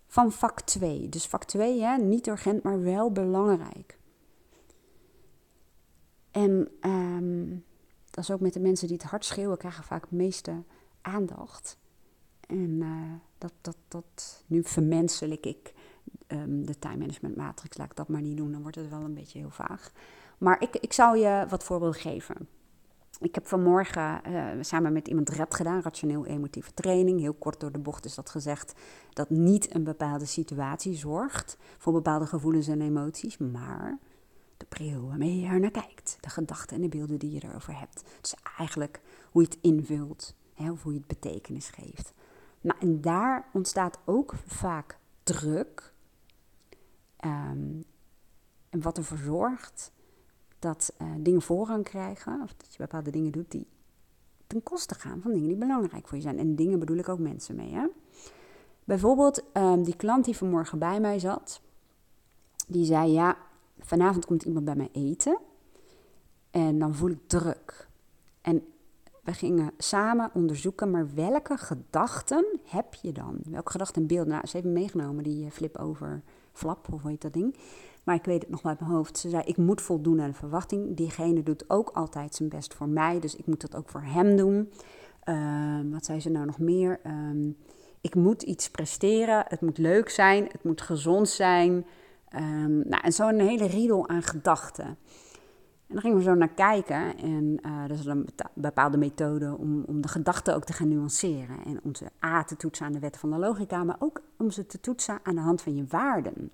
van 0.10 0.32
vak 0.32 0.62
2. 0.62 1.10
Dus 1.10 1.26
vak 1.26 1.44
2, 1.44 1.82
hè, 1.82 1.98
niet 1.98 2.28
urgent, 2.28 2.64
maar 2.64 2.82
wel 2.82 3.12
belangrijk. 3.12 3.98
En 6.32 6.70
um, 6.82 7.64
dat 8.10 8.24
is 8.24 8.32
ook 8.32 8.40
met 8.40 8.54
de 8.54 8.60
mensen 8.60 8.88
die 8.88 8.98
het 8.98 9.06
hard 9.06 9.26
schreeuwen, 9.26 9.58
krijgen 9.58 9.84
vaak 9.84 10.02
het 10.02 10.12
meeste 10.12 10.64
aandacht. 11.02 11.78
En 12.48 12.70
uh, 12.82 13.14
dat, 13.38 13.54
dat, 13.62 13.78
dat, 13.88 14.44
nu 14.48 14.64
vermenselijk 14.64 15.46
ik 15.46 15.74
um, 16.28 16.66
de 16.66 16.80
time 16.80 16.98
management 16.98 17.36
matrix, 17.36 17.78
laat 17.78 17.90
ik 17.90 17.96
dat 17.96 18.08
maar 18.08 18.22
niet 18.22 18.38
doen, 18.38 18.52
dan 18.52 18.62
wordt 18.62 18.78
het 18.78 18.90
wel 18.90 19.02
een 19.02 19.14
beetje 19.14 19.40
heel 19.40 19.50
vaag. 19.50 19.92
Maar 20.38 20.62
ik, 20.62 20.76
ik 20.76 20.94
zou 20.94 21.18
je 21.18 21.46
wat 21.50 21.64
voorbeelden 21.64 22.02
geven. 22.02 22.48
Ik 23.20 23.36
heb 23.36 23.48
vanmorgen 23.48 24.22
uh, 24.28 24.48
samen 24.62 24.94
met 24.94 25.08
iemand 25.08 25.30
RED 25.30 25.56
gedaan, 25.56 25.82
rationeel 25.82 26.26
emotieve 26.26 26.74
training. 26.74 27.20
Heel 27.20 27.34
kort 27.34 27.60
door 27.60 27.72
de 27.72 27.80
bocht 27.80 28.06
is 28.06 28.16
dat 28.16 28.30
gezegd 28.30 28.74
dat 29.14 29.30
niet 29.30 29.76
een 29.76 29.84
bepaalde 29.84 30.26
situatie 30.26 30.96
zorgt 30.96 31.58
voor 31.78 31.94
bepaalde 31.94 32.26
gevoelens 32.26 32.68
en 32.68 32.82
emoties, 32.82 33.38
maar 33.38 33.98
de 34.58 34.66
bril 34.66 35.08
waarmee 35.08 35.40
je 35.40 35.48
er 35.48 35.60
naar 35.60 35.72
kijkt, 35.72 36.18
de 36.20 36.30
gedachten 36.30 36.76
en 36.76 36.82
de 36.82 36.90
beelden 36.90 37.20
die 37.20 37.32
je 37.32 37.44
erover 37.44 37.80
hebt. 37.80 38.04
Dus 38.22 38.36
eigenlijk 38.58 39.02
hoe 39.32 39.42
je 39.42 39.48
het 39.48 39.58
invult, 39.62 40.36
of 40.58 40.84
hoe 40.84 40.94
je 40.94 40.98
het 40.98 41.08
betekenis 41.08 41.70
geeft. 41.70 42.14
Nou, 42.62 42.80
en 42.80 43.02
daar 43.02 43.50
ontstaat 43.54 44.00
ook 44.06 44.34
vaak 44.46 44.98
druk. 45.24 45.94
Um, 47.26 47.84
en 48.70 48.82
wat 48.82 48.98
ervoor 48.98 49.18
zorgt 49.18 49.92
dat 50.60 50.94
uh, 51.02 51.08
dingen 51.18 51.42
voorrang 51.42 51.84
krijgen, 51.84 52.42
of 52.44 52.54
dat 52.58 52.72
je 52.72 52.78
bepaalde 52.78 53.12
dingen 53.12 53.32
doet 53.32 53.52
die 53.52 53.68
ten 54.48 54.64
koste 54.64 54.96
gaan 54.96 55.22
van 55.22 55.32
dingen 55.32 55.48
die 55.48 55.58
belangrijk 55.58 56.08
voor 56.08 56.18
je 56.18 56.24
zijn. 56.24 56.40
En 56.40 56.56
dingen 56.56 56.80
bedoel 56.80 56.98
ik 56.98 57.10
ook 57.10 57.20
mensen 57.20 57.56
mee. 57.56 57.74
Hè? 57.74 57.86
Bijvoorbeeld 58.84 59.44
um, 59.54 59.84
die 59.84 59.96
klant 59.96 60.26
die 60.26 60.38
vanmorgen 60.38 60.80
bij 60.80 61.00
mij 61.00 61.20
zat, 61.20 61.62
die 62.68 62.86
zei 62.86 63.12
ja, 63.12 63.38
vanavond 63.80 64.26
komt 64.26 64.44
iemand 64.44 64.66
bij 64.66 64.76
mij 64.76 64.90
eten 64.92 65.38
en 66.52 66.80
dan 66.80 66.96
voel 66.96 67.10
ik 67.10 67.28
druk. 67.28 67.88
En 68.42 68.64
we 69.24 69.34
gingen 69.34 69.72
samen 69.78 70.32
onderzoeken, 70.34 70.92
maar 70.92 71.14
welke 71.14 71.58
gedachten 71.58 72.46
heb 72.64 72.94
je 72.94 73.12
dan? 73.12 73.40
Welke 73.44 73.72
gedachten 73.72 74.02
en 74.02 74.08
beelden? 74.08 74.28
Nou, 74.28 74.48
ze 74.48 74.58
heeft 74.58 74.70
meegenomen, 74.70 75.24
die 75.24 75.46
eh, 75.46 75.52
flip 75.52 75.78
over 75.78 76.22
flap, 76.54 76.94
of 76.94 77.02
hoe 77.02 77.12
heet 77.12 77.22
dat 77.22 77.34
ding. 77.34 77.56
Maar 78.04 78.16
ik 78.16 78.26
weet 78.26 78.42
het 78.42 78.50
nog 78.50 78.66
uit 78.66 78.80
mijn 78.80 78.92
hoofd. 78.92 79.18
Ze 79.18 79.30
zei, 79.30 79.44
ik 79.46 79.58
moet 79.58 79.82
voldoen 79.82 80.22
aan 80.22 80.30
de 80.30 80.36
verwachting. 80.36 80.96
Diegene 80.96 81.44
doet 81.44 81.70
ook 81.70 81.90
altijd 81.90 82.36
zijn 82.36 82.50
best 82.50 82.74
voor 82.74 82.90
mij, 82.90 83.20
dus 83.20 83.36
ik 83.36 83.46
moet 83.46 83.62
dat 83.62 83.76
ook 83.76 83.90
voor 83.90 84.04
hem 84.04 84.36
doen. 84.36 84.72
Uh, 85.26 85.80
wat 85.92 86.06
zei 86.06 86.20
ze 86.20 86.30
nou 86.30 86.46
nog 86.46 86.60
meer? 86.60 87.00
Uh, 87.06 87.54
ik 88.02 88.16
moet 88.16 88.42
iets 88.42 88.70
presteren, 88.70 89.44
het 89.48 89.62
moet 89.62 89.78
leuk 89.78 90.10
zijn, 90.10 90.44
het 90.52 90.64
moet 90.64 90.82
gezond 90.82 91.30
zijn. 91.30 91.86
Um, 92.36 92.88
nou, 92.88 93.04
en 93.04 93.14
zo 93.14 93.28
een 93.28 93.40
hele 93.40 93.68
riedel 93.68 94.08
aan 94.08 94.24
gedachten. 94.24 94.86
En 94.86 95.96
dan 95.96 96.02
gingen 96.02 96.18
we 96.18 96.24
zo 96.24 96.34
naar 96.34 96.54
kijken. 96.54 97.18
En 97.18 97.60
uh, 97.66 97.88
dat 97.88 97.98
is 97.98 98.06
een 98.06 98.28
bepaalde 98.54 98.98
methode 98.98 99.56
om, 99.58 99.84
om 99.84 100.02
de 100.02 100.08
gedachten 100.08 100.56
ook 100.56 100.64
te 100.64 100.74
gaan 100.74 100.88
nuanceren. 100.88 101.58
En 101.66 101.80
om 101.84 101.96
ze 101.96 102.06
A 102.26 102.44
te 102.44 102.56
toetsen 102.56 102.86
aan 102.86 102.92
de 102.92 103.00
wetten 103.00 103.22
van 103.22 103.32
de 103.32 103.38
logica, 103.38 103.84
maar 103.84 103.96
ook 104.00 104.22
om 104.38 104.52
ze 104.52 104.66
te 104.66 104.80
toetsen 104.80 105.20
aan 105.24 105.36
de 105.36 105.42
hand 105.42 105.62
van 105.62 105.76
je 105.76 105.86
waarden. 105.90 106.52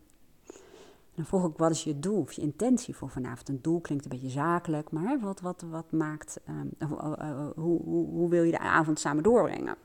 Dan 1.15 1.25
vroeg 1.25 1.45
ik, 1.45 1.57
wat 1.57 1.71
is 1.71 1.83
je 1.83 1.99
doel 1.99 2.19
of 2.19 2.31
je 2.31 2.41
intentie 2.41 2.95
voor 2.95 3.09
vanavond? 3.09 3.49
Een 3.49 3.61
doel 3.61 3.79
klinkt 3.79 4.03
een 4.03 4.09
beetje 4.09 4.29
zakelijk, 4.29 4.91
maar 4.91 5.19
wat, 5.19 5.41
wat, 5.41 5.63
wat 5.69 5.91
maakt, 5.91 6.39
um, 6.49 6.71
uh, 6.79 6.91
uh, 6.91 7.47
hoe, 7.55 7.81
hoe, 7.81 8.07
hoe 8.07 8.29
wil 8.29 8.43
je 8.43 8.51
de 8.51 8.59
avond 8.59 8.99
samen 8.99 9.23
doorbrengen? 9.23 9.75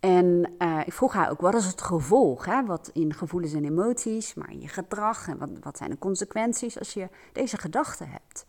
En 0.00 0.52
ik 0.86 0.92
vroeg 0.92 1.12
haar 1.12 1.30
ook, 1.30 1.40
wat 1.40 1.54
is 1.54 1.66
het 1.66 1.82
gevolg? 1.82 2.44
Hè? 2.44 2.64
Wat 2.64 2.90
in 2.92 3.14
gevoelens 3.14 3.52
en 3.52 3.64
emoties, 3.64 4.34
maar 4.34 4.50
in 4.50 4.60
je 4.60 4.68
gedrag. 4.68 5.28
En 5.28 5.38
wat, 5.38 5.50
wat 5.60 5.76
zijn 5.76 5.90
de 5.90 5.98
consequenties 5.98 6.78
als 6.78 6.92
je 6.92 7.08
deze 7.32 7.56
gedachten 7.56 8.08
hebt? 8.08 8.46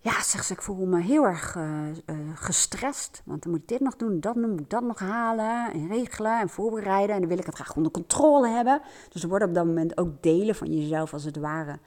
Ja, 0.00 0.22
zegt 0.22 0.46
ze, 0.46 0.52
ik 0.52 0.62
voel 0.62 0.86
me 0.86 1.00
heel 1.00 1.24
erg 1.24 1.54
uh, 1.54 1.88
uh, 2.06 2.16
gestrest. 2.34 3.22
Want 3.24 3.42
dan 3.42 3.52
moet 3.52 3.60
ik 3.60 3.68
dit 3.68 3.80
nog 3.80 3.96
doen, 3.96 4.20
dat 4.20 4.34
moet 4.34 4.60
ik 4.60 4.70
dat 4.70 4.82
nog 4.82 4.98
halen 4.98 5.72
en 5.72 5.88
regelen 5.88 6.40
en 6.40 6.48
voorbereiden. 6.48 7.14
En 7.14 7.20
dan 7.20 7.28
wil 7.28 7.38
ik 7.38 7.46
het 7.46 7.54
graag 7.54 7.76
onder 7.76 7.92
controle 7.92 8.48
hebben. 8.48 8.80
Dus 9.08 9.22
er 9.22 9.28
worden 9.28 9.48
op 9.48 9.54
dat 9.54 9.66
moment 9.66 9.98
ook 9.98 10.22
delen 10.22 10.54
van 10.54 10.74
jezelf 10.74 11.12
als 11.12 11.24
het 11.24 11.36
ware 11.36 11.78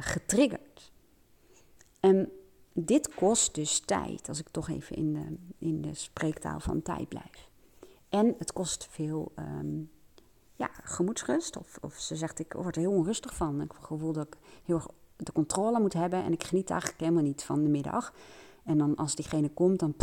getriggerd. 0.00 0.92
En 2.00 2.32
dit 2.72 3.14
kost 3.14 3.54
dus 3.54 3.80
tijd, 3.80 4.28
als 4.28 4.40
ik 4.40 4.48
toch 4.48 4.68
even 4.68 4.96
in 4.96 5.12
de, 5.12 5.36
in 5.66 5.80
de 5.80 5.94
spreektaal 5.94 6.60
van 6.60 6.82
tijd 6.82 7.08
blijf. 7.08 7.50
En 8.08 8.34
het 8.38 8.52
kost 8.52 8.88
veel 8.90 9.32
um, 9.38 9.90
ja, 10.56 10.70
gemoedsrust. 10.82 11.56
Of, 11.56 11.78
of 11.80 11.94
ze 11.94 12.16
zegt, 12.16 12.38
ik 12.38 12.52
word 12.52 12.76
er 12.76 12.82
heel 12.82 12.92
onrustig 12.92 13.34
van. 13.34 13.54
Ik 13.54 13.60
heb 13.60 13.76
het 13.76 13.86
gevoel 13.86 14.12
dat 14.12 14.26
ik 14.26 14.36
heel 14.64 14.76
erg 14.76 14.88
de 15.16 15.32
controle 15.32 15.80
moet 15.80 15.92
hebben. 15.92 16.24
En 16.24 16.32
ik 16.32 16.44
geniet 16.44 16.70
eigenlijk 16.70 17.00
helemaal 17.00 17.22
niet 17.22 17.42
van 17.42 17.62
de 17.62 17.68
middag. 17.68 18.14
En 18.64 18.78
dan 18.78 18.96
als 18.96 19.14
diegene 19.14 19.48
komt, 19.48 19.78
dan, 19.78 19.94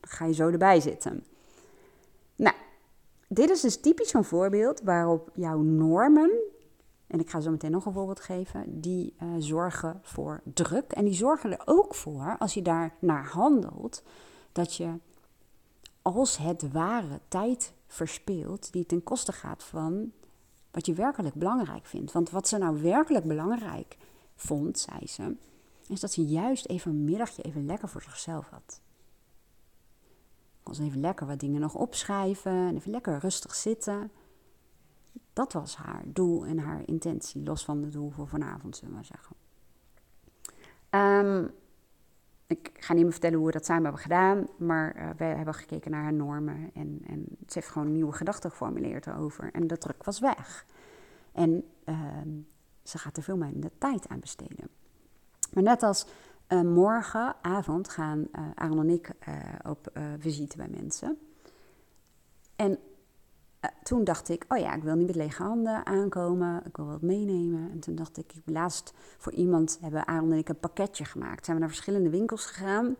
ga 0.00 0.24
je 0.24 0.34
zo 0.34 0.48
erbij 0.48 0.80
zitten. 0.80 1.24
Nou, 2.36 2.56
dit 3.28 3.50
is 3.50 3.60
dus 3.60 3.80
typisch 3.80 4.08
zo'n 4.08 4.24
voorbeeld 4.24 4.80
waarop 4.80 5.30
jouw 5.34 5.60
normen, 5.60 6.30
en 7.06 7.20
ik 7.20 7.30
ga 7.30 7.40
zo 7.40 7.50
meteen 7.50 7.70
nog 7.70 7.86
een 7.86 7.92
voorbeeld 7.92 8.20
geven, 8.20 8.80
die 8.80 9.14
uh, 9.22 9.28
zorgen 9.38 10.00
voor 10.02 10.40
druk. 10.44 10.92
En 10.92 11.04
die 11.04 11.14
zorgen 11.14 11.50
er 11.50 11.62
ook 11.64 11.94
voor, 11.94 12.36
als 12.38 12.54
je 12.54 12.62
daar 12.62 12.94
naar 12.98 13.24
handelt, 13.24 14.02
dat 14.52 14.74
je 14.74 14.92
als 16.02 16.36
het 16.36 16.72
ware 16.72 17.20
tijd 17.28 17.72
verspeelt 17.86 18.72
die 18.72 18.86
ten 18.86 19.02
koste 19.02 19.32
gaat 19.32 19.62
van 19.62 20.12
Wat 20.70 20.86
je 20.86 20.94
werkelijk 20.94 21.34
belangrijk 21.34 21.86
vindt. 21.86 22.12
Want 22.12 22.30
wat 22.30 22.48
ze 22.48 22.58
nou 22.58 22.82
werkelijk 22.82 23.24
belangrijk 23.24 23.96
vond, 24.34 24.78
zei 24.78 25.06
ze, 25.06 25.36
is 25.88 26.00
dat 26.00 26.12
ze 26.12 26.24
juist 26.24 26.66
even 26.66 26.90
een 26.90 27.04
middagje 27.04 27.42
even 27.42 27.66
lekker 27.66 27.88
voor 27.88 28.02
zichzelf 28.02 28.48
had. 28.48 28.80
Kon 30.62 30.74
ze 30.74 30.82
even 30.82 31.00
lekker 31.00 31.26
wat 31.26 31.40
dingen 31.40 31.60
nog 31.60 31.74
opschrijven 31.74 32.52
en 32.52 32.76
even 32.76 32.90
lekker 32.90 33.18
rustig 33.18 33.54
zitten. 33.54 34.10
Dat 35.32 35.52
was 35.52 35.76
haar 35.76 36.02
doel 36.06 36.46
en 36.46 36.58
haar 36.58 36.82
intentie, 36.86 37.42
los 37.42 37.64
van 37.64 37.82
het 37.82 37.92
doel 37.92 38.10
voor 38.10 38.28
vanavond, 38.28 38.76
zullen 38.76 38.90
we 38.90 38.96
maar 38.96 39.04
zeggen. 39.04 39.36
Um, 40.90 41.50
ik 42.46 42.70
ga 42.74 42.92
niet 42.92 43.02
meer 43.02 43.12
vertellen 43.12 43.36
hoe 43.38 43.46
we 43.46 43.52
dat 43.52 43.64
samen 43.64 43.82
hebben 43.82 44.02
gedaan, 44.02 44.46
maar 44.58 44.96
uh, 44.96 45.10
we 45.16 45.24
hebben 45.24 45.54
gekeken 45.54 45.90
naar 45.90 46.02
haar 46.02 46.12
normen 46.12 46.70
en, 46.74 47.02
en 47.06 47.24
ze 47.28 47.58
heeft 47.58 47.68
gewoon 47.68 47.92
nieuwe 47.92 48.12
gedachten 48.12 48.50
geformuleerd 48.50 49.06
erover. 49.06 49.52
En 49.52 49.66
de 49.66 49.78
druk 49.78 50.04
was 50.04 50.18
weg. 50.20 50.66
En 51.32 51.64
uh, 51.84 51.96
ze 52.82 52.98
gaat 52.98 53.16
er 53.16 53.22
veel 53.22 53.36
minder 53.36 53.70
tijd 53.78 54.08
aan 54.08 54.20
besteden. 54.20 54.68
Maar 55.52 55.62
net 55.62 55.82
als 55.82 56.06
uh, 56.48 56.60
morgenavond 56.60 57.88
gaan 57.88 58.18
uh, 58.18 58.50
Aaron 58.54 58.78
en 58.78 58.88
ik 58.88 59.10
op 59.62 59.92
visite 60.18 60.56
bij 60.56 60.68
mensen. 60.68 61.18
En 62.56 62.78
toen 63.82 64.04
dacht 64.04 64.28
ik, 64.28 64.44
oh 64.48 64.58
ja, 64.58 64.74
ik 64.74 64.82
wil 64.82 64.94
niet 64.94 65.06
met 65.06 65.16
lege 65.16 65.42
handen 65.42 65.86
aankomen. 65.86 66.62
Ik 66.66 66.76
wil 66.76 66.86
wat 66.86 67.02
meenemen. 67.02 67.70
En 67.70 67.80
toen 67.80 67.94
dacht 67.94 68.16
ik, 68.16 68.32
laatst 68.44 68.92
voor 69.18 69.32
iemand 69.32 69.78
hebben 69.80 70.06
Aaron 70.06 70.32
en 70.32 70.38
ik 70.38 70.48
een 70.48 70.58
pakketje 70.58 71.04
gemaakt. 71.04 71.44
Zijn 71.44 71.56
we 71.56 71.62
naar 71.62 71.72
verschillende 71.72 72.10
winkels 72.10 72.46
gegaan. 72.46 72.96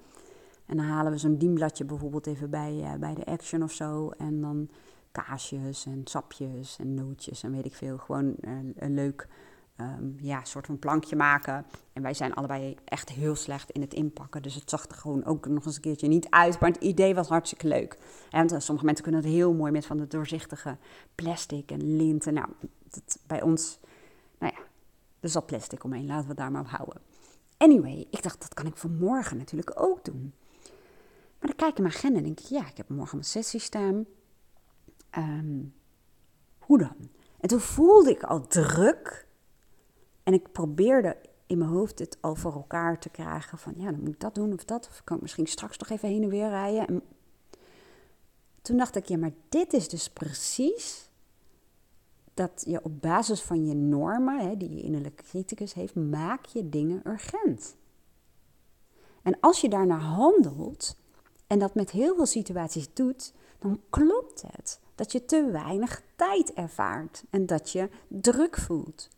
En 0.67 0.77
dan 0.77 0.87
halen 0.87 1.13
we 1.13 1.19
zo'n 1.19 1.37
dienbladje 1.37 1.85
bijvoorbeeld 1.85 2.27
even 2.27 2.51
bij, 2.51 2.97
bij 3.01 3.15
de 3.15 3.25
Action 3.25 3.63
of 3.63 3.73
zo. 3.73 4.11
En 4.11 4.41
dan 4.41 4.69
kaasjes 5.13 5.87
en 5.87 6.01
sapjes 6.05 6.79
en 6.79 6.95
nootjes 6.95 7.43
en 7.43 7.53
weet 7.53 7.65
ik 7.65 7.75
veel. 7.75 7.99
Gewoon 7.99 8.35
een 8.77 8.95
leuk 8.95 9.29
um, 9.77 10.17
ja, 10.21 10.45
soort 10.45 10.67
van 10.67 10.79
plankje 10.79 11.17
maken. 11.17 11.67
En 11.93 12.03
wij 12.03 12.15
zijn 12.15 12.35
allebei 12.35 12.77
echt 12.85 13.09
heel 13.09 13.35
slecht 13.35 13.71
in 13.71 13.81
het 13.81 13.95
inpakken. 13.95 14.43
Dus 14.43 14.55
het 14.55 14.71
zag 14.71 14.85
er 14.89 14.95
gewoon 14.95 15.25
ook 15.25 15.47
nog 15.47 15.67
eens 15.67 15.77
een 15.77 15.83
keertje 15.83 16.09
niet 16.09 16.31
uit. 16.31 16.61
Maar 16.61 16.71
het 16.71 16.83
idee 16.83 17.15
was 17.15 17.29
hartstikke 17.29 17.69
leuk. 17.69 17.99
En 18.31 18.63
sommige 18.63 18.87
mensen 18.87 19.05
kunnen 19.05 19.23
het 19.23 19.33
heel 19.33 19.53
mooi 19.53 19.73
met 19.73 19.87
van 19.87 19.97
de 19.97 20.07
doorzichtige 20.07 20.77
plastic 21.15 21.71
en 21.71 21.97
linten. 21.97 22.35
Nou, 22.35 22.49
dat, 22.91 23.19
bij 23.27 23.43
ons, 23.43 23.81
nou 24.39 24.53
ja, 24.57 24.63
er 25.21 25.29
zat 25.29 25.47
plastic 25.47 25.85
omheen. 25.85 26.07
Laten 26.07 26.23
we 26.23 26.29
het 26.29 26.39
daar 26.39 26.51
maar 26.51 26.61
op 26.61 26.69
houden. 26.69 27.01
Anyway, 27.57 28.07
ik 28.11 28.23
dacht, 28.23 28.41
dat 28.41 28.55
kan 28.55 28.67
ik 28.67 28.77
vanmorgen 28.77 29.37
natuurlijk 29.37 29.81
ook 29.81 30.05
doen. 30.05 30.33
Maar 31.39 31.51
dan 31.51 31.57
kijk 31.57 31.71
ik 31.71 31.77
in 31.77 31.83
mijn 31.83 31.95
agenda 31.95 32.19
en 32.19 32.25
denk 32.25 32.41
ik, 32.41 32.47
ja, 32.47 32.67
ik 32.67 32.77
heb 32.77 32.89
morgen 32.89 33.17
mijn 33.17 33.29
sessie 33.29 33.61
staan. 33.61 34.05
Um, 35.19 35.75
hoe 36.59 36.79
dan? 36.79 37.11
En 37.41 37.49
toen 37.49 37.61
voelde 37.61 38.11
ik 38.11 38.23
al 38.23 38.47
druk 38.47 39.27
en 40.23 40.33
ik 40.33 40.53
probeerde 40.53 41.17
in 41.47 41.59
mijn 41.59 41.71
hoofd 41.71 41.99
het 41.99 42.19
al 42.21 42.35
voor 42.35 42.53
elkaar 42.53 42.99
te 42.99 43.09
krijgen. 43.09 43.59
Van 43.59 43.75
ja, 43.77 43.91
dan 43.91 44.01
moet 44.01 44.09
ik 44.09 44.21
dat 44.21 44.35
doen 44.35 44.53
of 44.53 44.65
dat. 44.65 44.89
Of 44.89 45.05
kan 45.05 45.17
ik 45.17 45.23
misschien 45.23 45.47
straks 45.47 45.79
nog 45.79 45.89
even 45.89 46.09
heen 46.09 46.23
en 46.23 46.29
weer 46.29 46.49
rijden. 46.49 46.87
En 46.87 47.03
toen 48.63 48.77
dacht 48.77 48.97
ik, 48.97 49.05
ja, 49.05 49.17
maar 49.17 49.33
dit 49.49 49.73
is 49.73 49.89
dus 49.89 50.11
precies 50.11 51.11
dat 52.35 52.65
je 52.67 52.85
op 52.85 53.01
basis 53.01 53.41
van 53.41 53.67
je 53.67 53.75
normen, 53.75 54.49
hè, 54.49 54.57
die 54.57 54.75
je 54.75 54.83
innerlijke 54.83 55.23
criticus 55.23 55.73
heeft, 55.73 55.95
maak 55.95 56.47
je 56.47 56.69
dingen 56.69 57.03
urgent. 57.07 57.77
En 59.23 59.37
als 59.41 59.61
je 59.61 59.69
daarnaar 59.69 60.01
handelt 60.01 60.97
en 61.47 61.59
dat 61.59 61.75
met 61.75 61.91
heel 61.91 62.15
veel 62.15 62.27
situaties 62.27 62.95
doet, 62.95 63.33
dan 63.59 63.81
klopt 63.91 64.43
het 64.43 64.81
dat 64.95 65.13
je 65.13 65.25
te 65.25 65.51
weinig 65.51 66.03
tijd 66.17 66.53
ervaart 66.53 67.25
en 67.31 67.47
dat 67.47 67.71
je 67.71 67.89
druk 68.09 68.57
voelt. 68.57 69.09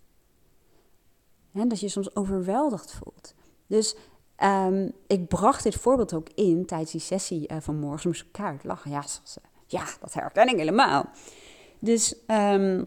Hè, 1.55 1.67
dat 1.67 1.81
je 1.81 1.89
soms 1.89 2.17
overweldigd 2.17 2.93
voelt. 2.93 3.35
Dus 3.67 3.97
um, 4.43 4.93
ik 5.07 5.29
bracht 5.29 5.63
dit 5.63 5.75
voorbeeld 5.75 6.15
ook 6.15 6.29
in 6.35 6.67
tijdens 6.67 6.91
die 6.91 7.01
sessie 7.01 7.53
uh, 7.53 7.57
van 7.61 7.77
morgen. 7.77 8.09
Moest 8.09 8.31
kaart 8.31 8.65
lachen. 8.65 8.91
Ja, 8.91 9.03
ze, 9.23 9.41
ja, 9.67 9.85
dat 10.01 10.15
herken 10.15 10.49
ik 10.49 10.57
helemaal. 10.57 11.05
Dus 11.79 12.17
um, 12.27 12.87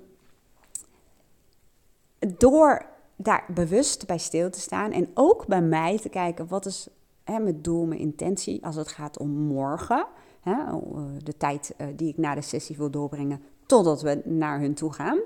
door 2.38 2.86
daar 3.15 3.45
bewust 3.53 4.06
bij 4.06 4.17
stil 4.17 4.49
te 4.49 4.60
staan 4.60 4.91
en 4.91 5.10
ook 5.13 5.45
bij 5.47 5.62
mij 5.62 5.97
te 5.97 6.10
kijken 6.10 6.47
wat 6.47 6.65
is 6.65 6.88
hè, 7.23 7.39
mijn 7.39 7.62
doel, 7.62 7.86
mijn 7.86 7.99
intentie 7.99 8.65
als 8.65 8.75
het 8.75 8.88
gaat 8.88 9.17
om 9.17 9.30
morgen. 9.30 10.06
Hè, 10.41 10.51
eh, 10.51 11.03
de 11.23 11.38
tijd 11.38 11.75
die 11.95 12.10
ik 12.10 12.17
na 12.17 12.36
de 12.36 12.41
sessie 12.41 12.77
wil 12.77 12.91
doorbrengen 12.91 13.41
totdat 13.65 14.01
we 14.01 14.21
naar 14.25 14.60
hun 14.60 14.73
toe 14.73 14.93
gaan. 14.93 15.19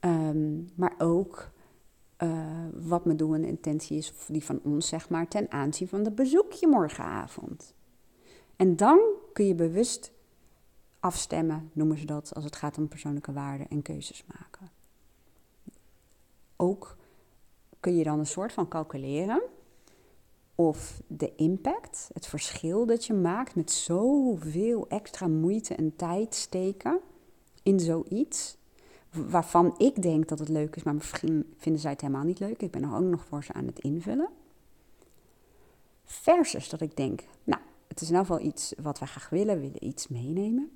Um, 0.00 0.68
maar 0.74 0.94
ook 0.98 1.50
uh, 2.22 2.64
wat 2.72 3.04
mijn 3.04 3.16
doel 3.16 3.34
en 3.34 3.44
intentie 3.44 3.96
is, 3.96 4.10
of 4.10 4.26
die 4.30 4.44
van 4.44 4.60
ons 4.64 4.88
zeg 4.88 5.08
maar, 5.08 5.28
ten 5.28 5.50
aanzien 5.50 5.88
van 5.88 6.02
de 6.02 6.10
bezoekje 6.10 6.68
morgenavond. 6.68 7.74
En 8.56 8.76
dan 8.76 9.00
kun 9.32 9.46
je 9.46 9.54
bewust 9.54 10.12
afstemmen, 11.00 11.70
noemen 11.72 11.98
ze 11.98 12.04
dat, 12.04 12.34
als 12.34 12.44
het 12.44 12.56
gaat 12.56 12.78
om 12.78 12.88
persoonlijke 12.88 13.32
waarden 13.32 13.68
en 13.68 13.82
keuzes 13.82 14.24
maken. 14.34 14.70
Ook 16.56 16.96
kun 17.80 17.96
je 17.96 18.04
dan 18.04 18.18
een 18.18 18.26
soort 18.26 18.52
van 18.52 18.68
calculeren 18.68 19.42
of 20.54 21.02
de 21.06 21.34
impact, 21.34 22.10
het 22.12 22.26
verschil 22.26 22.86
dat 22.86 23.04
je 23.04 23.14
maakt 23.14 23.54
met 23.54 23.70
zoveel 23.70 24.88
extra 24.88 25.28
moeite 25.28 25.74
en 25.74 25.96
tijd 25.96 26.34
steken 26.34 27.00
in 27.62 27.80
zoiets, 27.80 28.56
waarvan 29.10 29.74
ik 29.78 30.02
denk 30.02 30.28
dat 30.28 30.38
het 30.38 30.48
leuk 30.48 30.76
is, 30.76 30.82
maar 30.82 30.94
misschien 30.94 31.54
vinden 31.56 31.80
zij 31.80 31.90
het 31.90 32.00
helemaal 32.00 32.24
niet 32.24 32.38
leuk. 32.38 32.62
Ik 32.62 32.70
ben 32.70 32.82
er 32.82 32.94
ook 32.94 33.02
nog 33.02 33.24
voor 33.24 33.44
ze 33.44 33.52
aan 33.52 33.66
het 33.66 33.78
invullen. 33.78 34.28
Versus 36.04 36.68
dat 36.68 36.80
ik 36.80 36.96
denk, 36.96 37.24
nou, 37.44 37.62
het 37.88 38.00
is 38.00 38.08
in 38.08 38.14
ieder 38.14 38.26
geval 38.26 38.46
iets 38.46 38.74
wat 38.82 38.98
wij 38.98 39.08
graag 39.08 39.28
willen, 39.28 39.60
willen 39.60 39.84
iets 39.84 40.08
meenemen. 40.08 40.70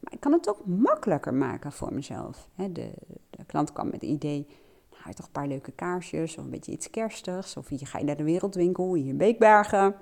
Maar 0.00 0.12
ik 0.12 0.20
kan 0.20 0.32
het 0.32 0.48
ook 0.48 0.66
makkelijker 0.66 1.34
maken 1.34 1.72
voor 1.72 1.94
mezelf. 1.94 2.48
De, 2.56 2.92
de 3.30 3.44
klant 3.46 3.72
kwam 3.72 3.84
met 3.84 4.00
het 4.00 4.10
idee, 4.10 4.46
nou, 4.90 5.14
toch 5.14 5.26
een 5.26 5.32
paar 5.32 5.48
leuke 5.48 5.72
kaarsjes 5.72 6.36
of 6.36 6.44
een 6.44 6.50
beetje 6.50 6.72
iets 6.72 6.90
kerstigs. 6.90 7.56
Of 7.56 7.68
hier 7.68 7.86
ga 7.86 7.98
je 7.98 8.04
naar 8.04 8.16
de 8.16 8.24
wereldwinkel 8.24 8.94
hier 8.94 9.06
in 9.06 9.16
Beekbergen. 9.16 9.96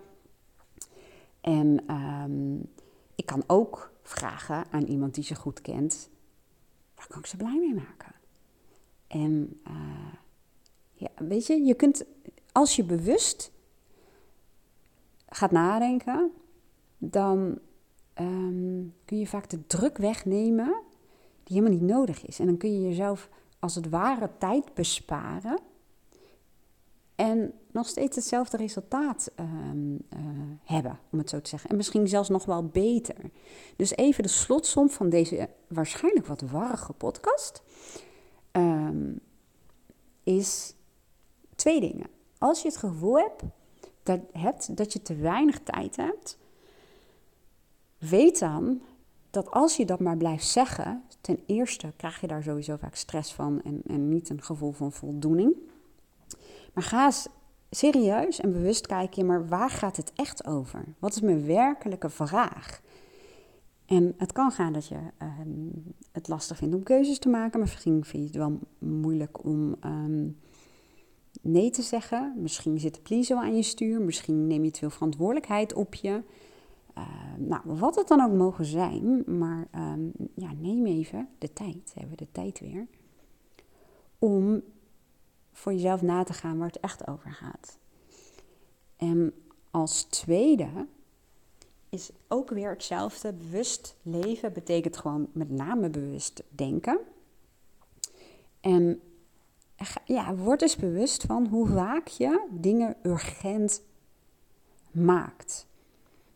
En 1.41 1.95
um, 1.95 2.71
ik 3.15 3.27
kan 3.27 3.45
ook 3.47 3.93
vragen 4.03 4.65
aan 4.71 4.85
iemand 4.85 5.15
die 5.15 5.25
ze 5.25 5.35
goed 5.35 5.61
kent, 5.61 6.11
daar 7.03 7.11
kan 7.11 7.21
ik 7.21 7.27
ze 7.27 7.37
blij 7.37 7.59
mee 7.59 7.75
maken. 7.75 8.15
En 9.07 9.61
uh, 9.69 10.12
ja, 10.93 11.09
weet 11.15 11.47
je, 11.47 11.62
je 11.62 11.75
kunt, 11.75 12.05
als 12.53 12.77
je 12.77 12.85
bewust 12.85 13.53
gaat 15.29 15.51
nadenken, 15.51 16.31
dan 16.99 17.59
um, 18.21 18.95
kun 19.05 19.19
je 19.19 19.27
vaak 19.27 19.51
de 19.51 19.67
druk 19.67 19.97
wegnemen 19.97 20.81
die 21.45 21.57
helemaal 21.57 21.79
niet 21.79 21.88
nodig 21.88 22.27
is. 22.27 22.38
En 22.38 22.47
dan 22.47 22.57
kun 22.57 22.73
je 22.73 22.88
jezelf 22.88 23.29
als 23.59 23.75
het 23.75 23.88
ware 23.88 24.31
tijd 24.38 24.75
besparen 24.75 25.59
en 27.23 27.53
nog 27.71 27.87
steeds 27.87 28.17
hetzelfde 28.17 28.57
resultaat 28.57 29.31
um, 29.41 29.93
uh, 29.93 30.19
hebben, 30.65 30.99
om 31.11 31.19
het 31.19 31.31
zo 31.31 31.41
te 31.41 31.49
zeggen. 31.49 31.71
En 31.71 31.77
misschien 31.77 32.09
zelfs 32.09 32.29
nog 32.29 32.45
wel 32.45 32.67
beter. 32.67 33.17
Dus 33.77 33.97
even 33.97 34.23
de 34.23 34.29
slotsom 34.29 34.91
van 34.91 35.09
deze 35.09 35.49
waarschijnlijk 35.67 36.27
wat 36.27 36.41
warrige 36.41 36.93
podcast 36.93 37.63
um, 38.53 39.21
is 40.23 40.75
twee 41.55 41.81
dingen. 41.81 42.07
Als 42.39 42.63
je 42.63 42.69
het 42.69 42.77
gevoel 42.77 43.19
hebt 43.19 43.43
dat, 44.03 44.21
dat 44.71 44.93
je 44.93 45.03
te 45.03 45.15
weinig 45.15 45.59
tijd 45.59 45.97
hebt, 45.97 46.39
weet 47.99 48.39
dan 48.39 48.81
dat 49.31 49.51
als 49.51 49.77
je 49.77 49.87
dat 49.87 50.01
maar 50.01 50.17
blijft 50.17 50.47
zeggen, 50.47 51.03
ten 51.21 51.43
eerste 51.47 51.93
krijg 51.97 52.21
je 52.21 52.27
daar 52.27 52.43
sowieso 52.43 52.77
vaak 52.77 52.95
stress 52.95 53.33
van 53.33 53.63
en, 53.63 53.83
en 53.87 54.09
niet 54.09 54.29
een 54.29 54.43
gevoel 54.43 54.73
van 54.73 54.93
voldoening. 54.93 55.57
Maar 56.73 56.85
ga 56.85 57.05
eens 57.05 57.29
serieus 57.71 58.41
en 58.41 58.53
bewust 58.53 58.87
kijken, 58.87 59.27
maar 59.27 59.49
waar 59.49 59.71
gaat 59.71 59.97
het 59.97 60.13
echt 60.15 60.47
over? 60.47 60.85
Wat 60.99 61.15
is 61.15 61.21
mijn 61.21 61.47
werkelijke 61.47 62.11
vraag? 62.11 62.81
En 63.87 64.15
het 64.17 64.33
kan 64.33 64.51
gaan 64.51 64.73
dat 64.73 64.87
je 64.87 64.99
um, 65.23 65.95
het 66.13 66.29
lastig 66.29 66.57
vindt 66.57 66.75
om 66.75 66.83
keuzes 66.83 67.19
te 67.19 67.29
maken, 67.29 67.61
maar 67.61 67.69
misschien 67.69 68.05
vind 68.05 68.23
je 68.23 68.29
het 68.29 68.37
wel 68.49 68.59
moeilijk 68.79 69.45
om 69.45 69.77
um, 69.85 70.39
nee 71.41 71.71
te 71.71 71.83
zeggen. 71.83 72.35
Misschien 72.37 72.81
zit 72.81 72.95
de 72.95 73.01
please 73.01 73.37
aan 73.37 73.57
je 73.57 73.63
stuur, 73.63 74.01
misschien 74.01 74.47
neem 74.47 74.65
je 74.65 74.71
te 74.71 74.79
veel 74.79 74.91
verantwoordelijkheid 74.91 75.73
op 75.73 75.95
je. 75.95 76.23
Uh, 76.99 77.05
nou, 77.39 77.61
wat 77.65 77.95
het 77.95 78.09
dan 78.09 78.21
ook 78.21 78.33
mogen 78.33 78.65
zijn, 78.65 79.23
maar 79.39 79.67
ja, 80.35 80.53
neem 80.61 80.87
even 80.87 81.29
de 81.39 81.53
tijd, 81.53 81.93
hebben 81.95 82.11
we 82.11 82.25
de 82.25 82.33
tijd 82.33 82.61
weer, 82.61 82.87
om 84.19 84.63
voor 85.53 85.73
jezelf 85.73 86.03
na 86.03 86.25
te 86.25 86.33
gaan 86.33 86.59
waar 86.59 86.67
het 86.67 86.81
echt 86.81 87.09
over 87.09 87.33
gaat. 87.33 87.79
En 88.97 89.35
als 89.71 90.03
tweede 90.03 90.87
is 91.88 92.11
ook 92.29 92.51
weer 92.51 92.71
hetzelfde. 92.71 93.33
Bewust 93.33 93.97
leven 94.03 94.53
betekent 94.53 94.97
gewoon 94.97 95.29
met 95.33 95.51
name 95.51 95.91
bewust 95.91 96.43
denken. 96.49 96.99
En 98.61 99.01
ja, 100.05 100.35
word 100.35 100.62
eens 100.62 100.77
bewust 100.77 101.23
van 101.23 101.47
hoe 101.47 101.67
vaak 101.67 102.09
je 102.09 102.47
dingen 102.51 102.97
urgent 103.03 103.83
maakt. 104.91 105.67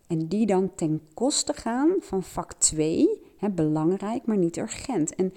En 0.07 0.29
die 0.29 0.47
dan 0.47 0.75
ten 0.75 1.01
koste 1.15 1.53
gaan 1.53 1.95
van 2.01 2.23
vak 2.23 2.53
2, 2.53 3.09
belangrijk, 3.51 4.27
maar 4.27 4.37
niet 4.37 4.57
urgent. 4.57 5.15
En 5.15 5.33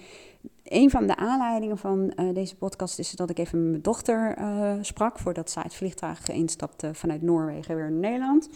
een 0.70 0.90
van 0.90 1.06
de 1.06 1.16
aanleidingen 1.16 1.78
van 1.78 2.12
uh, 2.16 2.34
deze 2.34 2.56
podcast 2.56 2.98
is 2.98 3.10
dat 3.10 3.30
ik 3.30 3.38
even 3.38 3.62
met 3.62 3.70
mijn 3.70 3.82
dochter 3.82 4.38
uh, 4.38 4.72
sprak 4.80 5.18
voordat 5.18 5.50
zij 5.50 5.62
het 5.62 5.74
vliegtuig 5.74 6.28
instapte 6.28 6.94
vanuit 6.94 7.22
Noorwegen 7.22 7.74
weer 7.74 7.90
naar 7.90 8.00
Nederland. 8.00 8.48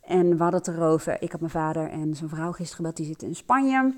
En 0.00 0.36
we 0.36 0.42
hadden 0.42 0.60
het 0.60 0.68
erover. 0.68 1.22
Ik 1.22 1.30
had 1.32 1.40
mijn 1.40 1.52
vader 1.52 1.90
en 1.90 2.14
zijn 2.14 2.28
vrouw 2.30 2.52
gisteren 2.52 2.76
gebeld, 2.76 2.96
die 2.96 3.06
zitten 3.06 3.28
in 3.28 3.34
Spanje. 3.34 3.94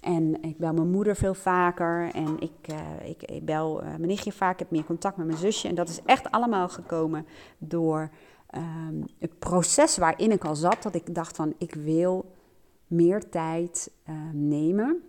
En 0.00 0.42
ik 0.42 0.58
bel 0.58 0.72
mijn 0.72 0.90
moeder 0.90 1.16
veel 1.16 1.34
vaker. 1.34 2.10
En 2.14 2.40
ik, 2.40 2.72
uh, 2.72 3.08
ik, 3.08 3.22
ik, 3.22 3.44
bel 3.44 3.80
mijn 3.82 4.06
nichtje 4.06 4.32
vaak. 4.32 4.52
Ik 4.52 4.58
heb 4.58 4.70
meer 4.70 4.84
contact 4.84 5.16
met 5.16 5.26
mijn 5.26 5.38
zusje. 5.38 5.68
En 5.68 5.74
dat 5.74 5.88
is 5.88 6.00
echt 6.04 6.30
allemaal 6.30 6.68
gekomen 6.68 7.26
door 7.58 8.10
um, 8.54 9.04
het 9.18 9.38
proces 9.38 9.96
waarin 9.96 10.30
ik 10.30 10.44
al 10.44 10.56
zat. 10.56 10.82
Dat 10.82 10.94
ik 10.94 11.14
dacht 11.14 11.36
van, 11.36 11.54
ik 11.58 11.74
wil 11.74 12.32
meer 12.86 13.28
tijd 13.28 13.90
nemen 14.32 15.02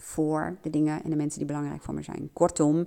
voor 0.00 0.56
de 0.62 0.70
dingen 0.70 1.02
en 1.02 1.10
de 1.10 1.16
mensen 1.16 1.38
die 1.38 1.46
belangrijk 1.46 1.82
voor 1.82 1.94
me 1.94 2.02
zijn. 2.02 2.30
Kortom, 2.32 2.86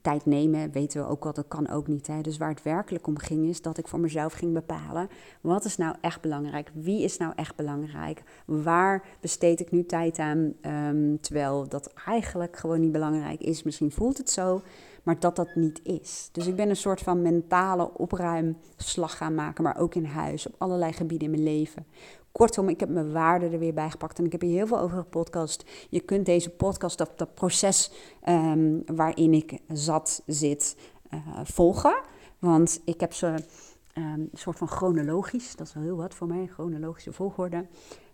tijd 0.00 0.26
nemen 0.26 0.72
weten 0.72 1.02
we 1.02 1.08
ook 1.08 1.24
wel, 1.24 1.32
dat 1.32 1.48
kan 1.48 1.68
ook 1.68 1.86
niet. 1.86 2.06
Hè? 2.06 2.20
Dus 2.20 2.36
waar 2.36 2.50
het 2.50 2.62
werkelijk 2.62 3.06
om 3.06 3.18
ging 3.18 3.48
is 3.48 3.62
dat 3.62 3.78
ik 3.78 3.88
voor 3.88 4.00
mezelf 4.00 4.32
ging 4.32 4.52
bepalen, 4.52 5.08
wat 5.40 5.64
is 5.64 5.76
nou 5.76 5.94
echt 6.00 6.20
belangrijk? 6.20 6.70
Wie 6.74 7.02
is 7.02 7.16
nou 7.16 7.32
echt 7.36 7.56
belangrijk? 7.56 8.22
Waar 8.44 9.04
besteed 9.20 9.60
ik 9.60 9.70
nu 9.70 9.86
tijd 9.86 10.18
aan? 10.18 10.52
Um, 10.66 11.20
terwijl 11.20 11.68
dat 11.68 11.92
eigenlijk 12.06 12.56
gewoon 12.56 12.80
niet 12.80 12.92
belangrijk 12.92 13.40
is. 13.40 13.62
Misschien 13.62 13.92
voelt 13.92 14.18
het 14.18 14.30
zo, 14.30 14.62
maar 15.02 15.20
dat 15.20 15.36
dat 15.36 15.54
niet 15.54 15.80
is. 15.82 16.28
Dus 16.32 16.46
ik 16.46 16.56
ben 16.56 16.68
een 16.68 16.76
soort 16.76 17.00
van 17.00 17.22
mentale 17.22 17.98
opruimslag 17.98 19.16
gaan 19.16 19.34
maken, 19.34 19.64
maar 19.64 19.78
ook 19.78 19.94
in 19.94 20.04
huis, 20.04 20.46
op 20.46 20.54
allerlei 20.58 20.92
gebieden 20.92 21.32
in 21.32 21.42
mijn 21.42 21.56
leven. 21.56 21.86
Kortom, 22.32 22.68
ik 22.68 22.80
heb 22.80 22.88
mijn 22.88 23.12
waarden 23.12 23.52
er 23.52 23.58
weer 23.58 23.74
bij 23.74 23.90
gepakt 23.90 24.18
en 24.18 24.24
ik 24.24 24.32
heb 24.32 24.40
hier 24.40 24.56
heel 24.56 24.66
veel 24.66 24.78
over 24.78 24.98
gepodcast. 24.98 25.64
Je 25.90 26.00
kunt 26.00 26.26
deze 26.26 26.50
podcast, 26.50 26.98
dat, 26.98 27.34
proces 27.34 27.92
ehm, 28.22 28.80
waarin 28.86 29.34
ik 29.34 29.58
zat, 29.72 30.22
zit, 30.26 30.76
uh, 31.10 31.40
volgen. 31.44 32.00
Want 32.38 32.80
ik 32.84 33.00
heb 33.00 33.12
ze 33.12 33.26
um, 33.26 34.04
een 34.04 34.30
soort 34.32 34.58
van 34.58 34.68
chronologisch, 34.68 35.56
dat 35.56 35.66
is 35.66 35.74
wel 35.74 35.82
heel 35.82 35.96
wat 35.96 36.14
voor 36.14 36.26
mij, 36.26 36.46
chronologische 36.46 37.12
volgorde, 37.12 37.66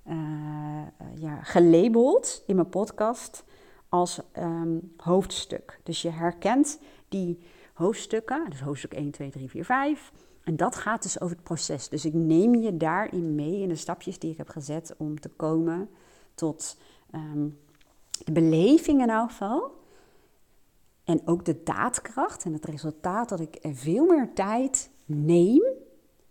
uh, 0.09 0.15
ja, 1.15 1.43
gelabeld 1.43 2.43
in 2.47 2.55
mijn 2.55 2.69
podcast 2.69 3.45
als 3.89 4.21
um, 4.39 4.93
hoofdstuk. 4.97 5.81
Dus 5.83 6.03
je 6.03 6.11
herkent 6.11 6.81
die 7.09 7.39
hoofdstukken, 7.75 8.51
dus 8.51 8.61
hoofdstuk 8.61 8.93
1, 8.93 9.11
2, 9.11 9.31
3, 9.31 9.49
4, 9.49 9.65
5. 9.65 10.13
En 10.49 10.57
dat 10.57 10.77
gaat 10.77 11.03
dus 11.03 11.21
over 11.21 11.37
het 11.37 11.45
proces. 11.45 11.89
Dus 11.89 12.05
ik 12.05 12.15
neem 12.15 12.55
je 12.55 12.77
daarin 12.77 13.35
mee 13.35 13.61
in 13.61 13.69
de 13.69 13.77
stapjes 13.77 14.19
die 14.19 14.31
ik 14.31 14.37
heb 14.37 14.49
gezet 14.49 14.95
om 14.97 15.21
te 15.21 15.29
komen 15.29 15.91
tot 16.35 16.79
um, 17.15 17.59
de 18.25 18.33
beleving 18.33 19.03
in 19.03 19.11
elk 19.11 19.31
geval. 19.31 19.73
En 21.05 21.21
ook 21.25 21.45
de 21.45 21.63
daadkracht 21.63 22.45
en 22.45 22.53
het 22.53 22.65
resultaat 22.65 23.29
dat 23.29 23.41
ik 23.41 23.59
er 23.61 23.75
veel 23.75 24.07
meer 24.07 24.33
tijd 24.35 24.91
neem 25.05 25.63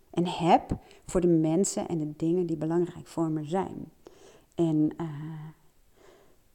en 0.10 0.28
heb 0.28 0.78
voor 1.06 1.22
de 1.22 1.28
mensen 1.28 1.88
en 1.88 1.98
de 1.98 2.14
dingen 2.16 2.46
die 2.46 2.58
belangrijk 2.58 3.08
voor 3.08 3.30
me 3.30 3.44
zijn. 3.44 3.92
En 4.56 4.94
uh, 5.02 5.50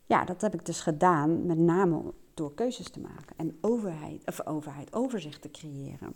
ja, 0.07 0.25
dat 0.25 0.41
heb 0.41 0.55
ik 0.55 0.67
dus 0.67 0.81
gedaan, 0.81 1.47
met 1.47 1.59
name 1.59 2.13
door 2.35 2.55
keuzes 2.55 2.91
te 2.91 3.01
maken 3.01 3.37
en 3.37 3.59
overheid, 3.61 4.27
of 4.27 4.47
overheid, 4.47 4.95
overzicht 4.95 5.43
te 5.43 5.51
creëren. 5.51 6.15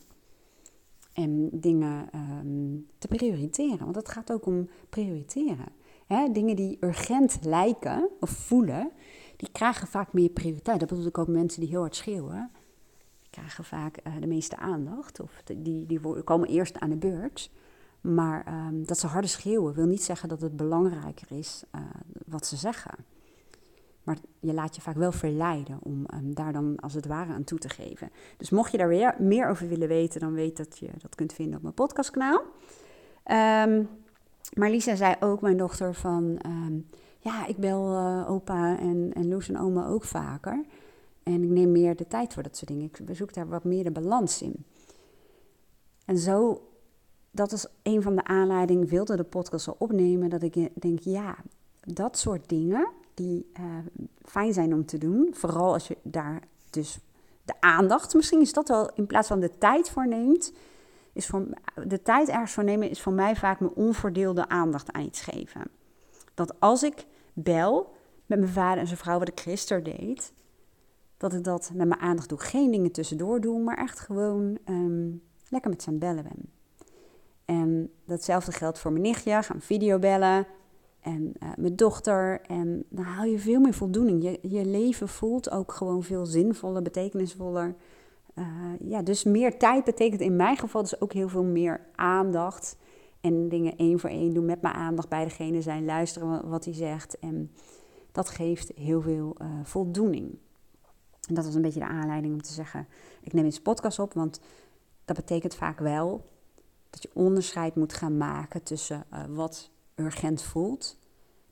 En 1.16 1.48
dingen 1.52 2.08
um, 2.14 2.86
te 2.98 3.08
prioriteren, 3.08 3.84
want 3.84 3.96
het 3.96 4.08
gaat 4.08 4.32
ook 4.32 4.46
om 4.46 4.68
prioriteren. 4.88 5.68
Hè, 6.06 6.32
dingen 6.32 6.56
die 6.56 6.76
urgent 6.80 7.38
lijken 7.42 8.08
of 8.20 8.30
voelen, 8.30 8.90
die 9.36 9.48
krijgen 9.52 9.86
vaak 9.86 10.12
meer 10.12 10.28
prioriteit. 10.28 10.80
Dat 10.80 10.88
bedoel 10.88 11.06
ik 11.06 11.18
ook 11.18 11.28
mensen 11.28 11.60
die 11.60 11.68
heel 11.68 11.80
hard 11.80 11.96
schreeuwen. 11.96 12.50
Die 13.20 13.30
krijgen 13.30 13.64
vaak 13.64 13.98
uh, 14.06 14.12
de 14.20 14.26
meeste 14.26 14.56
aandacht, 14.56 15.20
of 15.20 15.42
die, 15.56 15.86
die 15.86 16.00
komen 16.24 16.48
eerst 16.48 16.78
aan 16.78 16.90
de 16.90 16.96
beurt. 16.96 17.50
Maar 18.00 18.66
um, 18.66 18.86
dat 18.86 18.98
ze 18.98 19.06
harder 19.06 19.30
schreeuwen 19.30 19.74
wil 19.74 19.86
niet 19.86 20.02
zeggen 20.02 20.28
dat 20.28 20.40
het 20.40 20.56
belangrijker 20.56 21.38
is 21.38 21.64
uh, 21.74 21.80
wat 22.26 22.46
ze 22.46 22.56
zeggen. 22.56 22.94
Maar 24.06 24.18
je 24.40 24.54
laat 24.54 24.74
je 24.74 24.80
vaak 24.80 24.96
wel 24.96 25.12
verleiden 25.12 25.78
om 25.82 26.04
um, 26.14 26.34
daar 26.34 26.52
dan 26.52 26.76
als 26.76 26.94
het 26.94 27.06
ware 27.06 27.32
aan 27.32 27.44
toe 27.44 27.58
te 27.58 27.68
geven. 27.68 28.10
Dus 28.36 28.50
mocht 28.50 28.72
je 28.72 28.78
daar 28.78 28.88
weer 28.88 29.14
meer 29.18 29.48
over 29.48 29.68
willen 29.68 29.88
weten, 29.88 30.20
dan 30.20 30.32
weet 30.32 30.56
dat 30.56 30.78
je 30.78 30.90
dat 30.98 31.14
kunt 31.14 31.32
vinden 31.32 31.56
op 31.56 31.62
mijn 31.62 31.74
podcastkanaal. 31.74 32.40
Um, 33.64 33.88
maar 34.54 34.70
Lisa 34.70 34.94
zei 34.94 35.14
ook, 35.20 35.40
mijn 35.40 35.56
dochter, 35.56 35.94
van 35.94 36.38
um, 36.46 36.86
ja, 37.18 37.46
ik 37.46 37.56
bel 37.56 37.92
uh, 37.92 38.30
opa 38.30 38.78
en, 38.78 39.10
en 39.14 39.28
Loes 39.28 39.48
en 39.48 39.58
oma 39.58 39.86
ook 39.86 40.04
vaker. 40.04 40.64
En 41.22 41.42
ik 41.42 41.50
neem 41.50 41.72
meer 41.72 41.96
de 41.96 42.06
tijd 42.06 42.34
voor 42.34 42.42
dat 42.42 42.56
soort 42.56 42.70
dingen. 42.70 42.84
Ik 42.84 43.16
zoek 43.16 43.34
daar 43.34 43.48
wat 43.48 43.64
meer 43.64 43.84
de 43.84 43.90
balans 43.90 44.42
in. 44.42 44.64
En 46.04 46.18
zo, 46.18 46.68
dat 47.30 47.52
is 47.52 47.66
een 47.82 48.02
van 48.02 48.16
de 48.16 48.24
aanleidingen, 48.24 48.86
wilde 48.86 49.16
de 49.16 49.24
podcast 49.24 49.68
al 49.68 49.76
opnemen, 49.78 50.30
dat 50.30 50.42
ik 50.42 50.68
denk, 50.80 50.98
ja, 50.98 51.36
dat 51.80 52.18
soort 52.18 52.48
dingen, 52.48 52.88
die 53.16 53.50
uh, 53.60 53.64
fijn 54.22 54.52
zijn 54.52 54.74
om 54.74 54.86
te 54.86 54.98
doen. 54.98 55.28
Vooral 55.32 55.72
als 55.72 55.88
je 55.88 55.96
daar 56.02 56.42
dus 56.70 56.98
de 57.44 57.54
aandacht, 57.60 58.14
misschien 58.14 58.40
is 58.40 58.52
dat 58.52 58.68
wel 58.68 58.90
in 58.94 59.06
plaats 59.06 59.28
van 59.28 59.40
de 59.40 59.58
tijd 59.58 59.90
voor 59.90 60.08
neemt. 60.08 60.52
Is 61.12 61.26
voor, 61.26 61.46
de 61.86 62.02
tijd 62.02 62.28
ergens 62.28 62.52
voor 62.52 62.64
nemen 62.64 62.90
is 62.90 63.02
voor 63.02 63.12
mij 63.12 63.36
vaak 63.36 63.60
mijn 63.60 63.74
onverdeelde 63.74 64.48
aandacht 64.48 64.92
aan 64.92 65.04
iets 65.04 65.20
geven. 65.20 65.62
Dat 66.34 66.60
als 66.60 66.82
ik 66.82 67.06
bel 67.32 67.94
met 68.26 68.38
mijn 68.38 68.52
vader 68.52 68.78
en 68.78 68.86
zijn 68.86 68.98
vrouw, 68.98 69.18
wat 69.18 69.28
ik 69.28 69.40
gisteren 69.40 69.84
deed, 69.84 70.32
dat 71.16 71.32
ik 71.32 71.44
dat 71.44 71.70
met 71.74 71.88
mijn 71.88 72.00
aandacht 72.00 72.28
doe. 72.28 72.40
Geen 72.40 72.70
dingen 72.70 72.92
tussendoor 72.92 73.40
doen, 73.40 73.64
maar 73.64 73.78
echt 73.78 74.00
gewoon 74.00 74.58
um, 74.64 75.22
lekker 75.48 75.70
met 75.70 75.82
zijn 75.82 75.98
bellen 75.98 76.22
ben. 76.22 76.50
En 77.44 77.92
datzelfde 78.04 78.52
geldt 78.52 78.78
voor 78.78 78.90
mijn 78.90 79.02
nichtje, 79.02 79.42
gaan 79.42 79.60
videobellen 79.60 80.46
en 81.06 81.32
uh, 81.42 81.48
mijn 81.56 81.76
dochter. 81.76 82.40
En 82.40 82.84
dan 82.88 83.04
haal 83.04 83.24
je 83.24 83.38
veel 83.38 83.60
meer 83.60 83.74
voldoening. 83.74 84.22
Je, 84.22 84.38
je 84.42 84.64
leven 84.64 85.08
voelt 85.08 85.50
ook 85.50 85.72
gewoon 85.72 86.02
veel 86.02 86.26
zinvoller, 86.26 86.82
betekenisvoller. 86.82 87.74
Uh, 88.34 88.44
ja, 88.80 89.02
dus 89.02 89.24
meer 89.24 89.58
tijd 89.58 89.84
betekent 89.84 90.20
in 90.20 90.36
mijn 90.36 90.56
geval 90.56 90.82
dus 90.82 91.00
ook 91.00 91.12
heel 91.12 91.28
veel 91.28 91.44
meer 91.44 91.80
aandacht. 91.94 92.76
En 93.20 93.48
dingen 93.48 93.76
één 93.76 93.98
voor 93.98 94.10
één 94.10 94.34
doen 94.34 94.44
met 94.44 94.62
mijn 94.62 94.74
aandacht 94.74 95.08
bij 95.08 95.24
degene 95.24 95.62
zijn, 95.62 95.84
luisteren 95.84 96.48
wat 96.48 96.64
hij 96.64 96.74
zegt. 96.74 97.18
En 97.18 97.50
dat 98.12 98.28
geeft 98.28 98.72
heel 98.74 99.00
veel 99.00 99.36
uh, 99.42 99.46
voldoening. 99.62 100.38
En 101.28 101.34
dat 101.34 101.44
was 101.44 101.54
een 101.54 101.62
beetje 101.62 101.80
de 101.80 101.86
aanleiding 101.86 102.34
om 102.34 102.42
te 102.42 102.52
zeggen: 102.52 102.86
ik 103.20 103.32
neem 103.32 103.44
eens 103.44 103.60
podcast 103.60 103.98
op, 103.98 104.12
want 104.12 104.40
dat 105.04 105.16
betekent 105.16 105.54
vaak 105.54 105.78
wel 105.78 106.24
dat 106.90 107.02
je 107.02 107.10
onderscheid 107.12 107.74
moet 107.74 107.92
gaan 107.92 108.16
maken 108.16 108.62
tussen 108.62 109.04
wat 109.28 109.70
urgent 109.96 110.42
voelt, 110.42 110.98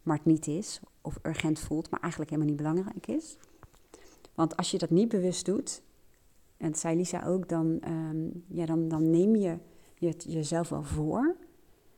maar 0.02 0.16
het 0.16 0.26
niet 0.26 0.46
is. 0.46 0.80
Of 1.00 1.18
urgent 1.22 1.58
voelt, 1.58 1.90
maar 1.90 2.00
eigenlijk 2.00 2.30
helemaal 2.30 2.52
niet 2.52 2.62
belangrijk 2.62 3.06
is. 3.06 3.36
Want 4.34 4.56
als 4.56 4.70
je 4.70 4.78
dat 4.78 4.90
niet 4.90 5.08
bewust 5.08 5.44
doet, 5.44 5.82
en 6.56 6.70
dat 6.70 6.78
zei 6.78 6.96
Lisa 6.96 7.24
ook, 7.26 7.48
dan, 7.48 7.80
um, 7.88 8.44
ja, 8.48 8.66
dan, 8.66 8.88
dan 8.88 9.10
neem 9.10 9.36
je 9.36 9.58
het 9.98 10.24
jezelf 10.28 10.68
wel 10.68 10.82
voor. 10.82 11.36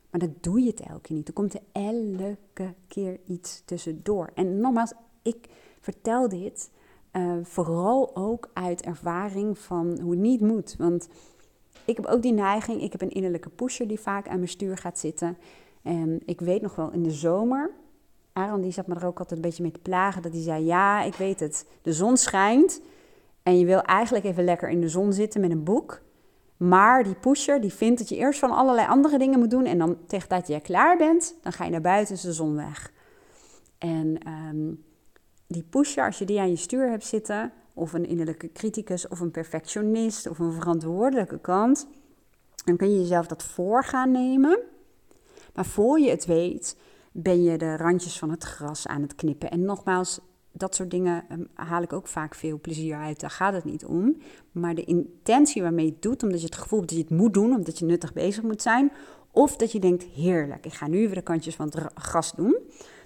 Maar 0.09 0.19
dan 0.19 0.35
doe 0.41 0.61
je 0.61 0.69
het 0.69 0.79
elke 0.79 1.01
keer 1.01 1.15
niet. 1.15 1.25
Dan 1.25 1.35
komt 1.35 1.53
er 1.53 1.61
elke 1.71 2.73
keer 2.87 3.19
iets 3.25 3.61
tussendoor. 3.65 4.31
En 4.33 4.59
nogmaals, 4.59 4.93
ik 5.21 5.49
vertel 5.79 6.29
dit 6.29 6.71
uh, 7.11 7.33
vooral 7.41 8.15
ook 8.15 8.49
uit 8.53 8.81
ervaring 8.81 9.57
van 9.57 9.99
hoe 10.01 10.11
het 10.11 10.19
niet 10.19 10.41
moet. 10.41 10.75
Want 10.77 11.07
ik 11.85 11.95
heb 11.95 12.05
ook 12.05 12.21
die 12.21 12.33
neiging. 12.33 12.81
Ik 12.81 12.91
heb 12.91 13.01
een 13.01 13.11
innerlijke 13.11 13.49
pusher 13.49 13.87
die 13.87 13.99
vaak 13.99 14.27
aan 14.27 14.37
mijn 14.37 14.49
stuur 14.49 14.77
gaat 14.77 14.99
zitten. 14.99 15.37
En 15.87 16.19
ik 16.25 16.39
weet 16.39 16.61
nog 16.61 16.75
wel 16.75 16.91
in 16.91 17.03
de 17.03 17.11
zomer, 17.11 17.71
Aaron 18.33 18.61
die 18.61 18.71
zat 18.71 18.87
me 18.87 18.95
er 18.95 19.05
ook 19.05 19.19
altijd 19.19 19.39
een 19.39 19.45
beetje 19.45 19.63
mee 19.63 19.71
te 19.71 19.79
plagen, 19.79 20.21
dat 20.21 20.31
hij 20.31 20.41
zei, 20.41 20.65
ja, 20.65 21.01
ik 21.03 21.13
weet 21.13 21.39
het, 21.39 21.65
de 21.81 21.93
zon 21.93 22.17
schijnt 22.17 22.81
en 23.43 23.59
je 23.59 23.65
wil 23.65 23.81
eigenlijk 23.81 24.25
even 24.25 24.43
lekker 24.43 24.69
in 24.69 24.81
de 24.81 24.89
zon 24.89 25.13
zitten 25.13 25.41
met 25.41 25.51
een 25.51 25.63
boek. 25.63 26.01
Maar 26.57 27.03
die 27.03 27.15
pusher 27.15 27.61
die 27.61 27.73
vindt 27.73 27.99
dat 27.99 28.09
je 28.09 28.15
eerst 28.15 28.39
van 28.39 28.51
allerlei 28.51 28.87
andere 28.87 29.17
dingen 29.17 29.39
moet 29.39 29.49
doen 29.49 29.65
en 29.65 29.77
dan 29.77 29.97
tegen 30.07 30.29
dat 30.29 30.47
je 30.47 30.59
klaar 30.59 30.97
bent, 30.97 31.35
dan 31.41 31.51
ga 31.53 31.65
je 31.65 31.71
naar 31.71 31.81
buiten, 31.81 32.15
is 32.15 32.21
de 32.21 32.33
zon 32.33 32.55
weg. 32.55 32.91
En 33.77 34.17
um, 34.27 34.83
die 35.47 35.63
pusher, 35.63 36.05
als 36.05 36.17
je 36.17 36.25
die 36.25 36.39
aan 36.39 36.49
je 36.49 36.55
stuur 36.55 36.89
hebt 36.89 37.05
zitten, 37.05 37.51
of 37.73 37.93
een 37.93 38.05
innerlijke 38.05 38.51
criticus, 38.51 39.07
of 39.07 39.19
een 39.19 39.31
perfectionist, 39.31 40.29
of 40.29 40.39
een 40.39 40.53
verantwoordelijke 40.53 41.39
kant, 41.39 41.87
dan 42.65 42.77
kun 42.77 42.91
je 42.91 42.99
jezelf 42.99 43.27
dat 43.27 43.43
voor 43.43 43.83
gaan 43.83 44.11
nemen. 44.11 44.59
Maar 45.57 45.65
voor 45.65 45.99
je 45.99 46.09
het 46.09 46.25
weet, 46.25 46.77
ben 47.11 47.43
je 47.43 47.57
de 47.57 47.77
randjes 47.77 48.19
van 48.19 48.29
het 48.29 48.43
gras 48.43 48.87
aan 48.87 49.01
het 49.01 49.15
knippen. 49.15 49.51
En 49.51 49.61
nogmaals, 49.61 50.19
dat 50.51 50.75
soort 50.75 50.91
dingen 50.91 51.25
ehm, 51.29 51.43
haal 51.53 51.81
ik 51.81 51.93
ook 51.93 52.07
vaak 52.07 52.35
veel 52.35 52.59
plezier 52.59 52.95
uit. 52.95 53.19
Daar 53.19 53.29
gaat 53.29 53.53
het 53.53 53.63
niet 53.63 53.85
om. 53.85 54.17
Maar 54.51 54.75
de 54.75 54.83
intentie 54.83 55.61
waarmee 55.61 55.85
je 55.85 55.91
het 55.91 56.01
doet, 56.01 56.23
omdat 56.23 56.39
je 56.39 56.45
het 56.45 56.55
gevoel 56.55 56.79
hebt 56.79 56.91
dat 56.91 56.99
je 56.99 57.05
het 57.05 57.21
moet 57.21 57.33
doen, 57.33 57.55
omdat 57.55 57.79
je 57.79 57.85
nuttig 57.85 58.13
bezig 58.13 58.43
moet 58.43 58.61
zijn. 58.61 58.91
Of 59.31 59.55
dat 59.55 59.71
je 59.71 59.79
denkt, 59.79 60.03
heerlijk, 60.03 60.65
ik 60.65 60.73
ga 60.73 60.87
nu 60.87 60.97
weer 60.97 61.15
de 61.15 61.21
kantjes 61.21 61.55
van 61.55 61.65
het 61.65 61.91
gras 61.95 62.31
doen. 62.31 62.57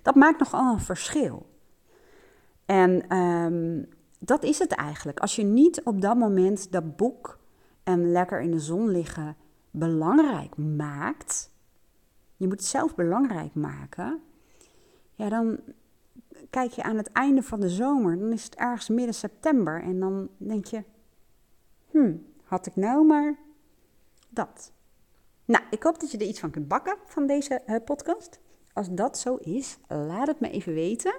Dat 0.01 0.15
maakt 0.15 0.39
nogal 0.39 0.73
een 0.73 0.79
verschil. 0.79 1.45
En 2.65 3.07
ehm, 3.07 3.83
dat 4.19 4.43
is 4.43 4.59
het 4.59 4.71
eigenlijk. 4.71 5.19
Als 5.19 5.35
je 5.35 5.43
niet 5.43 5.83
op 5.83 6.01
dat 6.01 6.17
moment 6.17 6.71
dat 6.71 6.95
boek 6.95 7.39
en 7.83 8.11
lekker 8.11 8.41
in 8.41 8.51
de 8.51 8.59
zon 8.59 8.89
liggen 8.89 9.35
belangrijk 9.71 10.57
maakt, 10.57 11.50
je 12.41 12.47
moet 12.47 12.59
het 12.59 12.69
zelf 12.69 12.95
belangrijk 12.95 13.53
maken, 13.53 14.21
ja, 15.15 15.29
dan 15.29 15.59
kijk 16.49 16.71
je 16.71 16.83
aan 16.83 16.97
het 16.97 17.11
einde 17.11 17.43
van 17.43 17.59
de 17.59 17.69
zomer, 17.69 18.19
dan 18.19 18.31
is 18.31 18.43
het 18.43 18.55
ergens 18.55 18.89
midden 18.89 19.13
september 19.13 19.81
en 19.81 19.99
dan 19.99 20.29
denk 20.37 20.65
je, 20.65 20.83
hmm, 21.91 22.25
had 22.43 22.65
ik 22.65 22.75
nou 22.75 23.05
maar 23.05 23.35
dat. 24.29 24.71
Nou, 25.45 25.63
ik 25.69 25.83
hoop 25.83 25.99
dat 25.99 26.11
je 26.11 26.17
er 26.17 26.27
iets 26.27 26.39
van 26.39 26.51
kunt 26.51 26.67
bakken 26.67 26.97
van 27.05 27.27
deze 27.27 27.61
uh, 27.67 27.75
podcast. 27.85 28.39
Als 28.73 28.87
dat 28.91 29.17
zo 29.17 29.35
is, 29.35 29.77
laat 29.87 30.27
het 30.27 30.39
me 30.39 30.49
even 30.49 30.73
weten. 30.73 31.15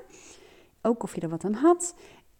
Ook 0.83 1.03
of 1.03 1.15
je 1.15 1.21
er 1.21 1.29
wat 1.29 1.45
aan 1.45 1.55
had. 1.55 1.95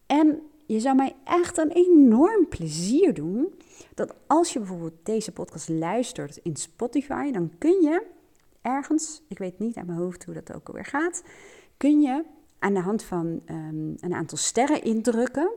En 0.05 0.41
je 0.65 0.79
zou 0.79 0.95
mij 0.95 1.15
echt 1.23 1.57
een 1.57 1.71
enorm 1.71 2.47
plezier 2.47 3.13
doen 3.13 3.53
dat 3.93 4.15
als 4.27 4.53
je 4.53 4.59
bijvoorbeeld 4.59 5.05
deze 5.05 5.31
podcast 5.31 5.69
luistert 5.69 6.37
in 6.37 6.55
Spotify, 6.55 7.31
dan 7.31 7.51
kun 7.57 7.81
je 7.81 8.12
ergens, 8.63 9.23
ik 9.27 9.37
weet 9.37 9.59
niet 9.59 9.77
aan 9.77 9.85
mijn 9.85 9.97
hoofd 9.97 10.25
hoe 10.25 10.33
dat 10.33 10.53
ook 10.53 10.67
alweer 10.67 10.85
gaat, 10.85 11.23
kun 11.77 12.01
je 12.01 12.23
aan 12.59 12.73
de 12.73 12.79
hand 12.79 13.03
van 13.03 13.41
ehm, 13.45 13.93
een 13.99 14.13
aantal 14.13 14.37
sterren 14.37 14.83
indrukken 14.83 15.51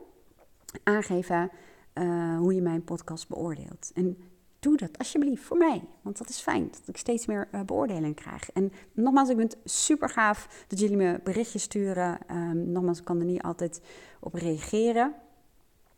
aangeven 0.82 1.50
uh, 1.94 2.38
hoe 2.38 2.54
je 2.54 2.62
mijn 2.62 2.84
podcast 2.84 3.28
beoordeelt. 3.28 3.90
En 3.94 4.16
doe 4.58 4.76
dat 4.76 4.98
alsjeblieft 4.98 5.42
voor 5.42 5.56
mij. 5.56 5.82
Want 6.02 6.18
dat 6.18 6.28
is 6.28 6.40
fijn 6.40 6.68
dat 6.70 6.82
ik 6.86 6.96
steeds 6.96 7.26
meer 7.26 7.48
uh, 7.52 7.60
beoordeling 7.60 8.14
krijg. 8.14 8.50
En 8.50 8.72
nogmaals, 8.92 9.28
ik 9.28 9.36
vind 9.36 9.52
het 9.52 9.72
super 9.72 10.08
gaaf 10.08 10.64
dat 10.68 10.78
jullie 10.78 10.96
me 10.96 11.20
berichtjes 11.24 11.62
sturen. 11.62 12.18
Um, 12.30 12.72
nogmaals, 12.72 12.98
ik 12.98 13.04
kan 13.04 13.18
er 13.18 13.24
niet 13.24 13.42
altijd 13.42 13.80
op 14.20 14.34
reageren. 14.34 15.14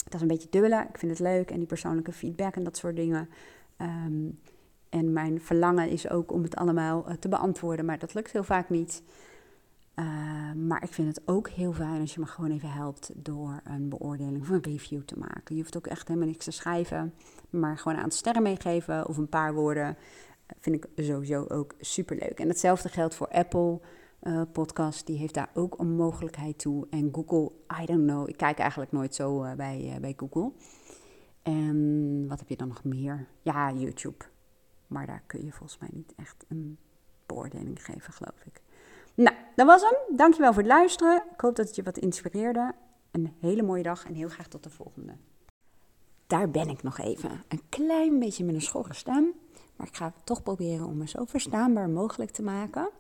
Dat 0.05 0.15
is 0.15 0.21
een 0.21 0.27
beetje 0.27 0.49
dubbele. 0.51 0.87
Ik 0.89 0.99
vind 0.99 1.11
het 1.11 1.21
leuk 1.21 1.51
en 1.51 1.59
die 1.59 1.67
persoonlijke 1.67 2.13
feedback 2.13 2.57
en 2.57 2.65
dat 2.65 2.77
soort 2.77 2.97
dingen. 2.97 3.29
Ehm, 3.77 4.27
en 4.91 5.13
mijn 5.13 5.41
verlangen 5.41 5.89
is 5.89 6.11
ook 6.11 6.33
om 6.33 6.43
het 6.43 6.57
allemaal 6.57 7.09
uh, 7.09 7.15
te 7.15 7.29
beantwoorden, 7.29 7.85
maar 7.85 7.99
dat 7.99 8.15
lukt 8.15 8.33
heel 8.33 8.45
vaak 8.45 8.71
niet. 8.71 9.03
Uh, 9.99 10.53
maar 10.53 10.83
ik 10.83 10.93
vind 10.93 11.17
het 11.17 11.29
ook 11.29 11.49
heel 11.49 11.73
fijn 11.73 12.01
als 12.01 12.15
je 12.15 12.21
me 12.21 12.27
gewoon 12.27 12.51
even 12.51 12.71
helpt 12.71 13.11
door 13.15 13.61
een 13.65 13.89
beoordeling 13.89 14.41
of 14.41 14.49
een 14.49 14.63
review 14.63 15.03
te 15.03 15.19
maken. 15.19 15.55
Je 15.55 15.61
hoeft 15.61 15.77
ook 15.77 15.87
echt 15.87 16.09
helemaal 16.09 16.29
niks 16.29 16.45
te 16.45 16.51
schrijven, 16.51 17.15
maar 17.51 17.79
gewoon 17.79 17.97
een 17.97 18.03
aantal 18.03 18.19
sterren 18.19 18.43
meegeven 18.43 19.09
of 19.09 19.17
een 19.17 19.29
paar 19.29 19.55
woorden. 19.55 19.97
Vind 20.59 20.77
ik 20.77 21.05
sowieso 21.05 21.45
ook 21.49 21.75
super 21.81 22.17
leuk. 22.17 22.41
En 22.41 22.49
hetzelfde 22.49 22.89
geldt 22.89 23.15
voor 23.15 23.29
Apple 23.29 23.81
uh, 24.23 24.43
Podcast, 24.53 25.07
die 25.07 25.19
heeft 25.19 25.35
daar 25.35 25.51
ook 25.55 25.79
een 25.79 25.97
mogelijkheid 25.97 26.59
toe. 26.59 26.87
En 26.91 27.09
Google, 27.13 27.53
I 27.83 27.87
don't 27.87 28.07
know, 28.07 28.29
ik 28.29 28.37
kijk 28.37 28.59
eigenlijk 28.59 28.93
nooit 28.93 29.15
zo 29.15 29.55
bij, 29.57 29.99
bij 30.01 30.15
Google. 30.17 30.53
En 31.43 32.25
wat 32.29 32.39
heb 32.39 32.49
je 32.49 32.57
dan 32.57 32.69
nog 32.69 32.85
meer? 32.85 33.27
Ja, 33.43 33.73
YouTube. 33.73 34.25
Maar 34.89 35.07
daar 35.07 35.23
kun 35.27 35.45
je 35.45 35.53
volgens 35.53 35.79
mij 35.79 35.89
niet 35.93 36.13
echt 36.17 36.45
een 36.49 36.79
beoordeling 37.27 37.85
geven, 37.85 38.13
geloof 38.13 38.41
ik. 38.45 38.61
Nou, 39.15 39.37
dat 39.57 39.67
was 39.67 39.83
hem. 39.83 40.17
Dankjewel 40.17 40.53
voor 40.53 40.63
het 40.63 40.71
luisteren. 40.71 41.23
Ik 41.33 41.41
hoop 41.41 41.57
dat 41.57 41.67
het 41.67 41.77
je 41.77 41.83
wat 41.83 41.99
inspireerde. 41.99 42.75
Een 43.11 43.35
hele 43.41 43.63
mooie 43.63 43.83
dag 43.83 44.05
en 44.05 44.15
heel 44.15 44.29
graag 44.29 44.49
tot 44.49 44.63
de 44.63 44.71
volgende. 44.71 45.13
Daar 46.27 46.51
ben 46.51 46.69
ik 46.69 46.83
nog 46.83 46.99
even. 46.99 47.45
Een 47.49 47.63
klein 47.69 48.19
beetje 48.19 48.45
met 48.45 48.55
een 48.55 48.61
schorre 48.61 48.95
stem. 48.95 49.33
Maar 49.77 49.87
ik 49.87 49.97
ga 49.97 50.13
toch 50.25 50.43
proberen 50.43 50.87
om 50.87 50.97
me 50.97 51.09
zo 51.09 51.25
verstaanbaar 51.25 51.89
mogelijk 51.89 52.31
te 52.31 52.43
maken. 52.43 52.91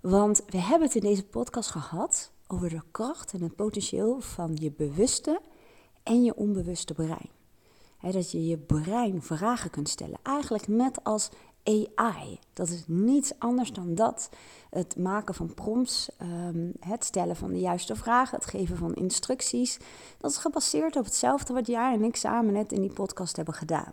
Want 0.00 0.44
we 0.46 0.58
hebben 0.58 0.86
het 0.86 0.96
in 0.96 1.02
deze 1.02 1.26
podcast 1.26 1.70
gehad 1.70 2.32
over 2.46 2.68
de 2.68 2.82
kracht 2.90 3.32
en 3.32 3.42
het 3.42 3.56
potentieel 3.56 4.20
van 4.20 4.50
je 4.54 4.72
bewuste 4.72 5.40
en 6.02 6.24
je 6.24 6.34
onbewuste 6.34 6.94
brein. 6.94 7.30
Dat 8.12 8.30
je 8.30 8.46
je 8.46 8.58
brein 8.58 9.22
vragen 9.22 9.70
kunt 9.70 9.88
stellen. 9.88 10.18
Eigenlijk 10.22 10.68
net 10.68 11.04
als 11.04 11.30
AI. 11.64 12.38
Dat 12.52 12.68
is 12.68 12.84
niets 12.86 13.32
anders 13.38 13.72
dan 13.72 13.94
dat. 13.94 14.30
Het 14.70 14.96
maken 14.96 15.34
van 15.34 15.54
prompts, 15.54 16.08
ehm, 16.18 16.70
het 16.80 17.04
stellen 17.04 17.36
van 17.36 17.52
de 17.52 17.60
juiste 17.60 17.96
vragen, 17.96 18.38
het 18.38 18.46
geven 18.46 18.76
van 18.76 18.94
instructies. 18.94 19.78
Dat 20.18 20.30
is 20.30 20.36
gebaseerd 20.36 20.96
op 20.96 21.04
hetzelfde 21.04 21.52
wat 21.52 21.66
jij 21.66 21.92
en 21.92 22.04
ik 22.04 22.16
samen 22.16 22.52
net 22.52 22.72
in 22.72 22.80
die 22.80 22.92
podcast 22.92 23.36
hebben 23.36 23.54
gedaan. 23.54 23.92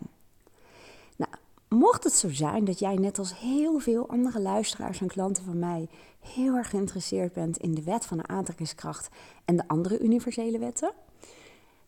Nou, 1.15 1.31
mocht 1.67 2.03
het 2.03 2.13
zo 2.13 2.29
zijn 2.29 2.65
dat 2.65 2.79
jij 2.79 2.95
net 2.95 3.19
als 3.19 3.39
heel 3.39 3.79
veel 3.79 4.09
andere 4.09 4.41
luisteraars 4.41 5.01
en 5.01 5.07
klanten 5.07 5.43
van 5.43 5.59
mij 5.59 5.89
heel 6.19 6.55
erg 6.55 6.69
geïnteresseerd 6.69 7.33
bent 7.33 7.57
in 7.57 7.73
de 7.75 7.83
wet 7.83 8.05
van 8.05 8.17
de 8.17 8.27
aantrekkingskracht 8.27 9.09
en 9.45 9.55
de 9.55 9.67
andere 9.67 9.99
universele 9.99 10.59
wetten, 10.59 10.93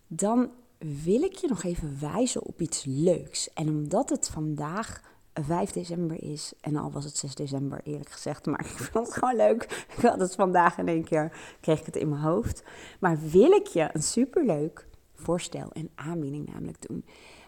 dan 0.08 0.50
wil 0.86 1.22
ik 1.22 1.36
je 1.36 1.48
nog 1.48 1.64
even 1.64 1.98
wijzen 2.00 2.44
op 2.44 2.62
iets 2.62 2.84
leuks. 2.86 3.54
En 3.54 3.70
omdat 3.70 4.10
het 4.10 4.30
vandaag 4.30 5.02
5 5.34 5.72
december 5.72 6.24
is. 6.24 6.54
En 6.62 6.76
al 6.76 6.92
was 6.92 7.04
het 7.04 7.18
6 7.18 7.36
december, 7.36 7.82
eerlijk 7.84 8.10
gezegd. 8.10 8.46
Maar 8.46 8.60
ik 8.66 8.68
vond 8.68 9.08
het 9.08 9.16
gewoon 9.16 9.36
leuk. 9.36 9.86
Ik 9.98 10.04
had 10.04 10.20
het 10.20 10.36
vandaag 10.36 10.78
in 10.78 10.88
één 10.88 11.04
keer, 11.04 11.56
kreeg 11.62 11.80
ik 11.80 11.86
het 11.86 11.96
in 11.96 12.10
mijn 12.10 12.22
hoofd. 12.22 12.64
Maar 13.00 13.20
wil 13.32 13.52
ik 13.52 13.68
je 13.68 13.90
een 13.94 14.04
superleuk 14.04 14.88
voorstel 15.14 15.72
en 15.72 15.90
aanbieding 15.96 16.54
namelijk 16.54 16.88
doen. 16.88 17.06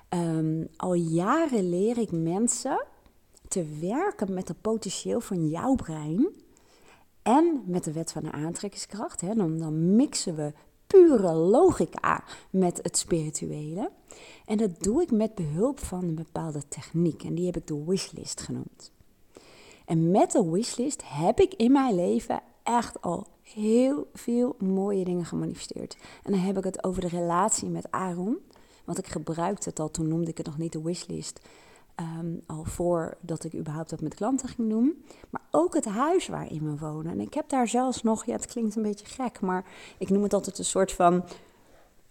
Um, 0.10 0.68
al 0.76 0.94
jaren 0.94 1.70
leer 1.70 1.98
ik 1.98 2.12
mensen 2.12 2.86
te 3.48 3.78
werken 3.80 4.34
met 4.34 4.48
het 4.48 4.62
potentieel 4.62 5.22
van 5.22 5.48
jouw 5.48 5.76
brein. 5.76 6.28
En 7.22 7.64
met 7.66 7.84
de 7.84 7.92
wet 7.92 8.12
van 8.12 8.24
de 8.24 8.32
aantrekkingskracht. 8.32 9.22
Hè. 9.22 9.34
Dan, 9.34 9.58
dan 9.58 9.96
mixen 9.96 10.36
we 10.36 10.54
pure 10.88 11.34
logica 11.34 12.24
met 12.50 12.80
het 12.82 12.98
spirituele. 12.98 13.92
En 14.46 14.58
dat 14.58 14.84
doe 14.84 15.02
ik 15.02 15.12
met 15.12 15.36
behulp 15.36 15.80
van 15.80 16.04
een 16.04 16.16
bepaalde 16.16 16.68
techniek. 16.68 17.24
En 17.24 17.36
die 17.36 17.46
heb 17.46 17.58
ik 17.58 17.68
de 17.68 17.84
wishlist 17.86 18.42
genoemd. 18.42 18.92
En 19.86 20.12
met 20.12 20.32
de 20.32 20.50
wishlist 20.50 21.02
heb 21.06 21.40
ik 21.40 21.54
in 21.54 21.72
mijn 21.72 21.96
leven 21.96 22.42
echt 22.64 23.02
al 23.02 23.28
heel 23.42 24.08
veel 24.14 24.56
mooie 24.60 25.04
dingen 25.04 25.26
gemanifesteerd. 25.26 25.98
En 26.24 26.32
dan 26.32 26.42
heb 26.42 26.58
ik 26.58 26.64
het 26.64 26.84
over 26.84 27.02
de 27.02 27.08
relatie 27.08 27.70
met 27.70 27.92
Aaron. 27.92 28.38
Want 28.86 28.98
ik 28.98 29.08
gebruikte 29.08 29.70
het 29.70 29.80
al, 29.80 29.92
toen 29.92 30.08
noemde 30.08 30.30
ik 30.30 30.38
het 30.38 30.46
nog 30.46 30.58
niet 30.58 30.72
de 30.72 30.82
wishlist. 30.82 31.40
Um, 32.00 32.42
al 32.46 32.64
voordat 32.64 33.44
ik 33.44 33.56
überhaupt 33.56 33.90
dat 33.90 34.02
met 34.02 34.14
klanten 34.14 34.50
ging 34.50 34.70
doen. 34.70 35.04
Maar 35.30 35.42
ook 35.52 35.74
het 35.74 35.86
huis 35.86 36.28
waarin 36.28 36.64
we 36.64 36.78
wonen. 36.78 37.12
En 37.12 37.20
ik 37.20 37.34
heb 37.34 37.50
daar 37.50 37.68
zelfs 37.68 38.04
nog, 38.04 38.26
ja, 38.26 38.34
het 38.34 38.46
klinkt 38.46 38.76
een 38.76 38.82
beetje 38.82 39.06
gek, 39.06 39.42
maar 39.42 39.66
ik 39.98 40.10
noem 40.10 40.24
het 40.24 40.34
altijd 40.34 40.58
een 40.58 40.66
soort 40.66 40.92
van 40.92 41.24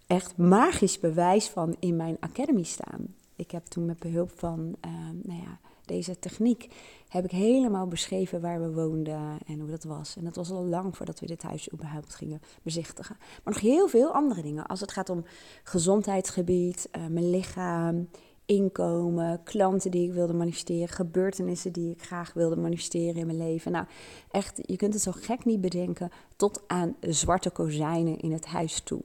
echt 0.06 0.36
magisch 0.36 1.00
bewijs 1.00 1.48
van 1.48 1.76
in 1.78 1.96
mijn 1.96 2.16
academy 2.20 2.62
staan. 2.62 3.14
Ik 3.36 3.50
heb 3.50 3.64
toen 3.64 3.86
met 3.86 3.98
behulp 3.98 4.32
van 4.34 4.76
uh, 4.86 4.90
nou 5.22 5.40
ja, 5.40 5.58
deze 5.84 6.18
techniek 6.18 6.68
heb 7.08 7.24
ik 7.24 7.30
helemaal 7.30 7.86
beschreven 7.86 8.40
waar 8.40 8.60
we 8.60 8.72
woonden 8.72 9.38
en 9.46 9.60
hoe 9.60 9.70
dat 9.70 9.84
was. 9.84 10.16
En 10.16 10.24
dat 10.24 10.36
was 10.36 10.50
al 10.50 10.64
lang 10.64 10.96
voordat 10.96 11.20
we 11.20 11.26
dit 11.26 11.42
huis 11.42 11.72
überhaupt 11.72 12.14
gingen 12.14 12.42
bezichtigen. 12.62 13.16
Maar 13.18 13.54
nog 13.54 13.62
heel 13.62 13.88
veel 13.88 14.12
andere 14.12 14.42
dingen. 14.42 14.66
Als 14.66 14.80
het 14.80 14.92
gaat 14.92 15.08
om 15.08 15.24
gezondheidsgebied, 15.62 16.88
uh, 16.96 17.06
mijn 17.06 17.30
lichaam, 17.30 18.08
inkomen, 18.46 19.42
klanten 19.42 19.90
die 19.90 20.08
ik 20.08 20.14
wilde 20.14 20.32
manifesteren, 20.32 20.88
gebeurtenissen 20.88 21.72
die 21.72 21.90
ik 21.90 22.02
graag 22.02 22.32
wilde 22.32 22.56
manifesteren 22.56 23.16
in 23.16 23.26
mijn 23.26 23.38
leven. 23.38 23.72
Nou, 23.72 23.86
echt, 24.30 24.60
je 24.62 24.76
kunt 24.76 24.94
het 24.94 25.02
zo 25.02 25.12
gek 25.14 25.44
niet 25.44 25.60
bedenken 25.60 26.10
tot 26.36 26.62
aan 26.66 26.96
zwarte 27.00 27.50
kozijnen 27.50 28.18
in 28.18 28.32
het 28.32 28.46
huis 28.46 28.80
toe. 28.80 29.02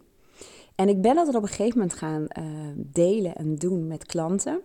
En 0.75 0.89
ik 0.89 1.01
ben 1.01 1.15
dat 1.15 1.35
op 1.35 1.41
een 1.41 1.47
gegeven 1.47 1.77
moment 1.77 1.97
gaan 1.97 2.27
uh, 2.39 2.45
delen 2.75 3.35
en 3.35 3.55
doen 3.55 3.87
met 3.87 4.05
klanten. 4.05 4.61